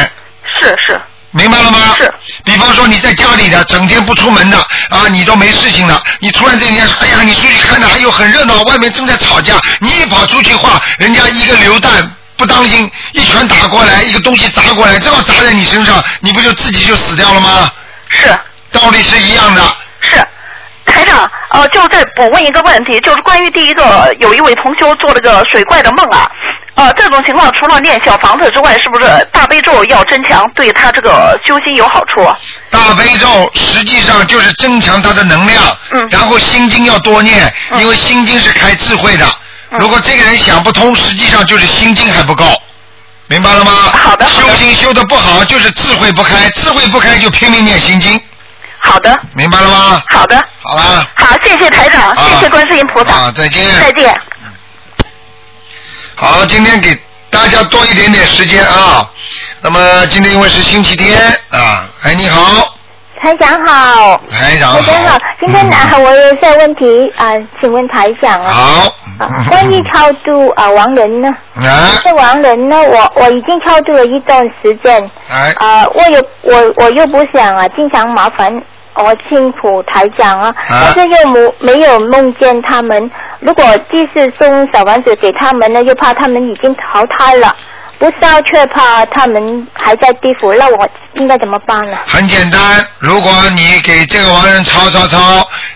[0.59, 0.99] 是是。
[1.31, 1.95] 明白了吗？
[1.97, 2.11] 是。
[2.45, 4.57] 比方说你在家里的，整天不出门的
[4.89, 17.69] 啊，你都没事情的，你突然之间说，哎呀，你出去看的，哎呦很热闹，外面正在吵架，你一跑出去话，人家一个榴弹不当心，一拳打过来，一个东西砸过来，正好砸在你身上，你不就自己就死掉了吗？
[18.09, 18.33] 是。
[18.71, 19.61] 道理是一样的。
[20.87, 20.91] 是。
[20.91, 26.29] 台长，呃，就再补问一个问题，就是关于第一个，有一位同修做了个水怪的梦啊，
[26.75, 32.37] 呃，这种情况除了念小房子之外，是不是大悲咒要增强，对他这个修心有好处啊？
[32.69, 39.25] 大悲咒实际上就是增强他的能量，嗯，然后心经要多念，因为心经是开智慧的。
[39.71, 42.45] 如果这个人想不通，实际上就是心经还不够，
[43.27, 43.71] 明白了吗？
[43.71, 44.25] 好的。
[44.27, 48.19] 修行修的不好，就是智慧不开，智慧不开就拼命念心经。
[48.79, 49.19] 好的。
[49.33, 50.01] 明白了吗？
[50.09, 50.41] 好的。
[50.67, 51.07] 好啦。
[51.15, 53.13] 好，谢谢台长，谢谢观世音菩萨。
[53.13, 53.63] 啊，再见。
[53.79, 54.19] 再见。
[56.15, 56.97] 好，今天给
[57.29, 59.07] 大家多一点点时间啊。
[59.61, 62.75] 那么今天因为是星期天啊，哎，你好，
[63.21, 78.51] 台长好，台长台长好，今天啊，我有些问题啊，请问台长啊，好，啊关于超度啊亡人呢，啊，这亡人呢，我我已经超度了一段时间，哎，啊，我有我我又不想啊，经常麻烦
[78.95, 87.55] 我辛苦台长啊，但是又没没有梦见他们，如果继续送小丸子给他们呢，又怕他们已经淘汰了。
[87.97, 91.97] 不烧却怕他们还在地府，那我应该怎么办呢？
[92.05, 95.17] 很简单，如果你给这个亡人抄抄抄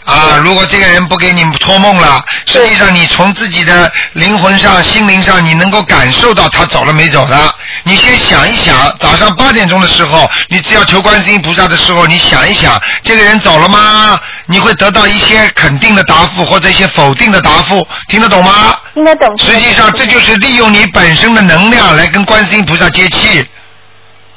[0.05, 7.37] 啊，如果这个人不给你托梦了，实际上你从自己的灵魂上、心灵上，你能够感受到他走了没走的。
[7.83, 14.19] 你先想一想，早上八点钟的时候，你只要求观世音菩萨的时候，你想一想，这个人走了吗？
[14.45, 18.75] 你会得到一些肯定的答复或者一些否定的答复，听得懂吗？
[18.93, 19.37] 听得懂。
[19.37, 23.48] 实际上，这就是利用你本身的能量来跟观世音菩萨接气。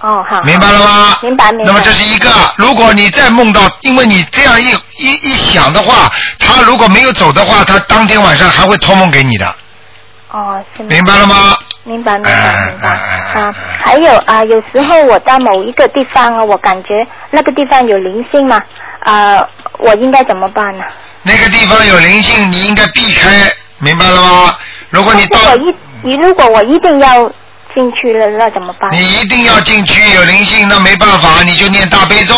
[0.00, 0.40] 哦，好。
[0.42, 1.18] 明白了吗？
[1.22, 1.64] 明白明白。
[1.66, 9.46] 那么这是一个，如果你再梦到，因为你这样一一一想的话，他如果没有走的话，他当天晚上还会托梦给你的。
[10.30, 10.88] 哦，是吗？
[10.88, 11.56] 明白了吗？
[11.84, 12.88] 明白明白明白
[13.40, 13.54] 啊！
[13.84, 18.60] 还有啊，有时候我到某一个地方啊，我感觉那个地方有灵性嘛，
[19.00, 19.44] 啊，
[19.78, 20.84] 我应该怎么办呢？
[21.22, 24.54] 那个地方有灵性，你应该避开，明白了吗？
[24.90, 27.30] 如果你到我一你如果我一定要
[27.74, 28.90] 进去了，那怎么办？
[28.92, 32.34] 你一定要进去有灵性，那没办法，你就念大悲咒。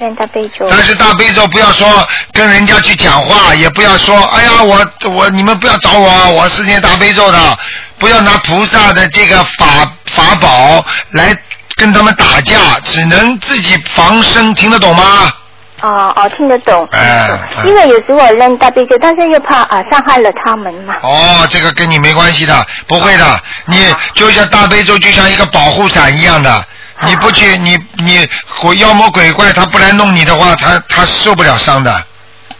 [0.00, 0.66] 念大悲咒。
[0.70, 7.58] 但是大悲咒不要说跟人家去讲话，也不要说哎呀我我你们不要找我，我是念大悲咒的，
[7.98, 9.66] 不要拿菩萨的这个法
[10.06, 11.36] 法宝来
[11.74, 15.32] 跟他们打架，只能自己防身，听得懂吗？
[15.80, 16.86] 哦哦，听得懂。
[16.90, 17.28] 哎、
[17.64, 20.96] 因为有时我扔大悲咒，但是又怕啊伤害了他们嘛。
[21.02, 23.24] 哦，这个跟你没关系的，不会的。
[23.66, 23.76] 你
[24.14, 26.64] 就像大悲咒，就像一个保护伞一样的。
[27.02, 28.28] 你不去，你你
[28.60, 31.92] 鬼妖魔鬼怪他不来弄你的话，他他受不了伤的。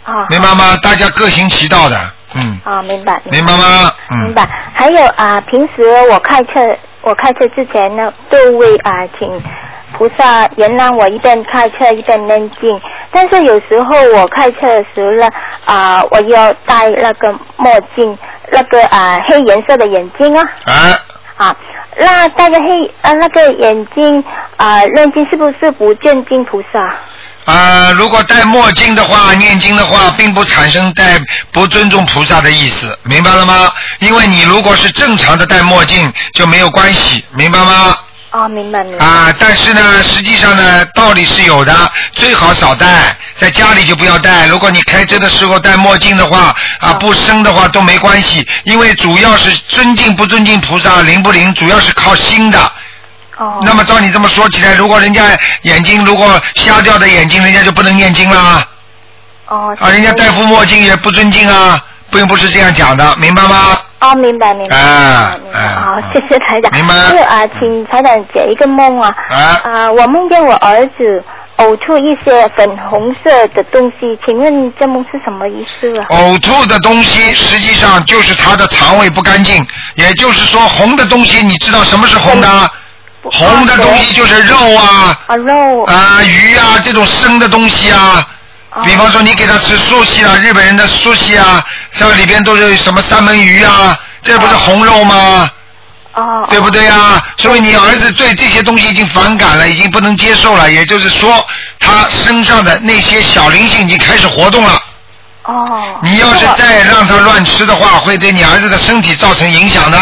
[0.04, 0.26] 啊。
[0.28, 0.76] 明白吗？
[0.80, 1.98] 大家各行其道的，
[2.34, 2.60] 嗯。
[2.62, 3.20] 啊，明白。
[3.24, 3.92] 明白吗？
[4.10, 4.18] 嗯。
[4.20, 4.48] 明白。
[4.72, 6.52] 还有啊，平时我开车，
[7.00, 9.28] 我开车之前呢，都会啊请
[9.98, 12.80] 菩萨原谅我一边开车一边念经。
[13.10, 15.28] 但是有时候我开车的时候呢，
[15.64, 18.16] 啊，我要戴那个墨镜，
[18.52, 20.44] 那个啊黑颜色的眼镜啊。
[20.64, 20.98] 啊。
[21.36, 21.56] 啊，
[21.96, 24.24] 那戴个黑啊那个眼镜
[24.56, 26.94] 啊念经是不是不见经菩萨？
[27.44, 31.16] 啊，如果戴墨镜的话，念经的话，并不产生戴
[31.52, 33.70] 不尊重菩萨的意思，明白了吗？
[34.00, 37.96] 因为你如果是正常的戴墨镜就没有关系，明白吗？
[38.30, 39.04] 啊，明白明白。
[39.04, 41.74] 啊，但是呢，实际上呢，道理是有的，
[42.12, 44.46] 最好少戴，在家里就不要戴。
[44.46, 52.60] 如果你开车的时候戴墨镜的话，啊，不生的话都没关系，因为主要是尊敬不尊敬菩萨灵不灵，主要是靠心的。
[53.38, 53.62] 哦。
[53.64, 55.22] 那么照你这么说起来，如果人家
[55.62, 58.68] 眼睛如果瞎掉的眼睛，人家就不能念经啦。
[59.46, 59.74] 哦。
[59.80, 63.78] 啊，人家戴副墨镜也不尊敬啊，并不是这样讲的，明白吗？
[64.00, 64.76] 哦，明白明白。
[64.76, 66.70] 啊明白好，谢谢台长。
[66.72, 69.14] 明白是啊，请台长解一个梦啊。
[69.28, 69.36] 啊。
[69.64, 71.24] 啊，我梦见我儿子
[71.56, 76.06] 呕吐一些粉红色的东西，请问这梦是什么意思啊？
[76.10, 79.66] 呕吐的东西实际上就是他的肠胃不干净，
[79.96, 82.70] 也就是说红的东西，你知道什么是红的？
[83.24, 85.18] 红的东西就是肉啊。
[85.26, 85.82] 啊，肉。
[85.86, 88.24] 啊，鱼啊，这种生的东西啊。
[88.84, 95.50] 比方说，你给他吃素西啊，日本人的素西啊，像里边都是什么三文鱼啊，这不是红肉吗？
[96.12, 96.46] 哦。
[96.50, 97.22] 对不对呀？
[97.38, 100.70] 所以你儿子对这些东西已经反感了，已经不能接受了。
[100.70, 101.44] 也就是说，
[101.80, 104.78] 他身上的那些小灵性已经开始活动了。
[105.44, 105.98] 哦。
[106.02, 109.98] 你要是再让他乱吃的话，会对你儿子的身体造成影响的。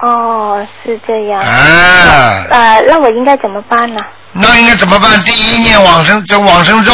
[0.00, 1.40] 哦，是这样。
[1.42, 2.46] 啊。
[2.50, 4.00] 呃，那我应该怎么办呢？
[4.32, 5.22] 那应该怎么办？
[5.24, 6.92] 第一念往生这往生咒。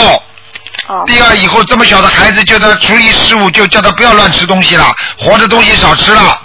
[0.89, 1.05] 哦。
[1.07, 4.85] 第二，以后这么小的孩子，叫他初一十五就叫他不要乱吃东西了，
[5.19, 6.41] 活的东西少吃了。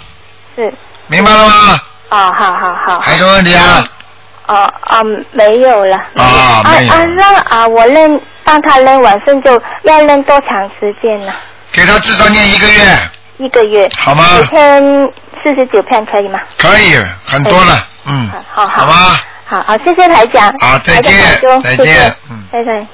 [0.54, 0.72] 是。
[1.08, 1.80] 明白了吗？
[2.10, 3.00] 哦，好好好。
[3.00, 3.84] 还有什么问题啊？
[4.46, 5.02] 哦啊，
[5.32, 5.96] 没有了。
[6.14, 6.92] 啊，没有。
[6.92, 11.32] 啊，那啊，我练帮他练完圣咒要练多长时间呢？
[11.72, 12.98] 给他至少念一个月。
[13.38, 13.88] 一个月。
[13.98, 14.82] 好吗每天
[15.42, 16.40] 四十九片可以吗？
[16.56, 16.96] 可以，
[17.26, 18.68] 很多了，嗯，好好。
[18.68, 19.18] 好吗。
[19.48, 20.52] 好好，谢谢台长。
[20.60, 21.12] 好再见
[21.62, 22.86] 再见谢谢嗯拜拜。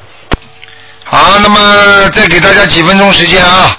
[1.15, 3.77] 好，那么再给大家几分钟时间啊。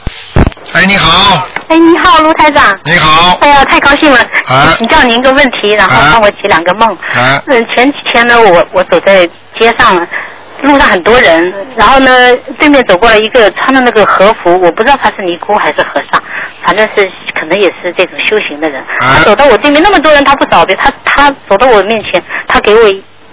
[0.73, 2.63] 哎，你好，哎，你好，卢台长。
[2.83, 3.39] 你好。
[3.41, 4.19] 哎呀，太高兴了。
[4.49, 6.87] 啊请教您一个问题，然后帮我解两个梦。
[7.15, 9.27] 啊嗯，前几天呢，我我走在
[9.57, 9.95] 街上，
[10.61, 12.11] 路上很多人，然后呢，
[12.59, 16.21] 对面走过来一个穿的那个和服，我不知道他是尼姑还是和尚，
[16.63, 18.79] 反正是可能也是这种修行的人。
[18.79, 22.81] 啊他走到我对面，那么多人他不找别，他他走到我面前，他给我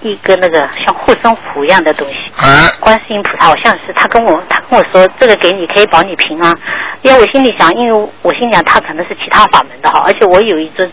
[0.01, 2.15] 一个那个像护身符一样的东西。
[2.37, 2.69] 啊。
[2.79, 6.55] 观世音菩萨好像是他跟我他跟我说这个给你可以保你平安，
[7.01, 10.91] 因为我心里想，因为我心里想他可能是其他法门的哈，而且我有一尊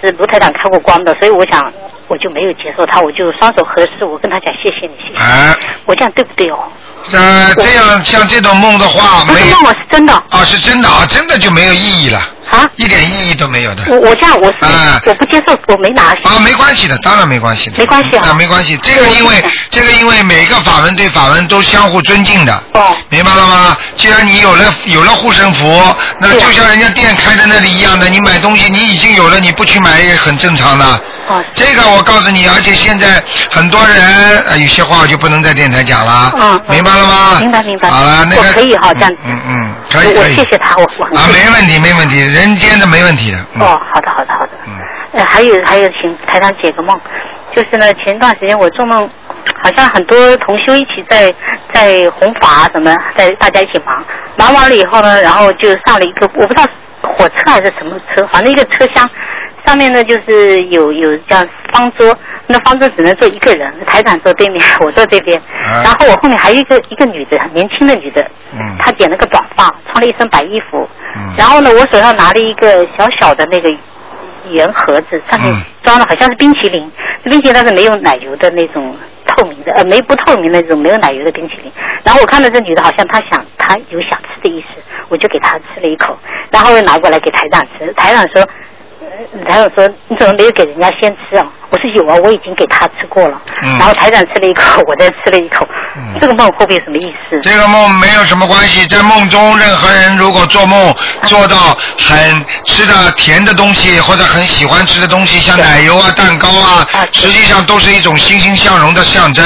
[0.00, 1.72] 是卢台长开过光的，所以我想
[2.08, 5.16] 我就没有接受他，我就双手合十，我跟他讲谢谢你，谢谢你。
[5.16, 5.56] 啊。
[5.86, 6.58] 我这样对不对哦？
[7.12, 10.12] 呃，这样像这种梦的话，没梦我是真的。
[10.12, 12.20] 啊，是真的啊，真的就没有意义了。
[12.50, 12.68] 啊。
[12.76, 13.82] 一点意义都没有的。
[13.88, 16.02] 我我这样我是、啊我不接受，我没拿。
[16.22, 17.78] 啊，没关系的，当然没关系的。
[17.78, 18.76] 没关系啊啊，没关系。
[18.82, 22.52] 这个因为这个因为每个法门对法门都相互尊敬的。
[22.72, 22.96] 哦。
[23.08, 23.76] 明白了吗？
[23.96, 25.82] 既然你有了有了护身符，
[26.20, 30.84] 那就像人家店开在那里一样的，你买东西你已经有了，你不去买也很正常的。
[31.28, 31.44] 哦。
[31.54, 36.32] 这个我告诉你，而且现在很多人呃有些话我就不能在电台讲了。
[36.36, 36.60] 嗯。
[36.68, 37.38] 明白了吗？
[37.40, 37.90] 明白明白。
[37.90, 39.18] 好了，那个我可以哈这样子。
[39.24, 40.34] 嗯嗯，可以可以。
[40.36, 43.38] 谢谢他，我我啊，没问题没问题，人间的没问题的。
[43.54, 44.52] 嗯哦，好的好的好的。
[44.66, 44.72] 嗯。
[45.12, 47.00] 呃，还有还有，请台长解个梦，
[47.54, 49.08] 就是呢，前段时间我做梦，
[49.62, 51.32] 好像很多同修一起在
[51.72, 54.04] 在弘法啊什么，在大家一起忙，
[54.36, 56.64] 忙完了以后呢，然后就上了一个我不知道
[57.16, 59.08] 火车还是什么车，反正一个车厢。
[59.64, 62.16] 上面呢就是有有叫方桌，
[62.46, 65.42] 那方桌只能坐一个人，台长坐对面， 我坐这边，
[65.82, 68.22] 然后我后面还有一个一个女的，很年轻的女的，
[68.52, 68.76] 嗯。
[68.78, 70.88] 她剪了个短发，穿了一身白衣服，
[71.36, 73.68] 然后呢，我手上拿了一个小小的那个
[74.50, 75.52] 圆盒子，上面
[75.82, 76.88] 装的好像是冰淇淋，
[77.24, 78.96] 冰淇淋但是没有奶油的那种
[79.36, 81.70] 透明的，呃，没不透明的那种没有奶油的冰淇淋。
[82.02, 86.16] 然后我看到这女的好像她想，她有想吃的意思，我就给她吃了一口，
[86.50, 87.92] 然后又拿过来给台长吃。
[87.92, 88.42] 台长说，
[89.00, 91.52] 呃台长说你怎么没有给人家先吃啊？
[91.70, 93.40] 我说有啊，我已经给他吃过了。
[93.62, 95.66] 嗯然后台长吃了一口， 我再吃了一口。
[96.20, 97.38] 这个梦会不会有什么意思？
[97.40, 100.94] 这个梦没有什么关系，在梦中，任何人如果做梦
[101.26, 109.44] 做到很吃的甜的东西，或者很喜欢吃的东西，像奶油啊、蛋糕啊，实际上都是一种欣欣向荣的象征。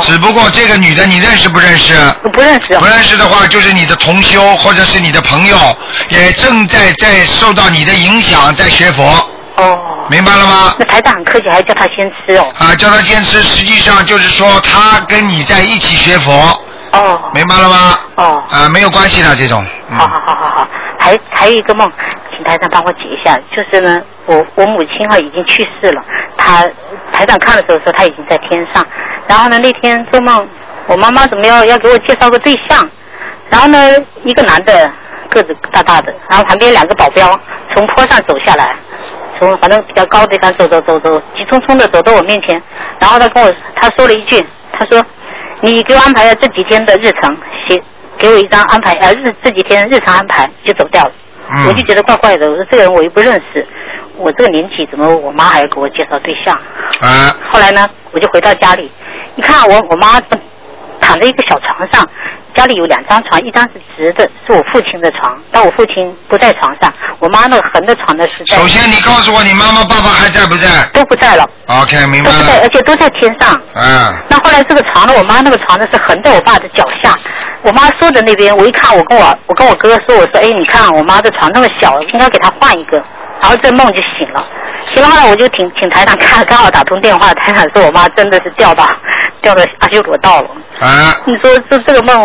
[0.00, 1.94] 只不过这个女的你认识不认识？
[2.32, 2.76] 不认识。
[2.78, 5.56] 不认识的话，就是你的同修或者是你的朋友，
[6.08, 9.28] 也正在在受到你的影响，在学佛。
[9.56, 10.06] 哦。
[10.10, 10.74] 明白了吗？
[10.78, 12.52] 那台长很客气，还叫他先吃哦。
[12.58, 16.32] 啊，叫他先吃，实际上就是说他跟你在一起学佛。
[16.92, 17.30] 哦。
[17.34, 17.98] 明白了吗？
[18.16, 18.42] 哦。
[18.50, 19.64] 啊，没有关系的这种。
[19.90, 20.68] 嗯好好好好好，
[20.98, 21.90] 还还有一个梦，
[22.34, 26.02] 请台长帮我解一下，就是呢，我我母亲哈已经去世了，
[26.34, 26.66] 她
[27.12, 28.82] 台长看的时候说她已经在天上，
[29.28, 30.48] 然后呢那天做梦，
[30.86, 32.88] 我妈妈怎么要要给我介绍个对象，
[33.50, 33.78] 然后呢
[34.24, 34.90] 一个男的
[35.28, 37.38] 个子大大的，然后旁边两个保镖
[37.74, 38.74] 从坡上走下来，
[39.42, 42.60] 从反正比较高的地方走走走走，急匆匆的走到我面前，
[43.00, 44.40] 然后他跟我他说了一句，
[44.72, 45.04] 他说
[45.60, 47.36] 你给我安排了这几天的日程，
[47.66, 47.82] 写
[48.16, 51.10] 给我一张安排呃日这几天日常安排就走掉了。
[51.50, 53.66] 嗯我就觉得怪怪的，我说这个人我又不认识，
[54.16, 56.54] 我这个年纪怎么我妈还要给我介绍对象？
[57.00, 58.88] 啊，后来呢，我就回到家里，
[59.34, 60.20] 一看我我妈
[61.00, 62.08] 躺在一个小床上，
[62.54, 68.56] 家里有两张床，一张是直的，是我父亲的床，但我父亲不在床上，我妈那个横的床呢是在。
[68.56, 73.60] 首先你告诉我，你妈妈爸爸还在不在都不在了，？OK，明白都不在，而且都在天上。
[73.74, 77.14] 嗯，那后来这个床呢，我妈那个床呢是横在我爸的脚下，
[77.62, 83.02] 我妈说的那边，我一看，我跟我我跟我哥说，我说，哎，你看我妈的床那么小，应该给她换一个。
[83.40, 84.46] 然后这梦就醒了，
[84.94, 88.86] 醒了后来我就请请台长看，刚好打通电话，台长说我妈真的是掉到
[89.40, 90.48] 掉到阿修罗道了。
[90.80, 92.18] 啊，你说这这个梦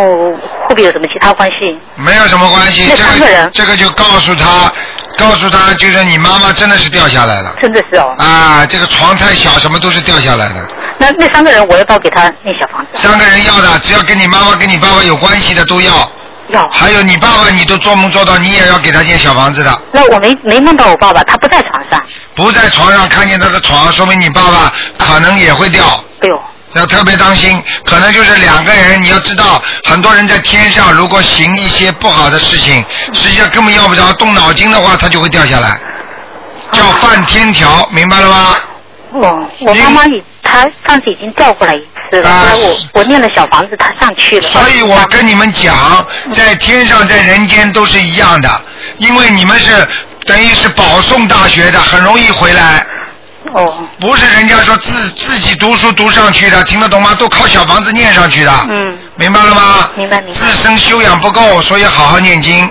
[0.68, 1.78] 会不会有什么其他关系？
[1.96, 2.86] 没有什么关系。
[2.90, 4.72] 那这三个人这个就告诉他，
[5.18, 7.54] 告诉他，就是你妈妈真的是掉下来了。
[7.62, 8.16] 真的是哦。
[8.18, 10.68] 啊，这个床太小，什么都是掉下来的。
[10.98, 12.90] 那那三个人我要不要给他那小房子？
[12.94, 15.92] 三个人要的，只要跟你妈妈、跟你爸爸有关系的都要。
[16.50, 16.68] 要。
[16.70, 19.82] 还有你爸爸，你都做梦做到，你也要给他建小房子的。
[19.92, 22.02] 那我没没梦到我爸爸，他不在床上。
[22.34, 25.84] 不在床上看见他的床，说明你爸爸可能也会掉。
[26.22, 26.42] 哎呦。
[26.78, 29.02] 要特别当心，可能就是两个人。
[29.04, 32.84] 你要知道，很多人在天上如果行一些不好的事情，
[33.14, 35.80] 实际上根本要不着动脑筋的话，他就会掉下来，
[36.72, 38.56] 叫犯天条，明白了吗？
[39.14, 41.82] 哦，我妈妈已她上次已经调过来一
[42.12, 44.48] 次了，后来我我念了小房子，她上去了。
[44.50, 48.50] 啊所以我跟你们讲，在天上在人间都是一样的，
[48.98, 49.88] 因为你们是
[50.26, 52.86] 等于是保送大学的，很容易回来。
[53.54, 53.88] 哦。
[54.00, 57.16] 不是人家说自自己读书读上去的，听得懂吗？
[57.18, 58.52] 都靠小房子念上去的。
[58.70, 58.98] 嗯。
[59.16, 59.90] 明白了吗？
[59.96, 60.40] 明白明白。
[60.40, 62.70] 自身修养不够，所以好好念经。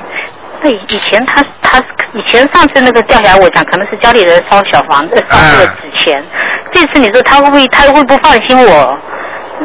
[0.62, 1.78] 对，以前他他
[2.14, 6.24] 以前上次那个掉下来，我讲可能是家里人烧小房子烧这个纸钱。
[6.72, 8.98] 这次你说他会不会他会不放心我？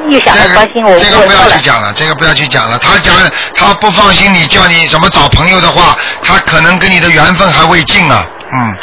[0.09, 2.77] 又想要关心我，这个不要我后来去讲了，这个不要去讲了。
[2.79, 3.13] 他讲
[3.53, 8.25] 他不放心你，叫你什么找朋友的话，他可能跟你的缘分还未尽啊。
[8.53, 8.75] 嗯。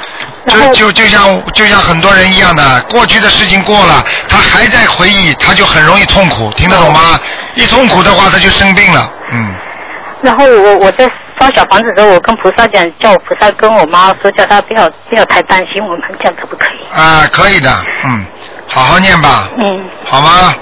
[0.48, 7.18] 就就就像就像很多人一样的，过去的事情过了，他还在回忆，他就很容易痛苦，听得懂吗？
[7.54, 9.12] 一痛苦的话，他就生病了。
[9.32, 9.54] 嗯。
[10.22, 11.04] 然后我我在
[11.38, 16.98] 烧小房子的时候，我跟菩萨讲，叫我菩萨跟我妈说，叫她不要不要太担心我们，这样可不可以？
[16.98, 17.70] 啊，可以的，
[18.04, 18.26] 嗯，
[18.66, 20.54] 好好念吧，嗯，好吗？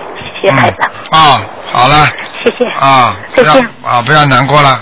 [0.43, 1.41] 谢谢台长，啊，
[1.73, 2.07] 好了。
[2.45, 2.71] 谢谢。
[2.79, 3.53] 啊，再见
[3.83, 4.79] 啊，不要难过了。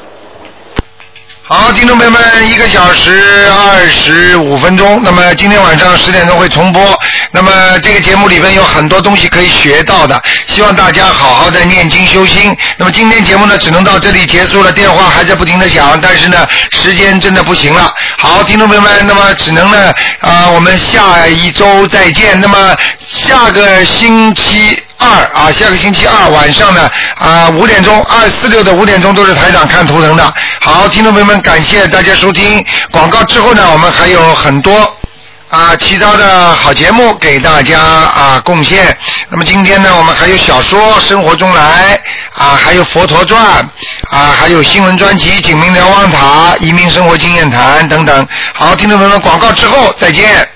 [1.47, 2.19] 好，听众朋友们，
[2.51, 4.99] 一个小时二十五分钟。
[5.05, 6.99] 那么今天晚上十点钟会重播。
[7.33, 12.57] 那么这个节目里面有很多东西可以学到的，希望大家好好的念经修心。
[12.79, 17.93] 那么今天节目呢，只能到这里结束了，电话还在不停的响，但是呢，时间真的不行了。
[18.17, 22.41] 好，听众朋友们，那么只能呢，啊、我们下一周再见。
[22.41, 22.75] 那么
[23.07, 24.83] 下个星期。
[24.99, 30.35] 二啊，下个星期二晚上呢啊五点钟，二四六的五点钟都是台长看图腾的。
[30.61, 34.97] 好，听众朋友们，感谢大家收听广告之后呢，我们还有很多。
[35.51, 38.97] 啊，其他的好节目给大家啊贡献。
[39.29, 41.97] 那么今天呢，我们还有小说《生活中来》
[42.43, 43.41] 啊，还有《佛陀传》
[44.17, 48.27] 啊，还有新闻专辑《景明瞭望塔》、移民生活经验谈等等。
[48.53, 50.49] 好，听众朋友们，广告之后再见。